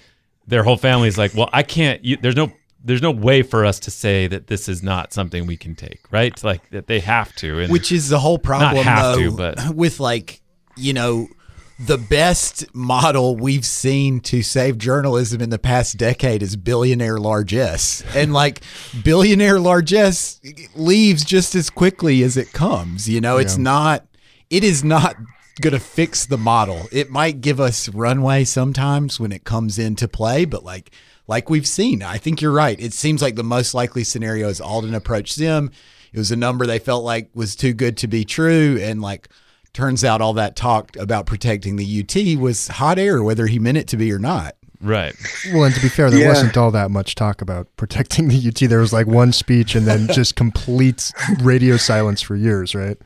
their 0.48 0.64
whole 0.64 0.76
family's 0.76 1.16
like, 1.16 1.36
well, 1.36 1.50
I 1.52 1.62
can't. 1.62 2.04
You, 2.04 2.16
there's 2.16 2.34
no 2.34 2.50
there's 2.82 3.00
no 3.00 3.12
way 3.12 3.42
for 3.42 3.64
us 3.64 3.78
to 3.78 3.92
say 3.92 4.26
that 4.26 4.48
this 4.48 4.68
is 4.68 4.82
not 4.82 5.12
something 5.12 5.46
we 5.46 5.56
can 5.56 5.76
take, 5.76 6.00
right? 6.10 6.42
Like 6.42 6.68
that 6.70 6.88
they 6.88 6.98
have 6.98 7.32
to. 7.36 7.68
Which 7.68 7.92
is 7.92 8.08
the 8.08 8.18
whole 8.18 8.38
problem, 8.40 8.74
Not 8.74 8.84
have 8.86 9.14
though, 9.14 9.22
to, 9.22 9.36
but- 9.36 9.76
with 9.76 10.00
like 10.00 10.39
you 10.76 10.92
know 10.92 11.28
the 11.78 11.96
best 11.98 12.74
model 12.74 13.36
we've 13.36 13.64
seen 13.64 14.20
to 14.20 14.42
save 14.42 14.76
journalism 14.76 15.40
in 15.40 15.48
the 15.48 15.58
past 15.58 15.96
decade 15.96 16.42
is 16.42 16.54
billionaire 16.56 17.18
largesse, 17.18 18.02
and 18.14 18.32
like 18.32 18.60
billionaire 19.02 19.58
largesse 19.58 20.40
leaves 20.74 21.24
just 21.24 21.54
as 21.54 21.70
quickly 21.70 22.22
as 22.22 22.36
it 22.36 22.52
comes. 22.52 23.08
You 23.08 23.20
know, 23.20 23.38
it's 23.38 23.56
Yeah. 23.56 23.62
not. 23.62 24.06
It 24.50 24.62
is 24.64 24.84
not 24.84 25.16
going 25.62 25.72
to 25.72 25.78
fix 25.80 26.26
the 26.26 26.36
model. 26.38 26.88
It 26.92 27.10
might 27.10 27.40
give 27.40 27.60
us 27.60 27.88
runway 27.88 28.44
sometimes 28.44 29.18
when 29.20 29.30
it 29.32 29.44
comes 29.44 29.78
into 29.78 30.06
play, 30.08 30.44
but 30.44 30.64
like 30.64 30.90
like 31.28 31.48
we've 31.48 31.66
seen, 31.66 32.02
I 32.02 32.18
think 32.18 32.42
you're 32.42 32.50
right. 32.50 32.78
It 32.80 32.92
seems 32.92 33.22
like 33.22 33.36
the 33.36 33.44
most 33.44 33.72
likely 33.72 34.02
scenario 34.04 34.48
is 34.48 34.60
Alden 34.60 34.94
approached 34.94 35.38
them. 35.38 35.70
It 36.12 36.18
was 36.18 36.32
a 36.32 36.36
number 36.36 36.66
they 36.66 36.80
felt 36.80 37.04
like 37.04 37.30
was 37.34 37.54
too 37.54 37.72
good 37.72 37.96
to 37.98 38.08
be 38.08 38.24
true, 38.24 38.78
and 38.82 39.00
like 39.00 39.28
turns 39.72 40.04
out 40.04 40.20
all 40.20 40.32
that 40.34 40.56
talk 40.56 40.96
about 40.96 41.26
protecting 41.26 41.76
the 41.76 42.00
UT 42.00 42.40
was 42.40 42.68
hot 42.68 42.98
air, 42.98 43.22
whether 43.22 43.46
he 43.46 43.58
meant 43.58 43.78
it 43.78 43.86
to 43.88 43.96
be 43.96 44.12
or 44.12 44.18
not. 44.18 44.56
right. 44.82 45.14
Well, 45.52 45.64
and 45.64 45.74
to 45.74 45.80
be 45.80 45.88
fair, 45.88 46.10
there 46.10 46.20
Yeah. 46.20 46.28
wasn't 46.28 46.56
all 46.56 46.70
that 46.70 46.90
much 46.90 47.14
talk 47.14 47.42
about 47.42 47.68
protecting 47.76 48.28
the 48.28 48.36
UT. 48.48 48.66
There 48.66 48.80
was 48.80 48.92
like 48.92 49.06
one 49.06 49.32
speech 49.32 49.74
and 49.74 49.86
then 49.86 50.06
just 50.08 50.36
complete 50.36 51.12
radio 51.42 51.76
silence 51.76 52.22
for 52.22 52.34
years, 52.34 52.74
right? 52.74 52.96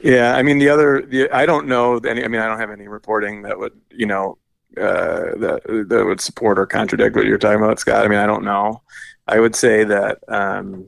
Yeah, 0.00 0.36
I 0.36 0.42
mean 0.42 0.58
the 0.58 0.68
other, 0.68 1.02
the, 1.02 1.28
I 1.30 1.46
don't 1.46 1.66
know 1.66 1.96
any. 1.98 2.22
I 2.24 2.28
mean, 2.28 2.40
I 2.40 2.46
don't 2.46 2.60
have 2.60 2.70
any 2.70 2.86
reporting 2.86 3.42
that 3.42 3.58
would, 3.58 3.72
you 3.90 4.06
know, 4.06 4.38
uh, 4.76 5.34
that 5.38 5.62
that 5.88 6.04
would 6.06 6.20
support 6.20 6.58
or 6.58 6.66
contradict 6.66 7.16
what 7.16 7.24
you're 7.24 7.38
talking 7.38 7.62
about, 7.62 7.78
Scott. 7.80 8.04
I 8.04 8.08
mean, 8.08 8.18
I 8.18 8.26
don't 8.26 8.44
know. 8.44 8.82
I 9.26 9.40
would 9.40 9.56
say 9.56 9.84
that 9.84 10.18
um, 10.28 10.86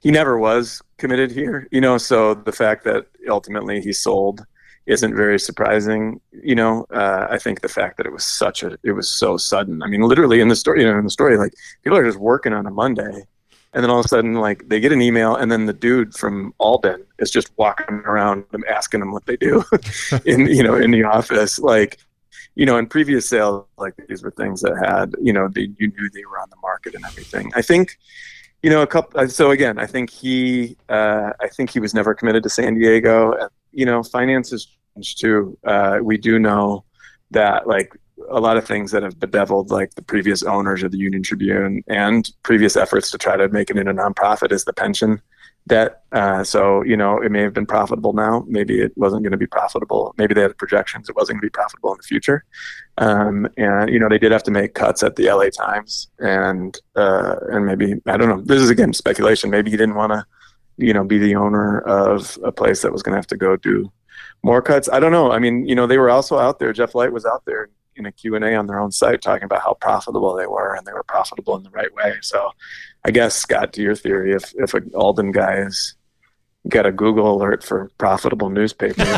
he 0.00 0.10
never 0.10 0.38
was 0.38 0.82
committed 0.96 1.30
here, 1.30 1.68
you 1.70 1.80
know. 1.80 1.98
So 1.98 2.34
the 2.34 2.52
fact 2.52 2.84
that 2.84 3.06
ultimately 3.28 3.80
he 3.80 3.92
sold 3.92 4.44
isn't 4.86 5.14
very 5.14 5.38
surprising, 5.38 6.20
you 6.32 6.54
know. 6.54 6.86
Uh, 6.90 7.26
I 7.30 7.38
think 7.38 7.60
the 7.60 7.68
fact 7.68 7.96
that 7.98 8.06
it 8.06 8.12
was 8.12 8.24
such 8.24 8.62
a, 8.62 8.78
it 8.82 8.92
was 8.92 9.10
so 9.10 9.36
sudden. 9.36 9.82
I 9.82 9.86
mean, 9.86 10.02
literally 10.02 10.40
in 10.40 10.48
the 10.48 10.56
story, 10.56 10.82
you 10.82 10.90
know, 10.90 10.98
in 10.98 11.04
the 11.04 11.10
story, 11.10 11.36
like 11.36 11.52
people 11.82 11.98
are 11.98 12.04
just 12.04 12.18
working 12.18 12.52
on 12.52 12.66
a 12.66 12.70
Monday 12.70 13.24
and 13.72 13.82
then 13.82 13.90
all 13.90 14.00
of 14.00 14.04
a 14.04 14.08
sudden 14.08 14.34
like 14.34 14.68
they 14.68 14.80
get 14.80 14.92
an 14.92 15.02
email 15.02 15.36
and 15.36 15.50
then 15.50 15.66
the 15.66 15.72
dude 15.72 16.14
from 16.14 16.54
Alden 16.58 17.04
is 17.18 17.30
just 17.30 17.50
walking 17.56 17.96
around 17.96 18.44
them 18.50 18.64
asking 18.68 19.00
them 19.00 19.12
what 19.12 19.26
they 19.26 19.36
do 19.36 19.64
in 20.24 20.46
you 20.48 20.62
know 20.62 20.74
in 20.74 20.90
the 20.90 21.04
office 21.04 21.58
like 21.58 21.98
you 22.54 22.66
know 22.66 22.76
in 22.76 22.86
previous 22.86 23.28
sales 23.28 23.66
like 23.76 23.94
these 24.08 24.22
were 24.22 24.30
things 24.32 24.60
that 24.62 24.76
had 24.76 25.14
you 25.20 25.32
know 25.32 25.48
they, 25.48 25.68
you 25.78 25.88
knew 25.88 26.10
they 26.10 26.24
were 26.24 26.40
on 26.40 26.50
the 26.50 26.56
market 26.62 26.94
and 26.94 27.04
everything 27.04 27.52
I 27.54 27.62
think 27.62 27.98
you 28.62 28.70
know 28.70 28.82
a 28.82 28.86
couple 28.86 29.28
so 29.28 29.50
again 29.50 29.78
I 29.78 29.86
think 29.86 30.10
he 30.10 30.76
uh, 30.88 31.32
I 31.40 31.48
think 31.48 31.70
he 31.70 31.80
was 31.80 31.94
never 31.94 32.14
committed 32.14 32.42
to 32.42 32.50
San 32.50 32.74
Diego. 32.74 33.48
You 33.72 33.86
know 33.86 34.02
finances 34.02 34.76
changed 34.94 35.20
too. 35.20 35.58
Uh, 35.64 35.98
we 36.02 36.16
do 36.16 36.38
know 36.38 36.84
that 37.30 37.66
like 37.66 37.92
a 38.30 38.40
lot 38.40 38.56
of 38.56 38.66
things 38.66 38.90
that 38.90 39.02
have 39.02 39.18
bedeviled 39.20 39.70
like 39.70 39.94
the 39.94 40.02
previous 40.02 40.42
owners 40.42 40.82
of 40.82 40.90
the 40.90 40.98
Union 40.98 41.22
Tribune 41.22 41.82
and 41.88 42.30
previous 42.42 42.76
efforts 42.76 43.10
to 43.10 43.18
try 43.18 43.36
to 43.36 43.48
make 43.48 43.70
it 43.70 43.76
into 43.76 43.92
a 43.92 43.94
nonprofit 43.94 44.50
is 44.50 44.64
the 44.64 44.72
pension 44.72 45.20
debt. 45.68 46.02
Uh, 46.10 46.42
so 46.42 46.82
you 46.82 46.96
know 46.96 47.20
it 47.20 47.30
may 47.30 47.42
have 47.42 47.52
been 47.52 47.66
profitable 47.66 48.12
now, 48.12 48.44
maybe 48.48 48.80
it 48.80 48.92
wasn't 48.96 49.22
going 49.22 49.32
to 49.32 49.38
be 49.38 49.46
profitable. 49.46 50.14
Maybe 50.18 50.34
they 50.34 50.42
had 50.42 50.56
projections 50.58 51.08
it 51.08 51.16
wasn't 51.16 51.36
going 51.36 51.42
to 51.42 51.46
be 51.46 51.50
profitable 51.50 51.92
in 51.92 51.98
the 51.98 52.02
future. 52.02 52.44
Um, 52.96 53.46
and 53.56 53.90
you 53.90 53.98
know 53.98 54.08
they 54.08 54.18
did 54.18 54.32
have 54.32 54.42
to 54.44 54.50
make 54.50 54.74
cuts 54.74 55.02
at 55.02 55.16
the 55.16 55.30
LA 55.30 55.50
Times, 55.50 56.08
and 56.18 56.76
uh, 56.96 57.36
and 57.50 57.66
maybe 57.66 57.94
I 58.06 58.16
don't 58.16 58.28
know. 58.28 58.40
This 58.40 58.60
is 58.60 58.70
again 58.70 58.92
speculation. 58.92 59.50
Maybe 59.50 59.70
he 59.70 59.76
didn't 59.76 59.94
want 59.94 60.12
to, 60.12 60.26
you 60.76 60.92
know, 60.92 61.04
be 61.04 61.18
the 61.18 61.36
owner 61.36 61.80
of 61.80 62.38
a 62.42 62.50
place 62.50 62.82
that 62.82 62.92
was 62.92 63.02
going 63.02 63.12
to 63.12 63.18
have 63.18 63.26
to 63.28 63.36
go 63.36 63.56
do 63.56 63.92
more 64.42 64.62
cuts. 64.62 64.88
I 64.90 65.00
don't 65.00 65.12
know. 65.12 65.30
I 65.32 65.38
mean, 65.38 65.66
you 65.66 65.74
know, 65.74 65.86
they 65.86 65.98
were 65.98 66.10
also 66.10 66.38
out 66.38 66.58
there. 66.58 66.72
Jeff 66.72 66.94
Light 66.94 67.12
was 67.12 67.26
out 67.26 67.44
there 67.44 67.68
in 67.98 68.06
a 68.06 68.12
Q&A 68.12 68.54
on 68.54 68.66
their 68.66 68.78
own 68.78 68.92
site 68.92 69.20
talking 69.22 69.44
about 69.44 69.62
how 69.62 69.74
profitable 69.74 70.34
they 70.34 70.46
were 70.46 70.74
and 70.74 70.86
they 70.86 70.92
were 70.92 71.04
profitable 71.04 71.56
in 71.56 71.62
the 71.62 71.70
right 71.70 71.92
way. 71.94 72.14
So 72.22 72.50
I 73.04 73.10
guess, 73.10 73.34
Scott, 73.34 73.72
to 73.74 73.82
your 73.82 73.94
theory, 73.94 74.32
if, 74.32 74.52
if 74.56 74.74
an 74.74 74.90
Alden 74.94 75.32
guy 75.32 75.58
is 75.58 75.94
got 76.68 76.86
a 76.86 76.92
Google 76.92 77.34
alert 77.34 77.64
for 77.64 77.90
profitable 77.98 78.50
newspapers, 78.50 78.98
Let's 79.08 79.16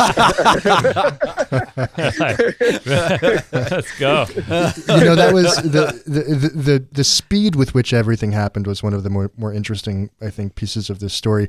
go. 3.98 4.26
you 4.28 5.04
know 5.04 5.14
that 5.16 5.30
was 5.32 5.56
the, 5.56 6.02
the 6.06 6.22
the 6.22 6.48
the 6.54 6.86
the 6.92 7.04
speed 7.04 7.56
with 7.56 7.74
which 7.74 7.92
everything 7.92 8.32
happened 8.32 8.66
was 8.66 8.82
one 8.82 8.94
of 8.94 9.02
the 9.02 9.10
more 9.10 9.30
more 9.36 9.52
interesting 9.52 10.10
I 10.20 10.30
think 10.30 10.54
pieces 10.54 10.90
of 10.90 11.00
this 11.00 11.14
story, 11.14 11.48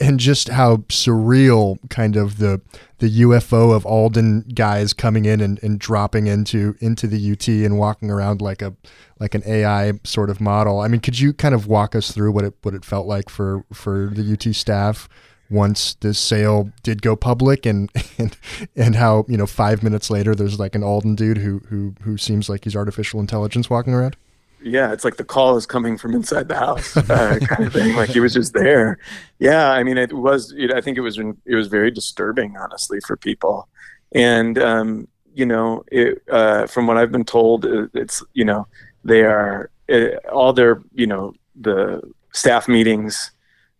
and 0.00 0.18
just 0.20 0.48
how 0.48 0.78
surreal 0.88 1.78
kind 1.88 2.16
of 2.16 2.38
the 2.38 2.60
the 3.00 3.20
UFO 3.22 3.74
of 3.74 3.84
Alden 3.84 4.42
guys 4.54 4.92
coming 4.92 5.24
in 5.24 5.40
and, 5.40 5.62
and 5.62 5.78
dropping 5.78 6.26
into 6.26 6.76
into 6.80 7.06
the 7.06 7.32
UT 7.32 7.48
and 7.48 7.78
walking 7.78 8.10
around 8.10 8.40
like 8.40 8.62
a 8.62 8.74
like 9.18 9.34
an 9.34 9.42
AI 9.44 9.94
sort 10.04 10.30
of 10.30 10.40
model. 10.40 10.80
I 10.80 10.88
mean, 10.88 11.00
could 11.00 11.18
you 11.18 11.32
kind 11.32 11.54
of 11.54 11.66
walk 11.66 11.94
us 11.94 12.12
through 12.12 12.32
what 12.32 12.44
it 12.44 12.54
what 12.62 12.74
it 12.74 12.84
felt 12.84 13.06
like 13.06 13.28
for 13.28 13.64
for 13.72 14.10
the 14.14 14.32
UT 14.32 14.54
staff? 14.54 15.08
once 15.52 15.94
this 15.94 16.16
sale 16.16 16.70
did 16.84 17.02
go 17.02 17.16
public 17.16 17.66
and 17.66 17.90
and 18.18 18.36
and 18.76 18.94
how 18.94 19.24
you 19.28 19.36
know 19.36 19.46
five 19.46 19.82
minutes 19.82 20.08
later 20.08 20.32
there's 20.32 20.60
like 20.60 20.76
an 20.76 20.84
Alden 20.84 21.16
dude 21.16 21.38
who 21.38 21.58
who 21.68 21.94
who 22.02 22.16
seems 22.16 22.48
like 22.48 22.64
he's 22.64 22.76
artificial 22.76 23.20
intelligence 23.20 23.68
walking 23.68 23.92
around. 23.92 24.16
Yeah, 24.62 24.92
it's 24.92 25.04
like 25.04 25.16
the 25.16 25.24
call 25.24 25.56
is 25.56 25.66
coming 25.66 25.96
from 25.98 26.14
inside 26.14 26.48
the 26.48 26.56
house, 26.56 26.96
uh, 26.96 27.38
kind 27.48 27.64
of 27.66 27.72
thing. 27.72 27.94
Like 27.94 28.10
he 28.10 28.20
was 28.20 28.34
just 28.34 28.52
there. 28.52 28.98
Yeah, 29.38 29.70
I 29.70 29.82
mean, 29.82 29.98
it 29.98 30.12
was. 30.12 30.52
It, 30.56 30.72
I 30.72 30.80
think 30.80 30.98
it 30.98 31.02
was. 31.02 31.18
It 31.18 31.54
was 31.54 31.68
very 31.68 31.90
disturbing, 31.90 32.56
honestly, 32.56 33.00
for 33.06 33.16
people. 33.16 33.68
And 34.12 34.58
um, 34.58 35.08
you 35.34 35.46
know, 35.46 35.84
it, 35.90 36.22
uh, 36.30 36.66
from 36.66 36.86
what 36.86 36.96
I've 36.96 37.12
been 37.12 37.24
told, 37.24 37.64
it- 37.64 37.90
it's 37.94 38.22
you 38.34 38.44
know, 38.44 38.66
they 39.04 39.22
are 39.22 39.70
uh 39.90 40.16
all 40.32 40.52
their 40.52 40.82
you 40.94 41.06
know 41.06 41.32
the 41.60 42.00
staff 42.32 42.68
meetings 42.68 43.32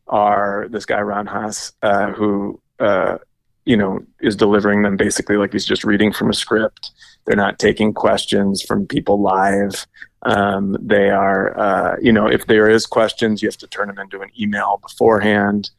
are 0.08 0.66
this 0.70 0.84
guy 0.84 1.00
Ron 1.00 1.26
Haas 1.26 1.72
uh, 1.82 2.10
who 2.12 2.60
uh, 2.80 3.18
you 3.64 3.76
know 3.76 4.00
is 4.20 4.34
delivering 4.36 4.82
them 4.82 4.96
basically 4.96 5.36
like 5.36 5.52
he's 5.52 5.64
just 5.66 5.84
reading 5.84 6.12
from 6.12 6.30
a 6.30 6.34
script. 6.34 6.90
They're 7.26 7.36
not 7.36 7.58
taking 7.58 7.92
questions 7.92 8.62
from 8.62 8.86
people 8.86 9.20
live. 9.20 9.86
Um, 10.22 10.76
they 10.80 11.10
are, 11.10 11.58
uh, 11.58 11.96
you 12.00 12.12
know, 12.12 12.26
if 12.26 12.46
there 12.46 12.68
is 12.68 12.86
questions, 12.86 13.42
you 13.42 13.48
have 13.48 13.56
to 13.58 13.66
turn 13.66 13.88
them 13.88 13.98
into 13.98 14.20
an 14.20 14.30
email 14.38 14.78
beforehand. 14.82 15.70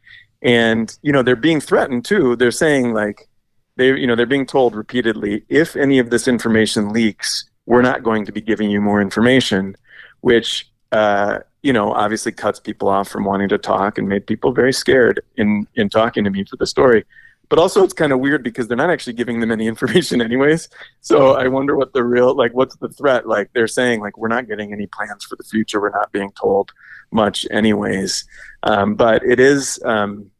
And 0.41 0.95
you 1.03 1.11
know, 1.11 1.21
they're 1.21 1.35
being 1.35 1.61
threatened 1.61 2.05
too. 2.05 2.35
They're 2.35 2.51
saying 2.51 2.93
like, 2.93 3.29
they, 3.75 3.87
you 3.87 4.07
know, 4.07 4.15
they're 4.15 4.25
being 4.25 4.45
told 4.45 4.75
repeatedly, 4.75 5.45
if 5.47 5.75
any 5.75 5.99
of 5.99 6.09
this 6.09 6.27
information 6.27 6.89
leaks, 6.89 7.49
we're 7.65 7.81
not 7.81 8.03
going 8.03 8.25
to 8.25 8.31
be 8.31 8.41
giving 8.41 8.69
you 8.69 8.81
more 8.81 9.01
information, 9.01 9.75
which, 10.21 10.69
uh, 10.91 11.39
you 11.61 11.71
know, 11.71 11.93
obviously 11.93 12.31
cuts 12.31 12.59
people 12.59 12.89
off 12.89 13.07
from 13.07 13.23
wanting 13.23 13.49
to 13.49 13.57
talk 13.57 13.97
and 13.97 14.09
made 14.09 14.25
people 14.25 14.51
very 14.51 14.73
scared 14.73 15.21
in 15.37 15.67
in 15.75 15.89
talking 15.89 16.23
to 16.23 16.31
me 16.31 16.43
for 16.43 16.57
the 16.57 16.65
story. 16.65 17.05
But 17.51 17.59
also, 17.59 17.83
it's 17.83 17.91
kind 17.91 18.13
of 18.13 18.19
weird 18.21 18.43
because 18.43 18.69
they're 18.69 18.77
not 18.77 18.89
actually 18.89 19.11
giving 19.11 19.41
them 19.41 19.51
any 19.51 19.67
information, 19.73 20.21
anyways. 20.21 20.69
So 21.01 21.35
I 21.35 21.49
wonder 21.49 21.75
what 21.75 21.91
the 21.91 22.01
real 22.01 22.33
like. 22.33 22.53
What's 22.53 22.77
the 22.77 22.87
threat? 22.87 23.27
Like 23.27 23.51
they're 23.51 23.67
saying, 23.67 23.99
like 23.99 24.17
we're 24.17 24.29
not 24.29 24.47
getting 24.47 24.71
any 24.71 24.87
plans 24.87 25.25
for 25.25 25.35
the 25.35 25.43
future. 25.43 25.81
We're 25.81 25.89
not 25.89 26.13
being 26.13 26.31
told 26.31 26.71
much, 27.11 27.45
anyways. 27.51 28.23
Um, 28.63 28.95
but 28.95 29.21
it 29.25 29.41
is, 29.41 29.81
um, 29.83 30.31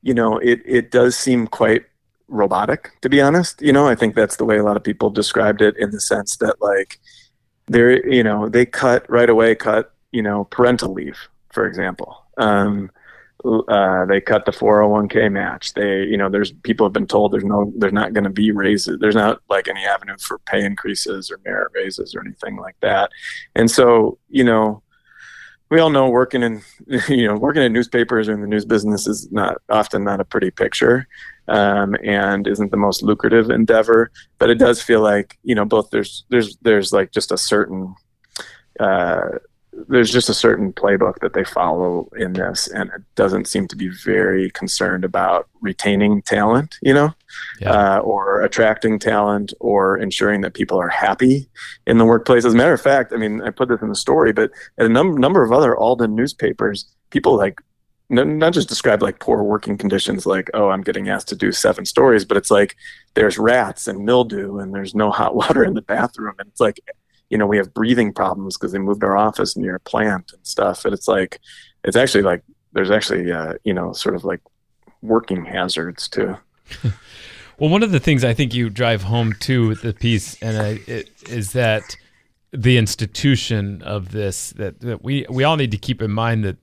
you 0.00 0.14
know, 0.14 0.38
it 0.38 0.62
it 0.64 0.92
does 0.92 1.16
seem 1.16 1.48
quite 1.48 1.84
robotic, 2.28 2.92
to 3.00 3.08
be 3.08 3.20
honest. 3.20 3.60
You 3.60 3.72
know, 3.72 3.88
I 3.88 3.96
think 3.96 4.14
that's 4.14 4.36
the 4.36 4.44
way 4.44 4.58
a 4.58 4.62
lot 4.62 4.76
of 4.76 4.84
people 4.84 5.10
described 5.10 5.62
it 5.62 5.76
in 5.78 5.90
the 5.90 6.00
sense 6.00 6.36
that 6.36 6.62
like 6.62 7.00
they're, 7.66 8.06
you 8.08 8.22
know, 8.22 8.48
they 8.48 8.66
cut 8.66 9.04
right 9.10 9.28
away, 9.28 9.56
cut, 9.56 9.92
you 10.12 10.22
know, 10.22 10.44
parental 10.44 10.92
leave, 10.92 11.18
for 11.50 11.66
example. 11.66 12.24
Um, 12.36 12.92
uh, 13.44 14.04
they 14.06 14.20
cut 14.20 14.44
the 14.44 14.52
401k 14.52 15.30
match. 15.30 15.74
They, 15.74 16.02
you 16.02 16.16
know, 16.16 16.28
there's 16.28 16.52
people 16.52 16.86
have 16.86 16.92
been 16.92 17.06
told 17.06 17.32
there's 17.32 17.44
no, 17.44 17.72
there's 17.76 17.92
not 17.92 18.12
going 18.12 18.24
to 18.24 18.30
be 18.30 18.50
raises. 18.50 18.98
There's 18.98 19.14
not 19.14 19.40
like 19.48 19.68
any 19.68 19.84
avenue 19.84 20.16
for 20.20 20.38
pay 20.40 20.64
increases 20.64 21.30
or 21.30 21.38
merit 21.44 21.70
raises 21.74 22.14
or 22.14 22.20
anything 22.20 22.56
like 22.56 22.76
that. 22.80 23.10
And 23.54 23.70
so, 23.70 24.18
you 24.28 24.44
know, 24.44 24.82
we 25.70 25.78
all 25.78 25.90
know 25.90 26.08
working 26.08 26.42
in, 26.42 26.62
you 27.08 27.28
know, 27.28 27.36
working 27.36 27.62
in 27.62 27.72
newspapers 27.72 28.28
or 28.28 28.32
in 28.32 28.40
the 28.40 28.46
news 28.46 28.64
business 28.64 29.06
is 29.06 29.30
not 29.30 29.58
often 29.68 30.02
not 30.02 30.20
a 30.20 30.24
pretty 30.24 30.50
picture, 30.50 31.06
um, 31.46 31.94
and 32.02 32.46
isn't 32.46 32.70
the 32.70 32.76
most 32.76 33.02
lucrative 33.02 33.50
endeavor. 33.50 34.10
But 34.38 34.50
it 34.50 34.58
does 34.58 34.82
feel 34.82 35.00
like, 35.00 35.38
you 35.42 35.54
know, 35.54 35.64
both 35.64 35.90
there's 35.90 36.24
there's 36.30 36.56
there's 36.62 36.92
like 36.92 37.12
just 37.12 37.32
a 37.32 37.38
certain 37.38 37.94
uh, 38.80 39.38
there's 39.88 40.10
just 40.12 40.28
a 40.28 40.34
certain 40.34 40.72
playbook 40.72 41.20
that 41.20 41.34
they 41.34 41.44
follow 41.44 42.08
in 42.16 42.32
this, 42.32 42.66
and 42.68 42.90
it 42.94 43.02
doesn't 43.14 43.46
seem 43.46 43.68
to 43.68 43.76
be 43.76 43.88
very 43.88 44.50
concerned 44.50 45.04
about 45.04 45.48
retaining 45.60 46.22
talent, 46.22 46.76
you 46.82 46.92
know, 46.92 47.14
Yeah. 47.60 47.72
uh, 47.96 47.98
or 48.00 48.42
attracting 48.42 48.98
talent, 48.98 49.52
or 49.60 49.96
ensuring 49.96 50.40
that 50.40 50.54
people 50.54 50.78
are 50.80 50.88
happy 50.88 51.48
in 51.86 51.98
the 51.98 52.04
workplace. 52.04 52.44
As 52.44 52.54
a 52.54 52.56
matter 52.56 52.72
of 52.72 52.80
fact, 52.80 53.12
I 53.12 53.16
mean, 53.16 53.40
I 53.42 53.50
put 53.50 53.68
this 53.68 53.80
in 53.82 53.88
the 53.88 53.94
story, 53.94 54.32
but 54.32 54.50
at 54.78 54.86
a 54.86 54.88
num- 54.88 55.16
number 55.16 55.42
of 55.42 55.52
other 55.52 55.76
Alden 55.76 56.14
newspapers, 56.14 56.86
people 57.10 57.36
like 57.36 57.60
n- 58.10 58.38
not 58.38 58.52
just 58.54 58.68
describe 58.68 59.02
like 59.02 59.20
poor 59.20 59.42
working 59.42 59.76
conditions, 59.78 60.26
like 60.26 60.50
oh, 60.54 60.70
I'm 60.70 60.82
getting 60.82 61.08
asked 61.08 61.28
to 61.28 61.36
do 61.36 61.52
seven 61.52 61.84
stories, 61.84 62.24
but 62.24 62.36
it's 62.36 62.50
like 62.50 62.74
there's 63.14 63.38
rats 63.38 63.86
and 63.86 64.04
mildew, 64.04 64.58
and 64.58 64.74
there's 64.74 64.94
no 64.94 65.10
hot 65.10 65.34
water 65.40 65.62
in 65.62 65.74
the 65.74 65.82
bathroom, 65.82 66.34
and 66.38 66.48
it's 66.48 66.60
like 66.60 66.80
you 67.30 67.38
know 67.38 67.46
we 67.46 67.56
have 67.56 67.72
breathing 67.74 68.12
problems 68.12 68.56
because 68.56 68.72
they 68.72 68.78
moved 68.78 69.04
our 69.04 69.16
office 69.16 69.56
near 69.56 69.76
a 69.76 69.80
plant 69.80 70.32
and 70.32 70.46
stuff 70.46 70.84
and 70.84 70.94
it's 70.94 71.08
like 71.08 71.40
it's 71.84 71.96
actually 71.96 72.22
like 72.22 72.42
there's 72.72 72.90
actually 72.90 73.30
uh, 73.32 73.54
you 73.64 73.74
know 73.74 73.92
sort 73.92 74.14
of 74.14 74.24
like 74.24 74.40
working 75.02 75.44
hazards 75.44 76.08
too 76.08 76.36
Well, 77.58 77.70
one 77.70 77.82
of 77.82 77.90
the 77.90 77.98
things 77.98 78.22
I 78.24 78.34
think 78.34 78.54
you 78.54 78.70
drive 78.70 79.02
home 79.02 79.32
to 79.40 79.68
with 79.68 79.82
the 79.82 79.92
piece, 79.92 80.40
and 80.40 80.56
I, 80.56 80.80
it, 80.86 81.10
is 81.28 81.52
that 81.52 81.96
the 82.52 82.78
institution 82.78 83.82
of 83.82 84.12
this 84.12 84.50
that, 84.52 84.80
that 84.80 85.02
we 85.02 85.26
we 85.28 85.42
all 85.42 85.56
need 85.56 85.72
to 85.72 85.76
keep 85.76 86.00
in 86.00 86.12
mind 86.12 86.44
that, 86.44 86.56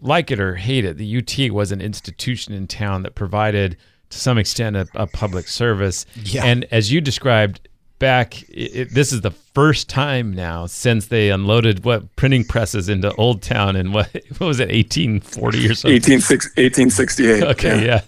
like 0.00 0.30
it 0.30 0.38
or 0.38 0.54
hate 0.54 0.84
it, 0.84 0.96
the 0.96 1.18
UT 1.18 1.52
was 1.52 1.72
an 1.72 1.80
institution 1.80 2.54
in 2.54 2.68
town 2.68 3.02
that 3.02 3.16
provided 3.16 3.76
to 4.10 4.18
some 4.18 4.38
extent 4.38 4.76
a, 4.76 4.86
a 4.94 5.08
public 5.08 5.48
service. 5.48 6.06
Yeah. 6.22 6.44
And 6.44 6.66
as 6.70 6.92
you 6.92 7.00
described 7.00 7.68
back, 7.98 8.42
it, 8.48 8.76
it- 8.76 8.94
this 8.94 9.12
is 9.12 9.20
the 9.22 9.30
first 9.30 9.88
time 9.88 10.32
now 10.34 10.66
since 10.66 11.06
they 11.06 11.30
unloaded 11.30 11.84
what 11.84 12.16
printing 12.16 12.44
presses 12.44 12.88
into 12.88 13.14
Old 13.14 13.40
Town 13.40 13.76
in 13.76 13.92
what 13.92 14.08
what 14.38 14.46
was 14.46 14.60
it, 14.60 14.68
1840 14.70 15.68
or 15.70 15.74
something. 15.74 15.94
18, 15.96 16.14
1868 16.14 17.42
Okay, 17.52 17.86
yeah. 17.86 18.00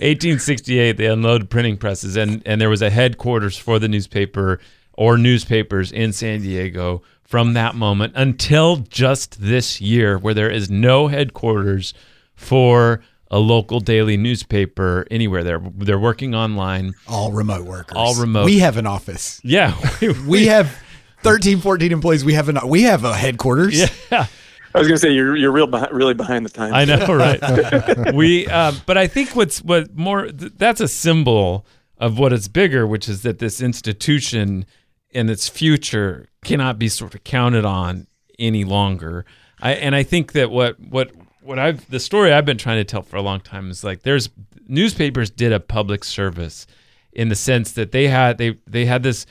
1868, 0.00 0.96
they 0.96 1.06
unloaded 1.06 1.50
printing 1.50 1.76
presses, 1.76 2.16
and, 2.16 2.42
and 2.46 2.60
there 2.60 2.70
was 2.70 2.82
a 2.82 2.90
headquarters 2.90 3.56
for 3.56 3.78
the 3.78 3.88
newspaper 3.88 4.60
or 4.94 5.18
newspapers 5.18 5.90
in 5.92 6.12
San 6.12 6.40
Diego 6.40 7.02
from 7.22 7.54
that 7.54 7.74
moment 7.74 8.12
until 8.16 8.76
just 8.76 9.40
this 9.40 9.80
year, 9.80 10.16
where 10.18 10.34
there 10.34 10.50
is 10.50 10.70
no 10.70 11.08
headquarters 11.08 11.92
for 12.34 13.02
a 13.34 13.38
local 13.38 13.80
daily 13.80 14.16
newspaper 14.16 15.06
anywhere. 15.10 15.42
They're 15.42 15.58
they're 15.58 15.98
working 15.98 16.36
online. 16.36 16.94
All 17.08 17.32
remote 17.32 17.66
workers. 17.66 17.96
All 17.96 18.14
remote. 18.14 18.44
We 18.44 18.60
have 18.60 18.76
an 18.76 18.86
office. 18.86 19.40
Yeah, 19.42 19.76
We 20.28 20.46
have 20.46 20.78
13, 21.24 21.58
14 21.58 21.90
employees. 21.90 22.24
We 22.24 22.34
have 22.34 22.48
an 22.48 22.60
we 22.66 22.82
have 22.82 23.02
a 23.04 23.12
headquarters. 23.12 23.76
yeah. 24.10 24.26
i 24.72 24.78
was 24.78 24.86
going 24.86 24.96
to 24.96 24.98
say 24.98 25.10
you're, 25.12 25.36
you're 25.36 25.50
real 25.50 25.66
behind, 25.66 25.92
really 25.92 26.14
behind 26.14 26.44
the 26.44 26.50
times 26.50 26.74
I 26.74 26.84
know, 26.84 27.06
right? 27.14 28.14
we, 28.14 28.46
uh, 28.46 28.72
but 28.86 28.96
I 28.96 29.08
think 29.08 29.34
what's 29.34 29.60
what 29.62 29.96
more 29.96 30.26
th- 30.28 30.52
that's 30.56 30.80
a 30.80 30.88
symbol 30.88 31.66
of 31.98 32.16
what 32.18 32.32
is 32.32 32.46
bigger, 32.46 32.86
which 32.86 33.08
is 33.08 33.22
that 33.22 33.40
this 33.40 33.60
institution 33.60 34.64
and 35.12 35.28
its 35.28 35.48
future 35.48 36.28
cannot 36.44 36.78
be 36.78 36.88
sort 36.88 37.16
of 37.16 37.24
counted 37.24 37.64
on 37.64 38.06
any 38.38 38.62
longer. 38.62 39.24
I 39.60 39.72
and 39.72 39.96
I 39.96 40.04
think 40.04 40.32
that 40.32 40.52
what 40.52 40.78
what 40.78 41.10
what 41.44 41.58
I've 41.58 41.88
the 41.90 42.00
story 42.00 42.32
I've 42.32 42.46
been 42.46 42.58
trying 42.58 42.78
to 42.78 42.84
tell 42.84 43.02
for 43.02 43.16
a 43.16 43.22
long 43.22 43.40
time 43.40 43.70
is 43.70 43.84
like 43.84 44.02
there's 44.02 44.30
newspapers 44.66 45.30
did 45.30 45.52
a 45.52 45.60
public 45.60 46.02
service 46.02 46.66
in 47.12 47.28
the 47.28 47.36
sense 47.36 47.72
that 47.72 47.92
they 47.92 48.08
had 48.08 48.38
they 48.38 48.58
they 48.66 48.86
had 48.86 49.02
this 49.02 49.26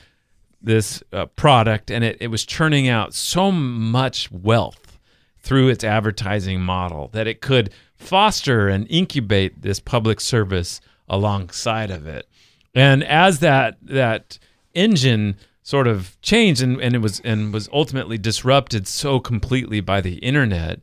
this 0.62 1.02
uh, 1.12 1.26
product 1.26 1.90
and 1.90 2.04
it, 2.04 2.16
it 2.20 2.28
was 2.28 2.44
churning 2.44 2.88
out 2.88 3.12
so 3.12 3.50
much 3.52 4.30
wealth 4.30 4.98
through 5.38 5.68
its 5.68 5.84
advertising 5.84 6.60
model 6.60 7.08
that 7.12 7.26
it 7.26 7.42
could 7.42 7.70
foster 7.96 8.68
and 8.68 8.86
incubate 8.88 9.60
this 9.60 9.78
public 9.78 10.20
service 10.20 10.80
alongside 11.08 11.90
of 11.90 12.06
it. 12.06 12.26
And 12.74 13.04
as 13.04 13.40
that 13.40 13.76
that 13.82 14.38
engine 14.74 15.36
sort 15.62 15.86
of 15.86 16.20
changed 16.22 16.62
and, 16.62 16.80
and 16.80 16.94
it 16.94 16.98
was 16.98 17.20
and 17.20 17.52
was 17.52 17.68
ultimately 17.72 18.18
disrupted 18.18 18.86
so 18.86 19.20
completely 19.20 19.80
by 19.80 20.00
the 20.00 20.16
internet, 20.16 20.80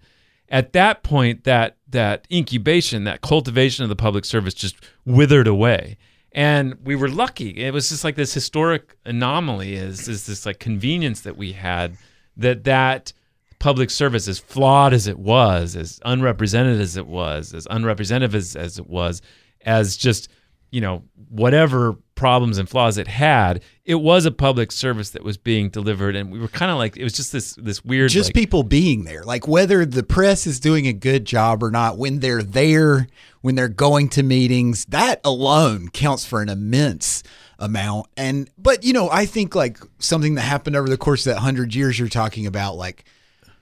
at 0.51 0.73
that 0.73 1.01
point 1.01 1.45
that 1.45 1.77
that 1.89 2.27
incubation, 2.31 3.05
that 3.05 3.21
cultivation 3.21 3.83
of 3.83 3.89
the 3.89 3.95
public 3.95 4.25
service 4.25 4.53
just 4.53 4.75
withered 5.05 5.47
away. 5.47 5.97
And 6.33 6.75
we 6.83 6.95
were 6.95 7.09
lucky. 7.09 7.63
It 7.63 7.73
was 7.73 7.89
just 7.89 8.03
like 8.03 8.15
this 8.15 8.33
historic 8.33 8.95
anomaly 9.05 9.73
is 9.73 10.07
is 10.07 10.27
this 10.27 10.45
like 10.45 10.59
convenience 10.59 11.21
that 11.21 11.35
we 11.35 11.53
had 11.53 11.97
that 12.37 12.63
that 12.65 13.13
public 13.59 13.89
service, 13.91 14.27
as 14.27 14.39
flawed 14.39 14.91
as 14.91 15.07
it 15.07 15.19
was, 15.19 15.75
as 15.75 15.99
unrepresented 16.03 16.81
as 16.81 16.97
it 16.97 17.05
was, 17.05 17.53
as 17.53 17.67
unrepresentative 17.69 18.33
as, 18.33 18.55
as 18.55 18.79
it 18.79 18.87
was, 18.87 19.21
as 19.65 19.95
just, 19.95 20.29
you 20.71 20.81
know, 20.81 21.03
whatever 21.29 21.95
problems 22.21 22.57
and 22.57 22.69
flaws 22.69 22.97
it 22.97 23.07
had, 23.07 23.61
it 23.83 23.95
was 23.95 24.25
a 24.25 24.31
public 24.31 24.71
service 24.71 25.09
that 25.09 25.23
was 25.23 25.37
being 25.37 25.69
delivered. 25.69 26.15
And 26.15 26.31
we 26.31 26.39
were 26.39 26.47
kind 26.47 26.71
of 26.71 26.77
like, 26.77 26.95
it 26.95 27.03
was 27.03 27.13
just 27.13 27.31
this, 27.31 27.55
this 27.55 27.83
weird, 27.83 28.11
just 28.11 28.29
like- 28.29 28.35
people 28.35 28.63
being 28.63 29.03
there 29.03 29.23
like 29.23 29.47
whether 29.47 29.85
the 29.85 30.03
press 30.03 30.45
is 30.45 30.59
doing 30.59 30.87
a 30.87 30.93
good 30.93 31.25
job 31.25 31.63
or 31.63 31.71
not 31.71 31.97
when 31.97 32.19
they're 32.19 32.43
there 32.43 33.07
when 33.41 33.55
they're 33.55 33.67
going 33.67 34.09
to 34.09 34.23
meetings 34.23 34.85
that 34.85 35.19
alone 35.23 35.89
counts 35.89 36.25
for 36.25 36.41
an 36.41 36.49
immense 36.49 37.23
amount 37.59 38.07
and 38.17 38.49
but 38.57 38.83
you 38.83 38.93
know 38.93 39.09
i 39.11 39.25
think 39.25 39.55
like 39.55 39.79
something 39.99 40.35
that 40.35 40.41
happened 40.41 40.75
over 40.75 40.89
the 40.89 40.97
course 40.97 41.25
of 41.25 41.31
that 41.31 41.37
100 41.37 41.73
years 41.75 41.97
you're 41.99 42.07
talking 42.09 42.45
about 42.45 42.75
like 42.75 43.05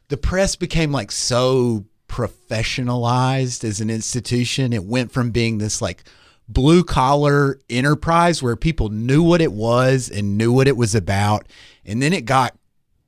the 0.07 0.17
press 0.17 0.55
became 0.55 0.91
like 0.91 1.11
so 1.11 1.85
professionalized 2.07 3.63
as 3.63 3.81
an 3.81 3.89
institution 3.89 4.73
it 4.73 4.83
went 4.83 5.11
from 5.11 5.31
being 5.31 5.57
this 5.57 5.81
like 5.81 6.03
blue 6.49 6.83
collar 6.83 7.59
enterprise 7.69 8.43
where 8.43 8.55
people 8.55 8.89
knew 8.89 9.23
what 9.23 9.39
it 9.39 9.53
was 9.53 10.09
and 10.09 10.37
knew 10.37 10.51
what 10.51 10.67
it 10.67 10.75
was 10.75 10.95
about 10.95 11.47
and 11.85 12.01
then 12.01 12.11
it 12.11 12.25
got 12.25 12.55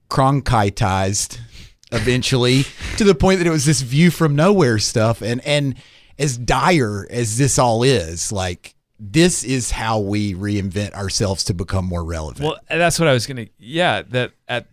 Cronkiteized 0.10 1.40
eventually 1.92 2.64
to 2.98 3.04
the 3.04 3.16
point 3.16 3.40
that 3.40 3.48
it 3.48 3.52
was 3.52 3.66
this 3.66 3.82
view 3.82 4.12
from 4.12 4.36
nowhere 4.36 4.78
stuff. 4.80 5.22
And 5.22 5.40
and 5.46 5.76
as 6.20 6.38
dire 6.38 7.08
as 7.10 7.38
this 7.38 7.58
all 7.58 7.84
is, 7.84 8.32
like 8.32 8.76
this 9.00 9.44
is 9.44 9.72
how 9.72 10.00
we 10.00 10.34
reinvent 10.34 10.94
ourselves 10.94 11.44
to 11.46 11.54
become 11.54 11.86
more 11.86 12.04
relevant. 12.04 12.46
Well, 12.46 12.60
that's 12.70 13.00
what 13.00 13.08
I 13.08 13.14
was 13.14 13.26
gonna. 13.26 13.48
Yeah, 13.58 14.02
that 14.10 14.34
at 14.48 14.68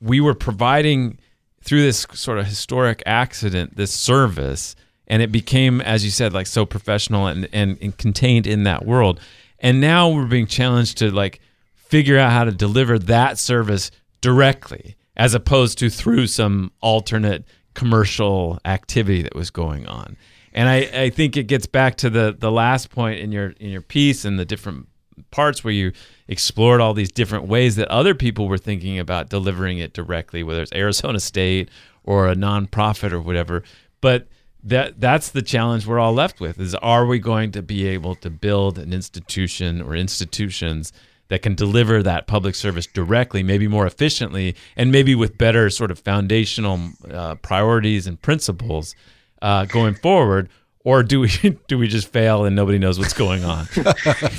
we 0.00 0.20
were 0.20 0.34
providing 0.34 1.18
through 1.62 1.82
this 1.82 2.06
sort 2.12 2.38
of 2.38 2.46
historic 2.46 3.02
accident 3.06 3.76
this 3.76 3.92
service, 3.92 4.76
and 5.10 5.22
it 5.22 5.32
became, 5.32 5.80
as 5.80 6.04
you 6.04 6.10
said, 6.10 6.32
like 6.32 6.46
so 6.46 6.64
professional 6.64 7.26
and 7.26 7.48
and, 7.52 7.76
and 7.82 7.98
contained 7.98 8.46
in 8.46 8.62
that 8.62 8.86
world. 8.86 9.20
And 9.58 9.80
now 9.80 10.08
we're 10.08 10.26
being 10.26 10.46
challenged 10.46 10.98
to 10.98 11.10
like 11.10 11.40
figure 11.74 12.16
out 12.16 12.30
how 12.30 12.44
to 12.44 12.52
deliver 12.52 12.98
that 13.00 13.36
service 13.36 13.90
directly, 14.20 14.94
as 15.16 15.34
opposed 15.34 15.78
to 15.78 15.90
through 15.90 16.28
some 16.28 16.70
alternate 16.80 17.44
commercial 17.74 18.60
activity 18.64 19.22
that 19.22 19.34
was 19.34 19.50
going 19.50 19.86
on. 19.86 20.16
And 20.54 20.68
I, 20.68 20.76
I 20.94 21.10
think 21.10 21.36
it 21.36 21.44
gets 21.44 21.66
back 21.66 21.96
to 21.96 22.08
the 22.08 22.34
the 22.38 22.52
last 22.52 22.90
point 22.90 23.18
in 23.18 23.32
your 23.32 23.50
in 23.58 23.70
your 23.70 23.82
piece 23.82 24.24
and 24.24 24.38
the 24.38 24.44
different 24.44 24.86
parts 25.32 25.64
where 25.64 25.74
you 25.74 25.92
explored 26.28 26.80
all 26.80 26.94
these 26.94 27.10
different 27.10 27.46
ways 27.48 27.74
that 27.76 27.88
other 27.88 28.14
people 28.14 28.48
were 28.48 28.58
thinking 28.58 29.00
about 29.00 29.28
delivering 29.28 29.78
it 29.78 29.92
directly, 29.92 30.44
whether 30.44 30.62
it's 30.62 30.72
Arizona 30.72 31.18
State 31.18 31.68
or 32.04 32.28
a 32.28 32.36
nonprofit 32.36 33.10
or 33.10 33.20
whatever. 33.20 33.64
But 34.00 34.28
that 34.62 35.00
that's 35.00 35.30
the 35.30 35.42
challenge 35.42 35.86
we're 35.86 35.98
all 35.98 36.12
left 36.12 36.40
with 36.40 36.60
is 36.60 36.74
are 36.76 37.06
we 37.06 37.18
going 37.18 37.52
to 37.52 37.62
be 37.62 37.86
able 37.86 38.14
to 38.16 38.30
build 38.30 38.78
an 38.78 38.92
institution 38.92 39.80
or 39.80 39.94
institutions 39.94 40.92
that 41.28 41.42
can 41.42 41.54
deliver 41.54 42.02
that 42.02 42.26
public 42.26 42.56
service 42.56 42.86
directly, 42.86 43.42
maybe 43.42 43.68
more 43.68 43.86
efficiently, 43.86 44.56
and 44.76 44.90
maybe 44.90 45.14
with 45.14 45.38
better 45.38 45.70
sort 45.70 45.90
of 45.90 45.98
foundational 45.98 46.90
uh, 47.10 47.36
priorities 47.36 48.06
and 48.06 48.20
principles 48.20 48.96
uh, 49.40 49.64
going 49.64 49.94
forward, 49.94 50.48
or 50.84 51.02
do 51.02 51.20
we 51.20 51.28
do 51.68 51.78
we 51.78 51.88
just 51.88 52.08
fail 52.08 52.44
and 52.44 52.54
nobody 52.54 52.78
knows 52.78 52.98
what's 52.98 53.14
going 53.14 53.44
on? 53.44 53.66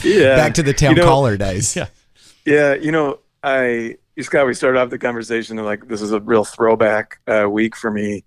yeah 0.04 0.36
Back 0.36 0.54
to 0.56 0.64
the 0.64 0.74
town 0.74 0.92
You 0.92 0.98
know, 0.98 1.08
caller 1.08 1.38
days. 1.38 1.76
Yeah. 1.76 1.88
Yeah, 2.44 2.74
you 2.74 2.92
know, 2.92 3.20
I 3.44 3.98
Scott, 4.20 4.46
we 4.46 4.54
started 4.54 4.80
off 4.80 4.90
the 4.90 4.98
conversation 4.98 5.58
like 5.58 5.88
this 5.88 6.02
is 6.02 6.12
a 6.12 6.20
real 6.20 6.44
throwback 6.44 7.20
uh, 7.28 7.48
week 7.50 7.76
for 7.76 7.92
me 7.92 8.24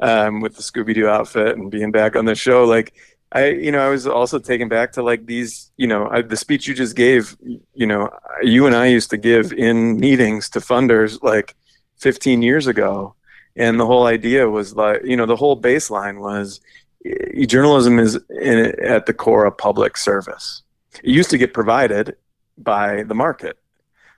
um, 0.00 0.40
with 0.40 0.56
the 0.56 0.62
Scooby 0.62 0.94
Doo 0.94 1.08
outfit 1.08 1.56
and 1.56 1.70
being 1.70 1.90
back 1.90 2.16
on 2.16 2.24
the 2.24 2.34
show. 2.34 2.64
Like, 2.64 2.94
I, 3.32 3.48
you 3.48 3.72
know, 3.72 3.80
I 3.80 3.88
was 3.88 4.06
also 4.06 4.38
taken 4.38 4.68
back 4.68 4.92
to 4.92 5.02
like 5.02 5.26
these, 5.26 5.70
you 5.76 5.86
know, 5.86 6.08
I, 6.08 6.22
the 6.22 6.36
speech 6.36 6.66
you 6.66 6.74
just 6.74 6.96
gave. 6.96 7.36
You 7.74 7.86
know, 7.86 8.10
you 8.42 8.66
and 8.66 8.74
I 8.76 8.86
used 8.86 9.10
to 9.10 9.16
give 9.16 9.52
in 9.52 9.98
meetings 9.98 10.48
to 10.50 10.60
funders 10.60 11.22
like 11.22 11.54
15 11.98 12.42
years 12.42 12.66
ago, 12.66 13.14
and 13.56 13.80
the 13.80 13.86
whole 13.86 14.06
idea 14.06 14.48
was 14.48 14.74
like, 14.74 15.02
you 15.04 15.16
know, 15.16 15.26
the 15.26 15.36
whole 15.36 15.60
baseline 15.60 16.20
was 16.20 16.60
eh, 17.04 17.44
journalism 17.46 17.98
is 17.98 18.18
in, 18.30 18.74
at 18.80 19.06
the 19.06 19.14
core 19.14 19.44
of 19.44 19.58
public 19.58 19.96
service. 19.96 20.62
It 21.02 21.10
used 21.10 21.30
to 21.30 21.38
get 21.38 21.52
provided 21.52 22.16
by 22.58 23.02
the 23.02 23.14
market 23.14 23.58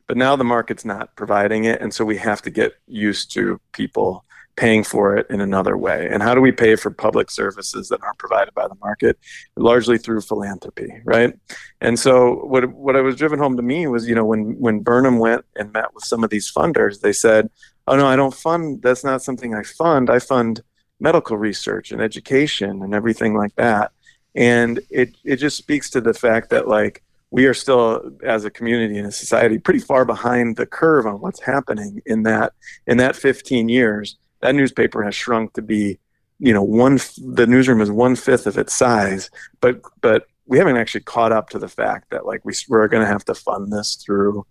but 0.08 0.16
now 0.16 0.34
the 0.34 0.44
market's 0.44 0.86
not 0.86 1.14
providing 1.14 1.64
it, 1.64 1.80
and 1.82 1.92
so 1.92 2.04
we 2.04 2.16
have 2.16 2.40
to 2.42 2.50
get 2.50 2.72
used 2.86 3.30
to 3.34 3.60
people 3.72 4.24
paying 4.58 4.82
for 4.82 5.16
it 5.16 5.24
in 5.30 5.40
another 5.40 5.76
way. 5.76 6.08
And 6.10 6.20
how 6.20 6.34
do 6.34 6.40
we 6.40 6.50
pay 6.50 6.74
for 6.74 6.90
public 6.90 7.30
services 7.30 7.88
that 7.88 8.02
aren't 8.02 8.18
provided 8.18 8.52
by 8.54 8.66
the 8.66 8.74
market? 8.80 9.16
Largely 9.56 9.98
through 9.98 10.22
philanthropy, 10.22 10.92
right? 11.04 11.32
And 11.80 11.96
so 11.96 12.44
what 12.44 12.64
what 12.72 12.96
I 12.96 13.00
was 13.00 13.14
driven 13.14 13.38
home 13.38 13.56
to 13.56 13.62
me 13.62 13.86
was, 13.86 14.08
you 14.08 14.16
know, 14.16 14.24
when 14.24 14.58
when 14.58 14.80
Burnham 14.80 15.20
went 15.20 15.44
and 15.54 15.72
met 15.72 15.94
with 15.94 16.04
some 16.04 16.24
of 16.24 16.30
these 16.30 16.50
funders, 16.52 17.00
they 17.00 17.12
said, 17.12 17.48
"Oh 17.86 17.96
no, 17.96 18.06
I 18.06 18.16
don't 18.16 18.34
fund. 18.34 18.82
That's 18.82 19.04
not 19.04 19.22
something 19.22 19.54
I 19.54 19.62
fund. 19.62 20.10
I 20.10 20.18
fund 20.18 20.62
medical 20.98 21.36
research 21.36 21.92
and 21.92 22.02
education 22.02 22.82
and 22.82 22.94
everything 22.94 23.36
like 23.36 23.54
that." 23.54 23.92
And 24.34 24.80
it 24.90 25.16
it 25.24 25.36
just 25.36 25.56
speaks 25.56 25.88
to 25.90 26.00
the 26.00 26.14
fact 26.14 26.50
that 26.50 26.66
like 26.66 27.04
we 27.30 27.46
are 27.46 27.54
still 27.54 28.10
as 28.24 28.44
a 28.44 28.50
community 28.50 28.98
and 28.98 29.06
a 29.06 29.12
society 29.12 29.58
pretty 29.58 29.80
far 29.80 30.04
behind 30.04 30.56
the 30.56 30.66
curve 30.66 31.06
on 31.06 31.20
what's 31.20 31.42
happening 31.42 32.02
in 32.06 32.24
that 32.24 32.54
in 32.88 32.96
that 32.96 33.14
15 33.14 33.68
years 33.68 34.16
that 34.40 34.54
newspaper 34.54 35.02
has 35.02 35.14
shrunk 35.14 35.52
to 35.54 35.62
be, 35.62 35.98
you 36.38 36.52
know, 36.52 36.62
one. 36.62 36.98
The 37.18 37.46
newsroom 37.46 37.80
is 37.80 37.90
one 37.90 38.16
fifth 38.16 38.46
of 38.46 38.58
its 38.58 38.74
size, 38.74 39.30
but 39.60 39.80
but 40.00 40.26
we 40.46 40.58
haven't 40.58 40.76
actually 40.76 41.02
caught 41.02 41.32
up 41.32 41.50
to 41.50 41.58
the 41.58 41.68
fact 41.68 42.10
that 42.10 42.26
like 42.26 42.44
we 42.44 42.52
we're 42.68 42.88
going 42.88 43.02
to 43.02 43.12
have 43.12 43.24
to 43.26 43.34
fund 43.34 43.72
this 43.72 43.96
through 43.96 44.46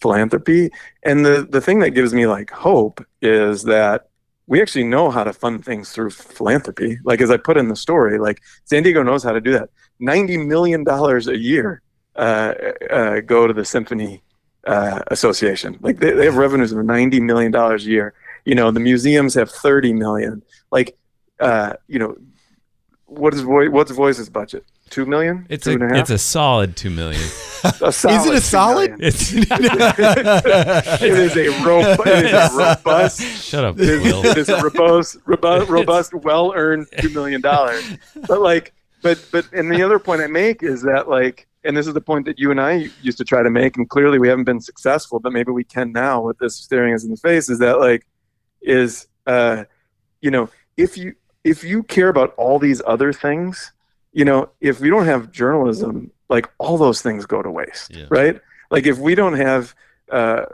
philanthropy. 0.00 0.70
And 1.02 1.24
the 1.24 1.46
the 1.48 1.60
thing 1.60 1.80
that 1.80 1.90
gives 1.90 2.14
me 2.14 2.26
like 2.26 2.50
hope 2.50 3.04
is 3.20 3.64
that 3.64 4.08
we 4.46 4.60
actually 4.60 4.84
know 4.84 5.10
how 5.10 5.24
to 5.24 5.32
fund 5.32 5.64
things 5.64 5.92
through 5.92 6.10
philanthropy. 6.10 6.98
Like 7.04 7.20
as 7.20 7.30
I 7.30 7.36
put 7.36 7.56
in 7.56 7.68
the 7.68 7.76
story, 7.76 8.18
like 8.18 8.40
San 8.64 8.82
Diego 8.82 9.02
knows 9.02 9.22
how 9.22 9.32
to 9.32 9.40
do 9.40 9.52
that. 9.52 9.70
Ninety 10.00 10.36
million 10.36 10.84
dollars 10.84 11.28
a 11.28 11.36
year 11.36 11.82
uh, 12.16 12.54
uh, 12.90 13.20
go 13.20 13.46
to 13.46 13.54
the 13.54 13.64
Symphony 13.64 14.22
uh, 14.66 15.00
Association. 15.08 15.78
Like 15.80 15.98
they, 16.00 16.12
they 16.12 16.24
have 16.24 16.36
revenues 16.36 16.72
of 16.72 16.84
ninety 16.84 17.20
million 17.20 17.52
dollars 17.52 17.86
a 17.86 17.90
year 17.90 18.14
you 18.44 18.54
know 18.54 18.70
the 18.70 18.80
museums 18.80 19.34
have 19.34 19.50
30 19.50 19.92
million. 19.92 20.42
Like 20.70 20.96
uh 21.40 21.74
you 21.88 21.98
know 21.98 22.16
what 23.06 23.34
is 23.34 23.44
what's 23.44 23.90
voice's 23.90 24.30
budget? 24.30 24.64
Two 24.90 25.06
million? 25.06 25.46
It's 25.48 25.64
two 25.64 25.78
a, 25.80 25.94
a 25.94 25.98
it's 25.98 26.10
a 26.10 26.18
solid 26.18 26.76
two 26.76 26.90
million. 26.90 27.22
A 27.80 27.92
solid 27.92 28.16
is 28.16 28.26
it 28.26 28.34
a 28.34 28.40
solid 28.40 28.96
it's 28.98 29.32
it 29.34 29.48
is 31.00 31.36
a 31.36 31.64
ro- 31.64 31.78
it 31.78 32.24
is 32.24 32.32
a 32.32 32.50
robust 32.56 33.20
shut 33.20 33.62
up 33.62 33.78
it 33.78 33.88
is, 33.88 34.04
it 34.04 34.36
is 34.36 34.48
a 34.48 34.60
robust 34.60 35.18
robust, 35.26 35.70
robust 35.70 36.12
well 36.12 36.52
earned 36.56 36.88
two 36.98 37.10
million 37.10 37.40
dollars. 37.40 37.84
But 38.26 38.40
like 38.40 38.72
but 39.00 39.24
but 39.30 39.46
and 39.52 39.70
the 39.70 39.80
other 39.80 40.00
point 40.00 40.22
i 40.22 40.26
make 40.26 40.64
is 40.64 40.82
that 40.82 41.08
like 41.08 41.46
and 41.64 41.76
this 41.76 41.86
is 41.86 41.94
the 41.94 42.00
point 42.00 42.26
that 42.26 42.38
you 42.38 42.50
and 42.50 42.60
I 42.60 42.88
used 43.02 43.18
to 43.18 43.24
try 43.24 43.42
to 43.42 43.50
make, 43.50 43.76
and 43.76 43.88
clearly 43.88 44.18
we 44.18 44.28
haven't 44.28 44.44
been 44.44 44.60
successful, 44.60 45.20
but 45.20 45.32
maybe 45.32 45.52
we 45.52 45.64
can 45.64 45.92
now 45.92 46.20
with 46.20 46.38
this 46.38 46.56
staring 46.56 46.94
us 46.94 47.04
in 47.04 47.10
the 47.10 47.16
face. 47.16 47.48
Is 47.48 47.58
that 47.60 47.78
like 47.78 48.06
is 48.62 49.06
uh, 49.26 49.64
you 50.20 50.30
know 50.30 50.48
if 50.76 50.96
you 50.96 51.14
if 51.44 51.64
you 51.64 51.82
care 51.82 52.08
about 52.08 52.34
all 52.36 52.58
these 52.58 52.80
other 52.86 53.12
things 53.12 53.72
you 54.12 54.24
know 54.24 54.48
if 54.60 54.80
we 54.80 54.90
don't 54.90 55.06
have 55.06 55.30
journalism 55.30 56.10
like 56.28 56.48
all 56.58 56.78
those 56.78 57.02
things 57.02 57.26
go 57.26 57.42
to 57.42 57.50
waste 57.50 57.94
yeah. 57.94 58.06
right? 58.10 58.40
Like 58.70 58.86
if 58.86 58.98
we 58.98 59.14
don't 59.14 59.34
have 59.34 59.74
uh, 60.10 60.46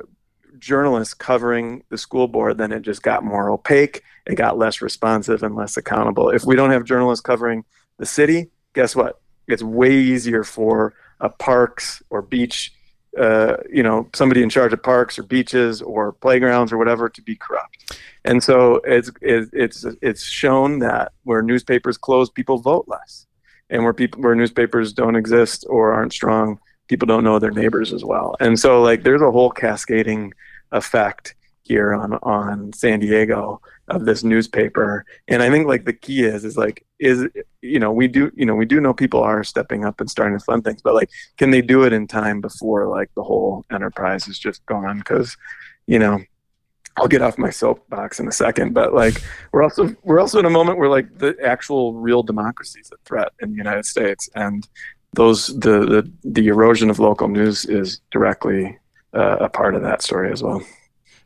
journalists 0.58 1.14
covering 1.14 1.84
the 1.88 1.98
school 1.98 2.26
board 2.26 2.58
then 2.58 2.72
it 2.72 2.82
just 2.82 3.02
got 3.02 3.22
more 3.24 3.50
opaque 3.50 4.02
it 4.26 4.34
got 4.34 4.58
less 4.58 4.82
responsive 4.82 5.42
and 5.42 5.54
less 5.54 5.76
accountable. 5.76 6.30
If 6.30 6.44
we 6.44 6.56
don't 6.56 6.70
have 6.70 6.84
journalists 6.84 7.22
covering 7.22 7.64
the 7.98 8.06
city 8.06 8.50
guess 8.74 8.94
what? 8.94 9.20
It's 9.46 9.62
way 9.62 9.94
easier 9.94 10.44
for 10.44 10.94
a 11.20 11.28
parks 11.28 12.02
or 12.10 12.22
beach 12.22 12.72
uh, 13.16 13.56
you 13.72 13.82
know 13.82 14.08
somebody 14.14 14.42
in 14.42 14.50
charge 14.50 14.72
of 14.72 14.82
parks 14.82 15.18
or 15.18 15.22
beaches 15.22 15.82
or 15.82 16.12
playgrounds 16.12 16.72
or 16.72 16.78
whatever 16.78 17.08
to 17.08 17.22
be 17.22 17.36
corrupt. 17.36 18.00
And 18.24 18.42
so 18.42 18.80
it's 18.84 19.10
it's 19.22 19.84
it's 20.02 20.24
shown 20.24 20.80
that 20.80 21.12
where 21.24 21.42
newspapers 21.42 21.96
close 21.96 22.30
people 22.30 22.58
vote 22.58 22.84
less. 22.88 23.26
And 23.70 23.84
where 23.84 23.92
people 23.92 24.22
where 24.22 24.34
newspapers 24.34 24.94
don't 24.94 25.14
exist 25.14 25.66
or 25.68 25.92
aren't 25.92 26.14
strong 26.14 26.58
people 26.88 27.06
don't 27.06 27.24
know 27.24 27.38
their 27.38 27.50
neighbors 27.50 27.92
as 27.92 28.04
well. 28.04 28.34
And 28.40 28.58
so 28.58 28.82
like 28.82 29.04
there's 29.04 29.22
a 29.22 29.30
whole 29.30 29.50
cascading 29.50 30.32
effect 30.72 31.34
here 31.62 31.94
on 31.94 32.14
on 32.22 32.72
San 32.72 33.00
Diego 33.00 33.60
of 33.88 34.04
this 34.04 34.24
newspaper. 34.24 35.04
And 35.28 35.42
i 35.42 35.50
think 35.50 35.66
like 35.66 35.84
the 35.84 35.92
key 35.92 36.24
is 36.24 36.44
is 36.44 36.56
like 36.56 36.84
is 36.98 37.26
you 37.62 37.78
know 37.78 37.92
we 37.92 38.08
do 38.08 38.30
you 38.34 38.46
know 38.46 38.54
we 38.54 38.66
do 38.66 38.80
know 38.80 38.94
people 38.94 39.20
are 39.20 39.44
stepping 39.44 39.84
up 39.84 40.00
and 40.00 40.10
starting 40.10 40.38
to 40.38 40.44
fund 40.44 40.64
things 40.64 40.82
but 40.82 40.94
like 40.94 41.10
can 41.36 41.50
they 41.50 41.62
do 41.62 41.84
it 41.84 41.92
in 41.92 42.06
time 42.06 42.40
before 42.40 42.86
like 42.86 43.10
the 43.14 43.22
whole 43.22 43.64
enterprise 43.70 44.28
is 44.28 44.38
just 44.38 44.64
gone? 44.66 44.98
Because 44.98 45.36
you 45.86 45.98
know 45.98 46.20
i'll 46.98 47.08
get 47.08 47.22
off 47.22 47.38
my 47.38 47.50
soapbox 47.50 48.20
in 48.20 48.28
a 48.28 48.32
second 48.32 48.74
but 48.74 48.92
like 48.94 49.22
we're 49.52 49.62
also 49.62 49.94
we're 50.02 50.20
also 50.20 50.38
in 50.38 50.44
a 50.44 50.50
moment 50.50 50.78
where 50.78 50.88
like 50.88 51.18
the 51.18 51.36
actual 51.44 51.94
real 51.94 52.22
democracy 52.22 52.80
is 52.80 52.90
a 52.92 52.96
threat 53.04 53.32
in 53.40 53.50
the 53.50 53.56
united 53.56 53.84
states 53.84 54.28
and 54.34 54.68
those 55.14 55.48
the 55.58 55.86
the, 55.86 56.12
the 56.24 56.48
erosion 56.48 56.90
of 56.90 56.98
local 56.98 57.28
news 57.28 57.64
is 57.64 58.00
directly 58.10 58.78
uh, 59.14 59.38
a 59.40 59.48
part 59.48 59.74
of 59.74 59.82
that 59.82 60.02
story 60.02 60.30
as 60.30 60.42
well 60.42 60.62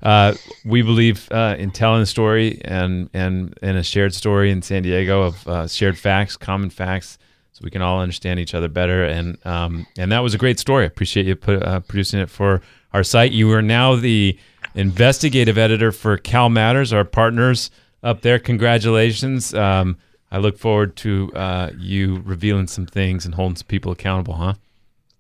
uh, 0.02 0.34
we 0.64 0.82
believe 0.82 1.30
uh, 1.30 1.56
in 1.58 1.70
telling 1.70 2.02
a 2.02 2.06
story 2.06 2.60
and 2.64 3.08
and 3.14 3.58
and 3.62 3.76
a 3.76 3.82
shared 3.82 4.14
story 4.14 4.50
in 4.50 4.62
San 4.62 4.82
Diego 4.82 5.22
of 5.22 5.46
uh, 5.46 5.66
shared 5.68 5.98
facts, 5.98 6.36
common 6.36 6.70
facts, 6.70 7.18
so 7.52 7.60
we 7.62 7.70
can 7.70 7.82
all 7.82 8.00
understand 8.00 8.40
each 8.40 8.54
other 8.54 8.68
better. 8.68 9.04
And 9.04 9.38
um, 9.46 9.86
and 9.96 10.10
that 10.10 10.20
was 10.20 10.34
a 10.34 10.38
great 10.38 10.58
story. 10.58 10.84
I 10.84 10.86
appreciate 10.88 11.26
you 11.26 11.36
put, 11.36 11.62
uh, 11.62 11.80
producing 11.80 12.20
it 12.20 12.30
for 12.30 12.62
our 12.92 13.04
site. 13.04 13.32
You 13.32 13.52
are 13.52 13.62
now 13.62 13.94
the 13.94 14.38
investigative 14.74 15.58
editor 15.58 15.92
for 15.92 16.18
CalMatters, 16.18 16.92
our 16.92 17.04
partners 17.04 17.70
up 18.02 18.22
there. 18.22 18.38
Congratulations. 18.38 19.54
Um, 19.54 19.96
I 20.32 20.38
look 20.38 20.58
forward 20.58 20.96
to 20.96 21.30
uh, 21.34 21.70
you 21.78 22.22
revealing 22.24 22.66
some 22.66 22.86
things 22.86 23.26
and 23.26 23.34
holding 23.34 23.56
some 23.56 23.66
people 23.66 23.92
accountable, 23.92 24.34
huh? 24.34 24.54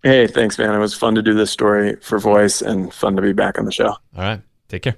Hey, 0.02 0.26
thanks, 0.26 0.58
man. 0.58 0.74
It 0.74 0.78
was 0.78 0.94
fun 0.94 1.14
to 1.14 1.22
do 1.22 1.34
this 1.34 1.50
story 1.50 1.96
for 1.96 2.18
Voice 2.18 2.62
and 2.62 2.92
fun 2.92 3.14
to 3.14 3.22
be 3.22 3.32
back 3.32 3.58
on 3.58 3.66
the 3.66 3.70
show. 3.70 3.90
All 3.90 3.98
right. 4.16 4.40
Take 4.72 4.82
care. 4.84 4.96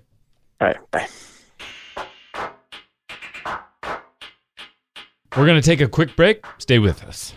All 0.60 0.68
right. 0.68 0.90
Bye. 0.92 1.08
We're 5.36 5.46
going 5.46 5.60
to 5.60 5.66
take 5.66 5.80
a 5.80 5.88
quick 5.88 6.14
break. 6.14 6.44
Stay 6.58 6.78
with 6.78 7.02
us. 7.02 7.34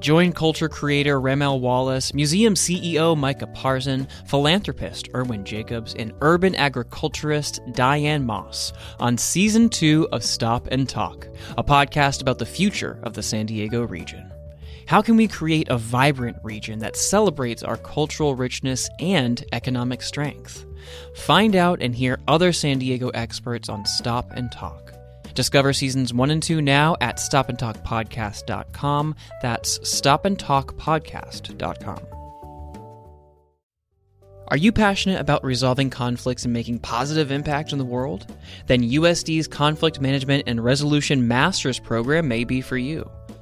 Join 0.00 0.32
culture 0.32 0.68
creator 0.68 1.20
Ramel 1.20 1.60
Wallace, 1.60 2.12
museum 2.12 2.54
CEO 2.54 3.16
Micah 3.16 3.46
Parzen, 3.46 4.08
philanthropist 4.26 5.10
Irwin 5.14 5.44
Jacobs, 5.44 5.94
and 5.94 6.12
urban 6.22 6.56
agriculturist 6.56 7.60
Diane 7.74 8.26
Moss 8.26 8.72
on 8.98 9.16
season 9.16 9.68
two 9.68 10.08
of 10.10 10.24
Stop 10.24 10.66
and 10.72 10.88
Talk, 10.88 11.28
a 11.56 11.62
podcast 11.62 12.20
about 12.20 12.38
the 12.38 12.46
future 12.46 12.98
of 13.04 13.12
the 13.12 13.22
San 13.22 13.46
Diego 13.46 13.86
region. 13.86 14.29
How 14.90 15.00
can 15.02 15.16
we 15.16 15.28
create 15.28 15.68
a 15.68 15.78
vibrant 15.78 16.38
region 16.42 16.80
that 16.80 16.96
celebrates 16.96 17.62
our 17.62 17.76
cultural 17.76 18.34
richness 18.34 18.90
and 18.98 19.44
economic 19.52 20.02
strength? 20.02 20.66
Find 21.14 21.54
out 21.54 21.80
and 21.80 21.94
hear 21.94 22.18
other 22.26 22.52
San 22.52 22.80
Diego 22.80 23.10
experts 23.10 23.68
on 23.68 23.86
Stop 23.86 24.32
and 24.32 24.50
Talk. 24.50 24.92
Discover 25.32 25.74
seasons 25.74 26.12
1 26.12 26.32
and 26.32 26.42
2 26.42 26.60
now 26.60 26.96
at 27.00 27.18
stopandtalkpodcast.com. 27.18 29.14
That's 29.40 29.78
stopandtalkpodcast.com. 29.78 32.06
Are 34.48 34.56
you 34.56 34.72
passionate 34.72 35.20
about 35.20 35.44
resolving 35.44 35.90
conflicts 35.90 36.42
and 36.42 36.52
making 36.52 36.80
positive 36.80 37.30
impact 37.30 37.70
in 37.70 37.78
the 37.78 37.84
world? 37.84 38.26
Then 38.66 38.82
USD's 38.82 39.46
Conflict 39.46 40.00
Management 40.00 40.48
and 40.48 40.64
Resolution 40.64 41.28
Master's 41.28 41.78
program 41.78 42.26
may 42.26 42.42
be 42.42 42.60
for 42.60 42.76
you. 42.76 43.08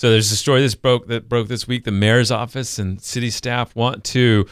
So 0.00 0.10
there's 0.10 0.32
a 0.32 0.36
story 0.36 0.66
that 0.66 0.80
broke 0.80 1.08
that 1.08 1.28
broke 1.28 1.48
this 1.48 1.68
week. 1.68 1.84
The 1.84 1.90
mayor's 1.90 2.30
office 2.30 2.78
and 2.78 3.02
city 3.02 3.28
staff 3.28 3.76
want 3.76 4.02
to 4.04 4.46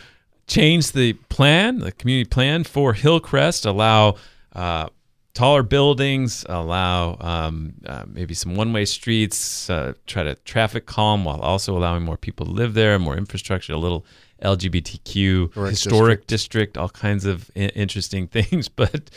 change 0.46 0.92
the 0.92 1.14
plan, 1.30 1.78
the 1.78 1.90
community 1.90 2.28
plan 2.28 2.64
for 2.64 2.92
Hillcrest, 2.92 3.64
allow 3.64 4.16
uh, 4.54 4.90
taller 5.32 5.62
buildings, 5.62 6.44
allow 6.50 7.16
um, 7.22 7.72
uh, 7.86 8.04
maybe 8.06 8.34
some 8.34 8.56
one-way 8.56 8.84
streets, 8.84 9.70
uh, 9.70 9.94
try 10.06 10.22
to 10.22 10.34
traffic 10.34 10.84
calm 10.84 11.24
while 11.24 11.40
also 11.40 11.74
allowing 11.74 12.02
more 12.02 12.18
people 12.18 12.44
to 12.44 12.52
live 12.52 12.74
there, 12.74 12.98
more 12.98 13.16
infrastructure, 13.16 13.72
a 13.72 13.78
little 13.78 14.04
LGBTQ 14.42 15.46
Historic 15.46 15.70
historic 15.70 16.26
district. 16.26 16.76
all 16.76 16.90
kinds 16.90 17.24
of 17.24 17.50
I- 17.56 17.72
interesting 17.74 18.26
things. 18.36 18.68
But 18.68 19.08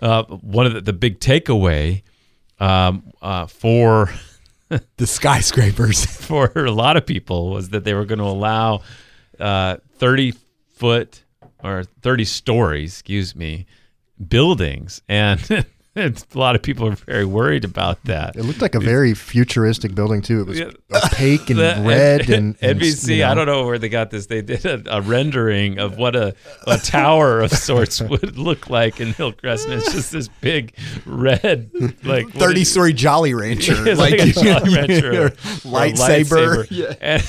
uh, 0.00 0.24
one 0.24 0.66
of 0.66 0.74
the, 0.74 0.80
the 0.80 0.92
big 0.92 1.20
takeaway 1.20 2.02
um, 2.58 3.04
uh, 3.22 3.46
for 3.46 4.10
The 4.96 5.06
skyscrapers. 5.06 6.04
for 6.26 6.50
a 6.56 6.70
lot 6.70 6.96
of 6.96 7.06
people 7.06 7.50
was 7.50 7.68
that 7.70 7.84
they 7.84 7.94
were 7.94 8.04
going 8.04 8.18
to 8.18 8.24
allow 8.24 8.82
uh, 9.38 9.76
30 9.98 10.34
foot 10.74 11.22
or 11.62 11.84
30 12.02 12.24
stories, 12.24 12.94
excuse 12.94 13.36
me, 13.36 13.66
buildings. 14.28 15.02
And 15.08 15.40
a 15.96 16.12
lot 16.34 16.54
of 16.54 16.62
people 16.62 16.86
are 16.88 16.94
very 16.94 17.24
worried 17.24 17.64
about 17.64 18.02
that. 18.04 18.36
It 18.36 18.42
looked 18.42 18.60
like 18.60 18.74
a 18.74 18.80
very 18.80 19.14
futuristic 19.14 19.94
building 19.94 20.20
too. 20.22 20.42
It 20.42 20.46
was 20.46 20.58
Yeah. 20.60 20.70
opaque 20.92 21.48
and 21.50 21.58
The- 21.58 21.82
red 21.84 22.28
and, 22.28 22.56
and 22.60 22.80
NBC, 22.80 23.16
you 23.16 23.22
know. 23.22 23.30
I 23.30 23.34
don't 23.34 23.46
know 23.46 23.64
where 23.64 23.78
they 23.78 23.88
got 23.88 24.10
this. 24.10 24.26
They 24.26 24.42
did 24.42 24.64
a, 24.66 24.82
a 24.96 25.00
rendering 25.00 25.78
of 25.78 25.96
what 25.96 26.14
a, 26.14 26.34
a 26.66 26.76
tower 26.78 27.40
of 27.40 27.50
sorts 27.66 28.00
would 28.02 28.36
look 28.36 28.68
like 28.68 29.00
in 29.00 29.12
Hillcrest, 29.14 29.64
and 29.66 29.74
it's 29.74 29.92
just 29.92 30.12
this 30.12 30.28
big 30.40 30.74
red, 31.06 31.70
like 32.04 32.28
thirty-story 32.30 32.92
Jolly 32.92 33.32
Rancher. 33.34 33.74
Like, 33.96 34.14
a 34.20 34.26
Jolly 34.32 34.74
Rancher 34.74 35.12
or- 35.14 35.24
or 35.24 35.26
a 35.26 35.30
lightsaber. 35.64 36.66
lightsaber. 36.68 36.96
And 37.00 37.22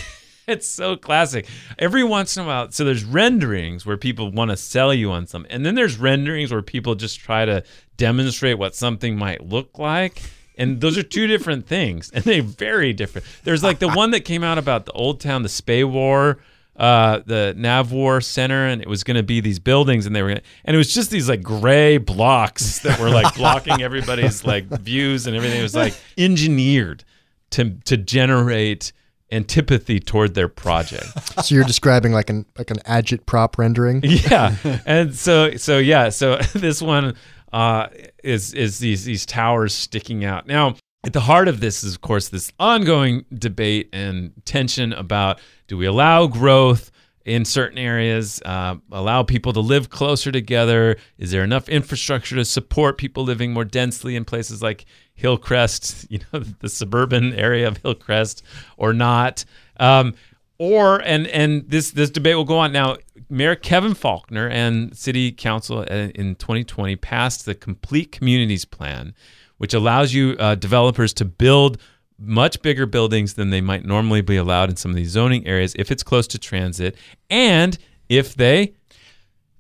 it's 0.57 0.67
so 0.67 0.95
classic. 0.95 1.45
Every 1.77 2.03
once 2.03 2.37
in 2.37 2.43
a 2.43 2.47
while, 2.47 2.71
so 2.71 2.85
there's 2.85 3.03
renderings 3.03 3.85
where 3.85 3.97
people 3.97 4.31
want 4.31 4.51
to 4.51 4.57
sell 4.57 4.93
you 4.93 5.11
on 5.11 5.27
something, 5.27 5.51
and 5.51 5.65
then 5.65 5.75
there's 5.75 5.97
renderings 5.97 6.51
where 6.51 6.61
people 6.61 6.95
just 6.95 7.19
try 7.19 7.43
to 7.45 7.63
demonstrate 7.97 8.57
what 8.57 8.73
something 8.73 9.17
might 9.17 9.45
look 9.45 9.77
like. 9.77 10.21
And 10.59 10.81
those 10.81 10.97
are 10.97 11.03
two 11.03 11.27
different 11.27 11.67
things, 11.67 12.09
and 12.13 12.23
they're 12.23 12.41
very 12.41 12.93
different. 12.93 13.27
There's 13.43 13.61
like 13.61 13.79
the 13.79 13.89
one 13.89 14.11
that 14.11 14.21
came 14.21 14.43
out 14.43 14.57
about 14.57 14.85
the 14.85 14.93
old 14.93 15.19
town, 15.19 15.43
the 15.43 15.49
Spay 15.49 15.87
War, 15.87 16.39
uh, 16.77 17.19
the 17.25 17.53
Navwar 17.57 18.23
Center, 18.23 18.65
and 18.67 18.81
it 18.81 18.87
was 18.87 19.03
going 19.03 19.17
to 19.17 19.23
be 19.23 19.41
these 19.41 19.59
buildings, 19.59 20.05
and 20.05 20.15
they 20.15 20.23
were, 20.23 20.29
gonna, 20.29 20.41
and 20.63 20.75
it 20.75 20.77
was 20.77 20.93
just 20.93 21.11
these 21.11 21.27
like 21.27 21.43
gray 21.43 21.97
blocks 21.97 22.79
that 22.79 22.99
were 22.99 23.09
like 23.09 23.35
blocking 23.35 23.81
everybody's 23.81 24.45
like 24.45 24.65
views 24.65 25.27
and 25.27 25.35
everything. 25.35 25.59
It 25.59 25.63
was 25.63 25.75
like 25.75 25.93
engineered 26.17 27.03
to 27.51 27.71
to 27.85 27.97
generate 27.97 28.93
antipathy 29.31 29.99
toward 29.99 30.33
their 30.33 30.47
project. 30.47 31.07
So 31.43 31.53
you're 31.53 31.65
describing 31.65 32.13
like 32.13 32.31
an 32.31 32.45
like 32.57 32.71
an 32.71 32.79
agitprop 32.79 33.59
rendering. 33.59 34.01
yeah, 34.03 34.55
and 34.85 35.13
so 35.13 35.55
so 35.55 35.77
yeah, 35.77 36.09
so 36.09 36.37
this 36.53 36.81
one 36.81 37.15
uh, 37.53 37.87
is 38.23 38.53
is 38.53 38.79
these 38.79 39.05
these 39.05 39.25
towers 39.25 39.73
sticking 39.73 40.25
out 40.25 40.47
now. 40.47 40.75
At 41.05 41.13
the 41.13 41.21
heart 41.21 41.47
of 41.47 41.59
this 41.59 41.83
is, 41.83 41.93
of 41.93 42.01
course, 42.01 42.29
this 42.29 42.51
ongoing 42.59 43.23
debate 43.33 43.89
and 43.93 44.33
tension 44.45 44.93
about 44.93 45.39
do 45.67 45.77
we 45.77 45.85
allow 45.85 46.25
growth 46.25 46.91
in 47.23 47.45
certain 47.45 47.77
areas, 47.77 48.41
uh, 48.45 48.75
allow 48.91 49.21
people 49.21 49.53
to 49.53 49.59
live 49.59 49.89
closer 49.89 50.31
together? 50.31 50.97
Is 51.17 51.31
there 51.31 51.43
enough 51.43 51.69
infrastructure 51.69 52.35
to 52.35 52.45
support 52.45 52.97
people 52.97 53.23
living 53.23 53.53
more 53.53 53.65
densely 53.65 54.15
in 54.15 54.25
places 54.25 54.63
like 54.63 54.85
Hillcrest, 55.17 56.09
you 56.09 56.19
know, 56.31 56.39
the 56.59 56.69
suburban 56.69 57.33
area 57.33 57.67
of 57.67 57.77
Hillcrest, 57.77 58.43
or 58.77 58.93
not? 58.93 59.43
Um, 59.79 60.13
or 60.59 60.99
and 60.99 61.27
and 61.27 61.69
this 61.69 61.91
this 61.91 62.09
debate 62.09 62.35
will 62.35 62.45
go 62.45 62.57
on 62.57 62.71
now. 62.71 62.97
Mayor 63.29 63.55
Kevin 63.55 63.93
Faulconer 63.93 64.49
and 64.49 64.95
City 64.97 65.31
Council 65.33 65.81
in 65.81 66.35
2020 66.35 66.95
passed 66.95 67.45
the 67.45 67.53
Complete 67.53 68.11
Communities 68.11 68.63
Plan, 68.63 69.13
which 69.57 69.73
allows 69.73 70.13
you 70.13 70.37
uh, 70.39 70.55
developers 70.55 71.13
to 71.15 71.25
build 71.25 71.77
much 72.17 72.61
bigger 72.61 72.85
buildings 72.85 73.33
than 73.33 73.49
they 73.49 73.61
might 73.61 73.85
normally 73.85 74.21
be 74.21 74.37
allowed 74.37 74.69
in 74.69 74.75
some 74.75 74.91
of 74.91 74.95
these 74.95 75.09
zoning 75.09 75.45
areas 75.45 75.75
if 75.77 75.91
it's 75.91 76.03
close 76.03 76.25
to 76.27 76.39
transit 76.39 76.95
and 77.29 77.77
if 78.09 78.33
they 78.33 78.73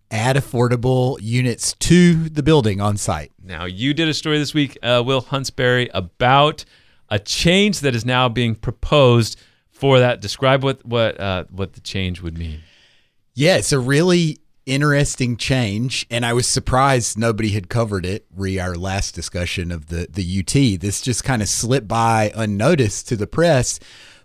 Add 0.09 0.35
affordable 0.35 1.17
units 1.21 1.73
to 1.79 2.29
the 2.29 2.43
building 2.43 2.79
on 2.79 2.97
site. 2.97 3.31
Now, 3.43 3.65
you 3.65 3.93
did 3.93 4.07
a 4.07 4.13
story 4.13 4.37
this 4.37 4.53
week, 4.53 4.77
uh, 4.81 5.03
Will 5.05 5.21
Huntsberry, 5.21 5.89
about 5.93 6.63
a 7.09 7.19
change 7.19 7.81
that 7.81 7.95
is 7.95 8.05
now 8.05 8.29
being 8.29 8.55
proposed 8.55 9.39
for 9.69 9.99
that. 9.99 10.21
Describe 10.21 10.63
what 10.63 10.85
what 10.85 11.19
uh, 11.19 11.45
what 11.49 11.73
the 11.73 11.81
change 11.81 12.21
would 12.21 12.37
mean. 12.37 12.61
Yeah, 13.33 13.57
it's 13.57 13.71
a 13.71 13.79
really 13.79 14.39
interesting 14.65 15.37
change, 15.37 16.05
and 16.09 16.25
I 16.25 16.33
was 16.33 16.47
surprised 16.47 17.17
nobody 17.17 17.49
had 17.49 17.69
covered 17.69 18.05
it. 18.05 18.25
Re 18.35 18.59
our 18.59 18.75
last 18.75 19.15
discussion 19.15 19.71
of 19.71 19.87
the 19.87 20.07
the 20.09 20.39
UT, 20.39 20.81
this 20.81 21.01
just 21.01 21.23
kind 21.23 21.41
of 21.41 21.49
slipped 21.49 21.87
by 21.87 22.31
unnoticed 22.35 23.07
to 23.09 23.15
the 23.15 23.27
press. 23.27 23.79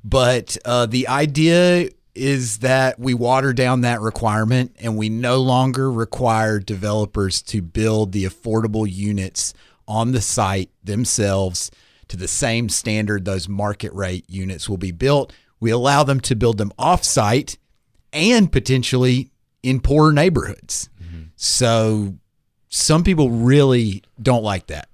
But 0.05 0.57
uh, 0.65 0.87
the 0.87 1.07
idea 1.07 1.91
is 2.15 2.59
that 2.59 2.99
we 2.99 3.15
water 3.15 3.53
down 3.53 3.81
that 3.83 4.01
requirement, 4.01 4.77
and 4.81 4.97
we 4.97 5.09
no 5.09 5.41
longer 5.41 5.91
require 5.91 6.59
developers 6.59 7.41
to 7.43 7.63
build 7.63 8.13
the 8.13 8.25
affordable 8.25 8.91
units 8.91 9.55
on 9.89 10.13
the 10.13 10.21
site 10.21 10.71
themselves 10.85 11.71
to 12.09 12.17
the 12.17 12.29
same 12.29 12.69
standard 12.69 13.25
those 13.25 13.49
market 13.49 13.93
rate 13.95 14.25
units 14.29 14.69
will 14.69 14.77
be 14.77 14.93
built. 14.93 15.33
We 15.61 15.71
allow 15.71 16.03
them 16.03 16.21
to 16.21 16.35
build 16.35 16.59
them 16.59 16.73
off 16.79 17.05
site 17.05 17.57
and 18.13 18.53
potentially 18.53 19.31
in 19.63 19.81
poor 19.81 20.13
neighborhoods. 20.13 20.91
So 21.37 22.19
some 22.69 23.03
people 23.03 23.31
really 23.31 24.03
don't 24.21 24.45
like 24.45 24.69
that. 24.69 24.89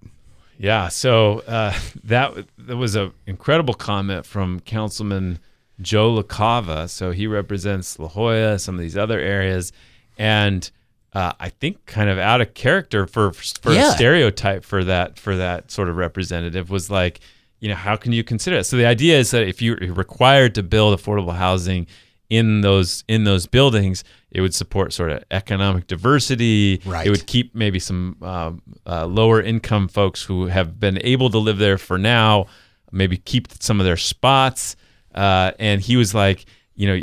Yeah, 0.58 0.88
so 0.88 1.40
uh, 1.40 1.74
that 2.04 2.46
that 2.58 2.76
was 2.76 2.96
an 2.96 3.12
incredible 3.26 3.74
comment 3.74 4.24
from 4.24 4.60
Councilman 4.60 5.38
Joe 5.80 6.22
LaCava. 6.22 6.88
So 6.88 7.10
he 7.12 7.26
represents 7.26 7.98
La 7.98 8.08
Jolla, 8.08 8.58
some 8.58 8.74
of 8.74 8.80
these 8.80 8.96
other 8.96 9.18
areas, 9.20 9.72
and 10.16 10.70
uh, 11.14 11.32
I 11.40 11.48
think 11.48 11.86
kind 11.86 12.10
of 12.10 12.18
out 12.18 12.40
of 12.40 12.54
character 12.54 13.06
for 13.06 13.32
for 13.32 13.72
Yeah. 13.72 13.88
a 13.90 13.92
stereotype 13.92 14.64
for 14.64 14.84
that 14.84 15.18
for 15.18 15.36
that 15.36 15.70
sort 15.70 15.88
of 15.88 15.96
representative 15.96 16.70
was 16.70 16.90
like, 16.90 17.20
you 17.60 17.68
know, 17.68 17.74
how 17.74 17.96
can 17.96 18.12
you 18.12 18.22
consider 18.22 18.56
it? 18.58 18.64
So 18.64 18.76
the 18.76 18.86
idea 18.86 19.18
is 19.18 19.30
that 19.30 19.48
if 19.48 19.62
you're 19.62 19.76
required 19.76 20.54
to 20.56 20.62
build 20.62 20.98
affordable 20.98 21.34
housing 21.34 21.86
in 22.30 22.60
those 22.60 23.04
in 23.08 23.24
those 23.24 23.46
buildings, 23.46 24.04
it 24.30 24.42
would 24.42 24.54
support 24.54 24.92
sort 24.92 25.10
of 25.10 25.24
economic 25.30 25.86
diversity. 25.86 26.80
Right. 26.84 27.06
It 27.06 27.10
would 27.10 27.26
keep 27.26 27.54
maybe 27.54 27.78
some 27.78 28.16
um, 28.20 28.62
uh, 28.86 29.06
lower 29.06 29.40
income 29.40 29.88
folks 29.88 30.22
who 30.22 30.46
have 30.46 30.78
been 30.78 30.98
able 31.02 31.30
to 31.30 31.38
live 31.38 31.56
there 31.58 31.78
for 31.78 31.96
now, 31.96 32.46
maybe 32.92 33.16
keep 33.16 33.48
some 33.60 33.80
of 33.80 33.86
their 33.86 33.96
spots. 33.96 34.76
Uh, 35.14 35.52
and 35.58 35.80
he 35.80 35.96
was 35.96 36.14
like, 36.14 36.44
you 36.74 36.86
know, 36.86 37.00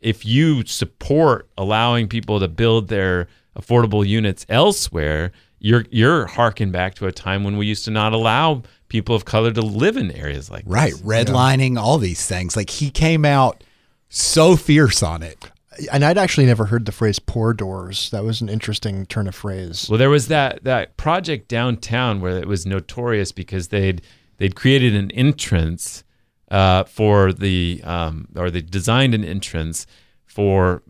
if 0.00 0.24
you 0.24 0.64
support 0.64 1.48
allowing 1.58 2.08
people 2.08 2.40
to 2.40 2.48
build 2.48 2.88
their 2.88 3.26
affordable 3.58 4.06
units 4.06 4.44
elsewhere, 4.48 5.32
you're 5.58 5.84
you're 5.90 6.26
harking 6.26 6.70
back 6.70 6.94
to 6.96 7.06
a 7.06 7.12
time 7.12 7.42
when 7.44 7.56
we 7.56 7.66
used 7.66 7.84
to 7.86 7.90
not 7.90 8.12
allow 8.12 8.62
people 8.88 9.14
of 9.16 9.24
color 9.24 9.50
to 9.50 9.62
live 9.62 9.96
in 9.96 10.10
areas 10.12 10.50
like 10.50 10.62
Right. 10.66 10.92
this. 10.92 11.00
Redlining, 11.02 11.78
all 11.78 11.98
these 11.98 12.26
things. 12.26 12.54
Like 12.56 12.70
he 12.70 12.90
came 12.90 13.24
out 13.24 13.64
so 14.08 14.56
fierce 14.56 15.02
on 15.02 15.22
it. 15.22 15.50
And 15.90 16.04
I'd 16.04 16.18
actually 16.18 16.46
never 16.46 16.66
heard 16.66 16.84
the 16.86 16.92
phrase 16.92 17.18
"poor 17.18 17.52
doors." 17.52 18.10
That 18.10 18.22
was 18.22 18.40
an 18.40 18.48
interesting 18.48 19.06
turn 19.06 19.26
of 19.26 19.34
phrase. 19.34 19.88
Well, 19.88 19.98
there 19.98 20.10
was 20.10 20.28
that 20.28 20.62
that 20.62 20.96
project 20.96 21.48
downtown 21.48 22.20
where 22.20 22.38
it 22.38 22.46
was 22.46 22.64
notorious 22.64 23.32
because 23.32 23.68
they'd 23.68 24.00
they'd 24.36 24.54
created 24.54 24.94
an 24.94 25.10
entrance 25.12 26.03
uh, 26.54 26.84
for 26.84 27.32
the 27.32 27.80
um, 27.84 28.28
or 28.36 28.50
they 28.50 28.62
designed 28.62 29.14
an 29.14 29.24
entrance 29.24 29.86
for 30.24 30.82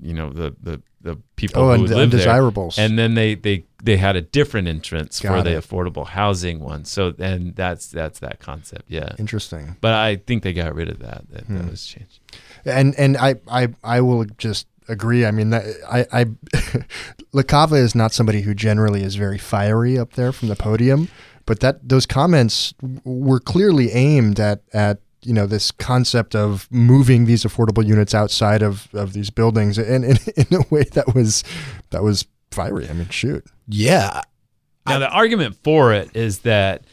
you 0.00 0.14
know 0.18 0.30
the 0.30 0.54
the, 0.62 0.82
the 1.00 1.16
people 1.36 1.62
Oh, 1.62 1.76
who 1.76 1.86
the 1.88 1.96
live 1.96 2.10
there. 2.10 2.20
undesirables. 2.20 2.78
and 2.78 2.98
then 2.98 3.14
they 3.14 3.34
they 3.36 3.64
they 3.84 3.96
had 3.96 4.14
a 4.16 4.22
different 4.22 4.68
entrance 4.68 5.20
for 5.20 5.28
Got 5.28 5.44
the 5.44 5.50
affordable 5.62 6.06
housing 6.06 6.58
one. 6.60 6.84
So 6.84 7.14
and 7.18 7.54
that's 7.56 7.86
that's 7.88 8.18
that 8.20 8.38
concept, 8.40 8.84
yeah. 8.88 9.12
Interesting. 9.18 9.76
But 9.80 9.94
I 9.94 10.16
think 10.16 10.42
they 10.42 10.52
got 10.52 10.74
rid 10.74 10.88
of 10.88 10.98
that. 11.00 11.22
That, 11.30 11.44
Hmm. 11.46 11.56
that 11.58 11.70
was 11.70 11.84
changed. 11.86 12.20
And 12.64 12.94
and 12.98 13.16
I 13.16 13.30
I 13.48 13.68
I 13.84 14.00
will 14.00 14.24
just 14.38 14.66
agree. 14.88 15.24
I 15.24 15.30
mean, 15.30 15.50
that, 15.50 15.64
I 15.90 16.06
I 16.20 16.24
LaCava 17.34 17.76
is 17.78 17.94
not 17.94 18.12
somebody 18.12 18.42
who 18.42 18.54
generally 18.54 19.02
is 19.02 19.14
very 19.16 19.38
fiery 19.38 19.98
up 19.98 20.12
there 20.14 20.32
from 20.32 20.48
the 20.48 20.56
podium, 20.56 21.08
but 21.46 21.60
that 21.60 21.88
those 21.88 22.06
comments 22.06 22.74
were 23.04 23.40
clearly 23.40 23.90
aimed 23.92 24.38
at 24.40 24.62
at 24.72 24.98
you 25.24 25.32
know 25.32 25.46
this 25.46 25.70
concept 25.70 26.34
of 26.34 26.68
moving 26.70 27.26
these 27.26 27.44
affordable 27.44 27.86
units 27.86 28.14
outside 28.14 28.62
of 28.62 28.88
of 28.94 29.12
these 29.12 29.30
buildings, 29.30 29.78
and 29.78 30.04
in, 30.04 30.16
in 30.36 30.46
a 30.54 30.64
way 30.70 30.84
that 30.92 31.14
was 31.14 31.44
that 31.90 32.02
was 32.02 32.26
fiery. 32.50 32.88
I 32.88 32.92
mean, 32.92 33.08
shoot. 33.08 33.44
Yeah. 33.68 34.22
Now 34.86 34.98
the 34.98 35.08
argument 35.08 35.56
for 35.62 35.92
it 35.92 36.14
is 36.14 36.40
that 36.40 36.84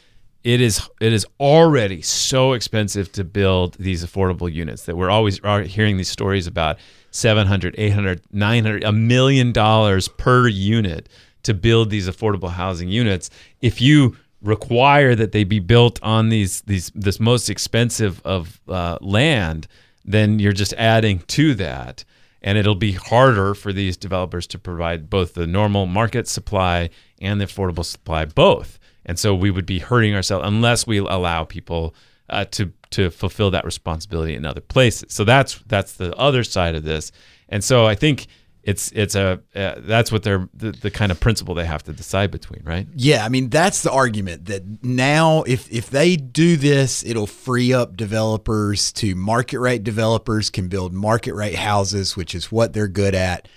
it 0.43 0.61
is 0.61 0.88
it 1.01 1.11
is 1.11 1.25
already 1.39 2.01
so 2.01 2.53
expensive 2.53 3.11
to 3.13 3.23
build 3.23 3.75
these 3.75 4.05
affordable 4.05 4.51
units 4.51 4.84
that 4.84 4.95
we're 4.95 5.09
always 5.09 5.39
hearing 5.65 5.97
these 5.97 6.09
stories 6.09 6.47
about 6.47 6.77
700 7.11 7.75
800 7.77 8.21
900 8.32 8.84
a 8.84 8.91
million 8.91 9.51
dollars 9.51 10.07
per 10.07 10.47
unit 10.47 11.09
to 11.43 11.53
build 11.53 11.89
these 11.89 12.07
affordable 12.07 12.51
housing 12.51 12.89
units. 12.89 13.30
If 13.61 13.82
you 13.82 14.15
require 14.41 15.15
that 15.15 15.31
they 15.31 15.43
be 15.43 15.59
built 15.59 15.99
on 16.01 16.29
these 16.29 16.61
these 16.61 16.91
this 16.95 17.19
most 17.19 17.49
expensive 17.49 18.21
of 18.25 18.59
uh, 18.67 18.97
land, 19.01 19.67
then 20.05 20.39
you're 20.39 20.53
just 20.53 20.73
adding 20.73 21.19
to 21.27 21.53
that, 21.55 22.03
and 22.41 22.57
it'll 22.57 22.75
be 22.75 22.93
harder 22.93 23.53
for 23.53 23.73
these 23.73 23.97
developers 23.97 24.47
to 24.47 24.59
provide 24.59 25.09
both 25.09 25.33
the 25.33 25.47
normal 25.47 25.85
market 25.85 26.27
supply 26.27 26.89
and 27.21 27.39
the 27.41 27.45
affordable 27.45 27.85
supply 27.85 28.25
both. 28.25 28.79
And 29.05 29.17
so 29.17 29.33
we 29.33 29.51
would 29.51 29.65
be 29.65 29.79
hurting 29.79 30.15
ourselves 30.15 30.47
unless 30.47 30.85
we 30.85 30.99
allow 30.99 31.43
people 31.43 31.95
uh, 32.29 32.45
to 32.51 32.71
to 32.91 33.09
fulfill 33.09 33.51
that 33.51 33.65
responsibility 33.65 34.35
in 34.35 34.45
other 34.45 34.61
places. 34.61 35.13
So 35.13 35.23
that's 35.23 35.59
that's 35.67 35.93
the 35.93 36.15
other 36.15 36.43
side 36.43 36.75
of 36.75 36.83
this. 36.83 37.11
And 37.49 37.63
so 37.63 37.85
I 37.85 37.95
think 37.95 38.27
it's 38.64 38.91
it's 38.91 39.16
a 39.16 39.41
uh, 39.55 39.76
that's 39.80 40.12
what 40.12 40.24
they're 40.24 40.49
the, 40.53 40.72
the 40.72 40.91
kind 40.91 41.12
of 41.12 41.20
principle 41.20 41.55
they 41.55 41.66
have 41.66 41.84
to 41.84 41.93
decide 41.93 42.30
between, 42.30 42.62
right? 42.64 42.88
Yeah, 42.93 43.24
I 43.24 43.30
mean 43.30 43.49
that's 43.49 43.84
the 43.84 43.91
argument 43.91 44.45
that 44.45 44.84
now 44.84 45.43
if 45.43 45.72
if 45.72 45.89
they 45.89 46.18
do 46.18 46.57
this, 46.57 47.03
it'll 47.05 47.28
free 47.28 47.74
up 47.74 47.95
developers 47.95 48.91
to 48.93 49.16
market 49.16 49.60
rate 49.60 49.84
developers 49.84 50.49
can 50.49 50.68
build 50.68 50.93
market 50.93 51.34
rate 51.34 51.55
houses, 51.55 52.18
which 52.18 52.36
is 52.36 52.51
what 52.51 52.74
they're 52.74 52.88
good 52.88 53.16
at. 53.16 53.47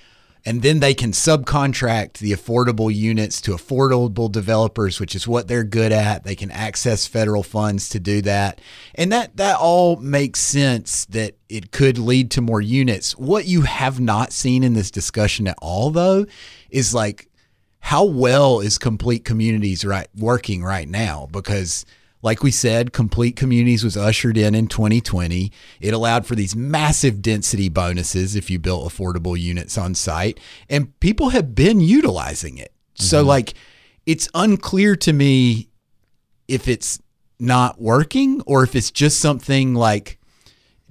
And 0.45 0.63
then 0.63 0.81
they 0.81 0.95
can 0.95 1.13
subcontract 1.13 2.15
the 2.15 2.33
affordable 2.33 2.93
units 2.93 3.41
to 3.43 3.53
affordable 3.53 4.31
developers, 4.31 4.99
which 4.99 5.15
is 5.15 5.29
what 5.29 5.47
they're 5.47 5.63
good 5.63 5.93
at. 5.93 6.25
They 6.25 6.35
can 6.35 6.51
access 6.51 7.07
federal 7.07 7.43
funds 7.43 7.89
to 7.91 8.01
do 8.01 8.23
that. 8.23 8.61
And 8.95 9.13
that 9.13 9.37
that 9.37 9.57
all 9.59 9.97
makes 9.97 10.41
sense 10.41 11.05
that 11.07 11.37
it 11.49 11.71
could 11.71 11.97
lead 11.97 12.31
to 12.33 12.41
more 12.41 12.61
units. 12.61 13.17
What 13.17 13.47
you 13.47 13.63
have 13.63 14.01
not 14.01 14.33
seen 14.33 14.65
in 14.65 14.75
this 14.75 14.91
discussion 14.91 15.47
at 15.47 15.59
all 15.63 15.91
though 15.91 16.27
is 16.71 16.93
like 16.93 17.29
how 17.81 18.05
well 18.05 18.61
is 18.61 18.79
complete 18.79 19.25
communities 19.25 19.85
right 19.85 20.09
working 20.17 20.63
right 20.63 20.89
now 20.89 21.29
because 21.31 21.85
like 22.23 22.45
we 22.45 22.53
said, 22.53 22.93
Complete 22.93 23.35
Communities 23.35 23.83
was 23.83 23.97
ushered 23.97 24.39
in 24.39 24.55
in 24.55 24.69
2020. 24.69 25.51
It 25.81 25.93
allowed 25.93 26.25
for 26.25 26.37
these 26.37 26.55
massive 26.55 27.21
density 27.21 27.69
bonuses 27.69 28.37
if 28.37 28.49
you 28.49 28.61
built 28.61 28.91
affordable 28.91 29.39
units 29.39 29.77
on 29.77 29.95
site, 29.95 30.39
and 30.71 30.99
people 31.01 31.31
have 31.31 31.55
been 31.55 31.81
utilizing 31.81 32.59
it. 32.59 32.73
Mm-hmm. 32.95 33.05
So, 33.05 33.23
like, 33.23 33.55
it's 34.07 34.29
unclear 34.35 34.95
to 34.97 35.13
me 35.13 35.69
if 36.47 36.69
it's 36.69 37.01
not 37.41 37.81
working 37.81 38.41
or 38.47 38.63
if 38.63 38.77
it's 38.77 38.93
just 38.93 39.19
something 39.19 39.75
like 39.75 40.19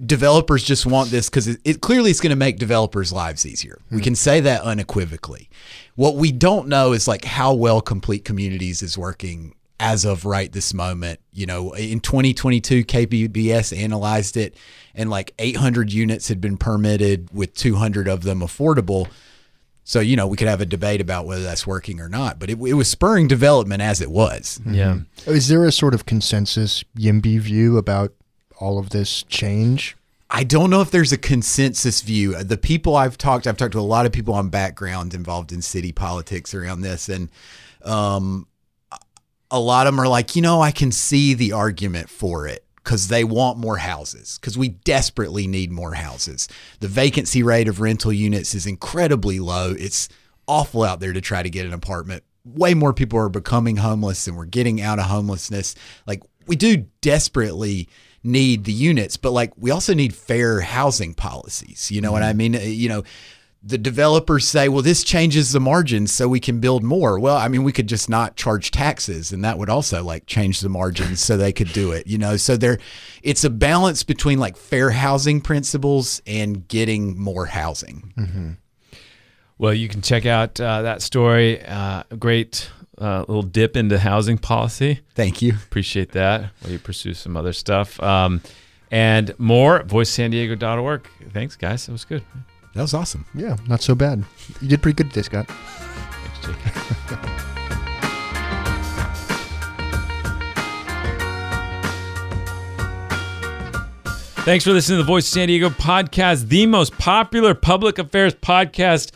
developers 0.06 0.64
just 0.64 0.86
want 0.86 1.12
this 1.12 1.30
because 1.30 1.48
it, 1.48 1.62
it, 1.64 1.82
clearly 1.82 2.12
is 2.12 2.20
going 2.20 2.32
to 2.32 2.36
make 2.36 2.58
developers' 2.58 3.14
lives 3.14 3.46
easier. 3.46 3.80
Mm-hmm. 3.86 3.96
We 3.96 4.02
can 4.02 4.16
say 4.16 4.42
that 4.42 4.62
unequivocally. 4.64 5.50
What 5.96 6.16
we 6.16 6.32
don't 6.32 6.68
know 6.68 6.92
is 6.92 7.08
like 7.08 7.24
how 7.24 7.54
well 7.54 7.80
Complete 7.80 8.26
Communities 8.26 8.82
is 8.82 8.98
working 8.98 9.54
as 9.82 10.06
of 10.06 10.24
right 10.24 10.52
this 10.52 10.74
moment. 10.74 11.20
You 11.34 11.48
know, 11.48 11.74
in 11.74 12.00
2022, 12.00 12.86
KPBS 12.86 13.78
analyzed 13.78 14.38
it, 14.38 14.56
and 14.94 15.10
like 15.10 15.34
800 15.40 15.92
units 15.92 16.30
had 16.30 16.40
been 16.40 16.56
permitted, 16.56 17.30
with 17.34 17.54
200 17.56 18.08
of 18.08 18.22
them 18.22 18.40
affordable. 18.40 19.10
So 19.84 20.00
you 20.00 20.16
know, 20.16 20.28
we 20.28 20.38
could 20.38 20.48
have 20.48 20.62
a 20.62 20.66
debate 20.66 21.02
about 21.02 21.26
whether 21.26 21.44
that's 21.44 21.66
working 21.66 22.00
or 22.00 22.08
not, 22.08 22.40
but 22.40 22.50
it, 22.50 22.60
it 22.62 22.74
was 22.74 22.88
spurring 22.88 23.28
development 23.28 23.82
as 23.82 24.00
it 24.00 24.12
was. 24.12 24.62
Yeah. 24.66 25.00
Is 25.26 25.48
there 25.48 25.66
a 25.66 25.72
sort 25.72 25.96
of 25.96 26.06
consensus 26.06 26.84
YIMBY 26.96 27.40
view 27.40 27.78
about 27.78 28.14
all 28.60 28.78
of 28.78 28.92
this 28.92 29.24
change? 29.24 29.98
I 30.30 30.44
don't 30.46 30.70
know 30.70 30.80
if 30.80 30.92
there's 30.92 31.12
a 31.12 31.18
consensus 31.18 32.02
view. 32.02 32.42
The 32.42 32.58
people 32.58 32.96
I've 32.96 33.18
talked, 33.18 33.48
I've 33.48 33.58
talked 33.58 33.74
to 33.74 33.80
a 33.80 33.82
lot 33.82 34.06
of 34.06 34.14
people 34.14 34.34
on 34.36 34.50
background 34.50 35.14
involved 35.14 35.52
in 35.52 35.62
city 35.62 35.92
politics 35.92 36.54
around 36.54 36.82
this, 36.82 37.10
and 37.10 37.30
um, 37.84 38.48
a 39.52 39.60
lot 39.60 39.86
of 39.86 39.94
them 39.94 40.00
are 40.00 40.08
like, 40.08 40.36
you 40.36 40.42
know, 40.42 40.62
I 40.62 40.72
can 40.72 40.92
see 40.92 41.34
the 41.34 41.52
argument 41.52 42.10
for 42.10 42.48
it 42.48 42.66
because 42.78 43.10
they 43.10 43.24
want 43.24 43.58
more 43.58 43.78
houses 43.78 44.40
because 44.40 44.58
we 44.58 44.70
desperately 44.70 45.46
need 45.46 45.72
more 45.72 45.94
houses. 45.94 46.48
The 46.80 46.88
vacancy 46.88 47.44
rate 47.44 47.68
of 47.68 47.80
rental 47.80 48.14
units 48.14 48.56
is 48.56 48.66
incredibly 48.66 49.40
low. 49.40 49.76
It's 49.78 50.10
awful 50.48 50.84
out 50.84 51.00
there 51.00 51.14
to 51.14 51.22
try 51.22 51.44
to 51.44 51.50
get 51.50 51.66
an 51.66 51.74
apartment. 51.74 52.24
Way 52.44 52.74
more 52.74 52.94
people 52.94 53.20
are 53.20 53.30
becoming 53.30 53.78
homeless 53.78 54.26
and 54.26 54.36
we're 54.36 54.46
getting 54.46 54.82
out 54.82 54.98
of 54.98 55.06
homelessness. 55.06 55.76
Like, 56.08 56.24
we 56.48 56.56
do 56.56 56.88
desperately 57.02 57.88
need 58.24 58.64
the 58.64 58.74
units, 58.74 59.18
but 59.18 59.32
like, 59.32 59.54
we 59.58 59.70
also 59.70 59.94
need 59.94 60.16
fair 60.16 60.62
housing 60.62 61.14
policies. 61.14 61.92
You 61.92 62.02
know 62.02 62.08
mm-hmm. 62.08 62.14
what 62.14 62.24
I 62.24 62.34
mean? 62.34 62.54
You 62.54 62.90
know, 62.90 63.04
the 63.64 63.78
developers 63.78 64.48
say, 64.48 64.68
well, 64.70 64.82
this 64.82 65.04
changes 65.04 65.52
the 65.52 65.60
margins 65.60 66.12
so 66.12 66.28
we 66.28 66.40
can 66.40 66.60
build 66.60 66.84
more. 66.84 67.20
Well, 67.20 67.38
I 67.38 67.48
mean, 67.48 67.64
we 67.64 67.72
could 67.72 67.88
just 67.88 68.10
not 68.10 68.36
charge 68.36 68.72
taxes 68.72 69.32
and 69.32 69.44
that 69.44 69.60
would 69.60 69.70
also 69.70 70.04
like 70.04 70.26
change 70.26 70.62
the 70.62 70.70
margins 70.70 71.20
so 71.22 71.38
they 71.38 71.54
could 71.54 71.72
do 71.72 71.92
it, 71.92 72.08
you 72.08 72.18
know? 72.18 72.38
So 72.38 72.58
there, 72.58 72.80
it's 73.22 73.44
a 73.44 73.52
balance 73.52 74.04
between 74.04 74.40
like 74.40 74.58
fair 74.58 74.90
housing 74.90 75.42
principles 75.42 76.22
and 76.26 76.68
getting 76.68 77.20
more 77.20 77.46
housing. 77.46 78.14
Mm-hmm. 78.18 78.52
Well, 79.60 79.76
you 79.76 79.88
can 79.88 80.02
check 80.02 80.26
out 80.26 80.60
uh, 80.60 80.82
that 80.82 81.04
story. 81.04 81.64
Uh, 81.64 82.02
great 82.18 82.68
uh, 82.98 83.20
little 83.28 83.44
dip 83.44 83.78
into 83.78 84.00
housing 84.00 84.40
policy. 84.40 85.02
Thank 85.14 85.44
you. 85.44 85.54
Appreciate 85.54 86.14
that. 86.14 86.50
While 86.62 86.72
you 86.72 86.80
pursue 86.80 87.14
some 87.14 87.38
other 87.38 87.54
stuff. 87.54 88.02
Um, 88.02 88.42
and 88.90 89.38
more, 89.38 89.84
voicesandiego.org. 89.84 91.08
Thanks, 91.32 91.56
guys. 91.56 91.86
That 91.86 91.92
was 91.92 92.06
good. 92.06 92.24
That 92.74 92.82
was 92.82 92.94
awesome. 92.94 93.26
Yeah, 93.34 93.58
not 93.68 93.82
so 93.82 93.96
bad. 93.96 94.24
You 94.62 94.70
did 94.70 94.82
pretty 94.82 94.96
good 94.96 95.12
today, 95.12 95.24
Scott. 95.24 95.48
Thanks, 95.48 96.48
Jake. 96.48 97.38
Thanks 104.44 104.64
for 104.66 104.72
listening 104.72 104.98
to 104.98 105.04
the 105.04 105.08
Voice 105.08 105.28
of 105.28 105.34
San 105.34 105.50
Diego 105.50 105.70
podcast, 105.70 106.48
the 106.48 106.66
most 106.66 106.98
popular 106.98 107.54
public 107.54 108.00
affairs 108.00 108.34
podcast 108.34 109.12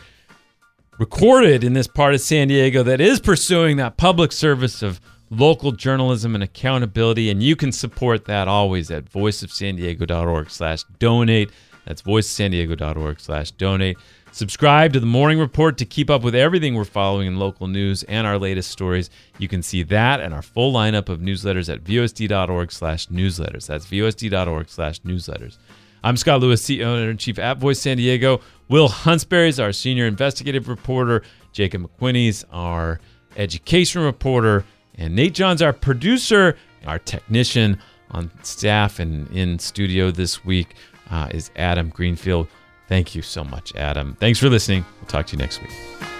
recorded 0.99 1.64
in 1.64 1.74
this 1.74 1.88
part 1.88 2.14
of 2.14 2.22
San 2.22 2.47
Diego 2.47 2.84
that 2.84 3.01
is 3.01 3.20
pursuing 3.20 3.78
that 3.78 3.97
public 3.97 4.32
service 4.32 4.84
of 4.84 5.01
local 5.32 5.72
journalism 5.72 6.36
and 6.36 6.43
accountability. 6.43 7.32
And 7.32 7.41
you 7.41 7.56
can 7.56 7.72
support 7.72 8.26
that 8.26 8.47
always 8.47 8.91
at 8.91 9.06
voiceofsandiego.org 9.06 10.51
slash 10.51 10.84
donate. 10.99 11.49
That's 11.86 12.02
voicesandiego.org 12.02 13.20
slash 13.20 13.52
donate. 13.52 13.98
Subscribe 14.32 14.92
to 14.92 15.00
the 15.00 15.06
Morning 15.06 15.40
Report 15.40 15.78
to 15.78 15.86
keep 15.86 16.10
up 16.10 16.22
with 16.22 16.36
everything 16.36 16.76
we're 16.76 16.84
following 16.84 17.28
in 17.28 17.40
local 17.40 17.68
news 17.68 18.04
and 18.04 18.28
our 18.28 18.38
latest 18.38 18.70
stories. 18.70 19.10
You 19.38 19.48
can 19.48 19.64
see 19.64 19.84
that 19.84 20.20
and 20.20 20.34
our 20.34 20.42
full 20.42 20.74
lineup 20.74 21.08
of 21.08 21.20
newsletters 21.20 21.72
at 21.72 21.84
vosd.org 21.84 22.72
slash 22.72 23.08
newsletters. 23.08 23.68
That's 23.68 23.86
vosd.org 23.86 24.68
slash 24.68 25.00
newsletters. 25.02 25.58
I'm 26.04 26.18
Scott 26.18 26.42
Lewis, 26.42 26.62
CEO 26.62 27.10
and 27.10 27.18
Chief 27.18 27.40
at 27.40 27.60
Voice 27.60 27.80
San 27.80 27.98
Diego. 27.98 28.42
Will 28.68 28.90
Huntsberry 28.90 29.48
is 29.48 29.60
our 29.60 29.72
senior 29.72 30.06
investigative 30.06 30.68
reporter. 30.68 31.24
Jacob 31.52 31.84
McWhinney's 31.84 32.44
our 32.52 33.00
education 33.38 34.02
reporter. 34.02 34.66
And 34.96 35.16
Nate 35.16 35.34
John's 35.34 35.62
our 35.62 35.74
producer, 35.74 36.58
our 36.86 37.00
technician 37.00 37.80
on 38.12 38.32
staff 38.44 39.00
and 39.00 39.30
in 39.32 39.60
studio 39.60 40.12
this 40.12 40.44
week 40.46 40.76
uh, 41.10 41.30
is 41.32 41.51
Adam 41.56 41.89
Greenfield. 41.89 42.47
Thank 42.88 43.16
you 43.16 43.22
so 43.22 43.43
much, 43.43 43.74
Adam. 43.76 44.16
Thanks 44.20 44.39
for 44.39 44.49
listening. 44.49 44.86
We'll 44.99 45.08
talk 45.08 45.28
to 45.28 45.34
you 45.34 45.39
next 45.39 45.62
week. 45.62 46.14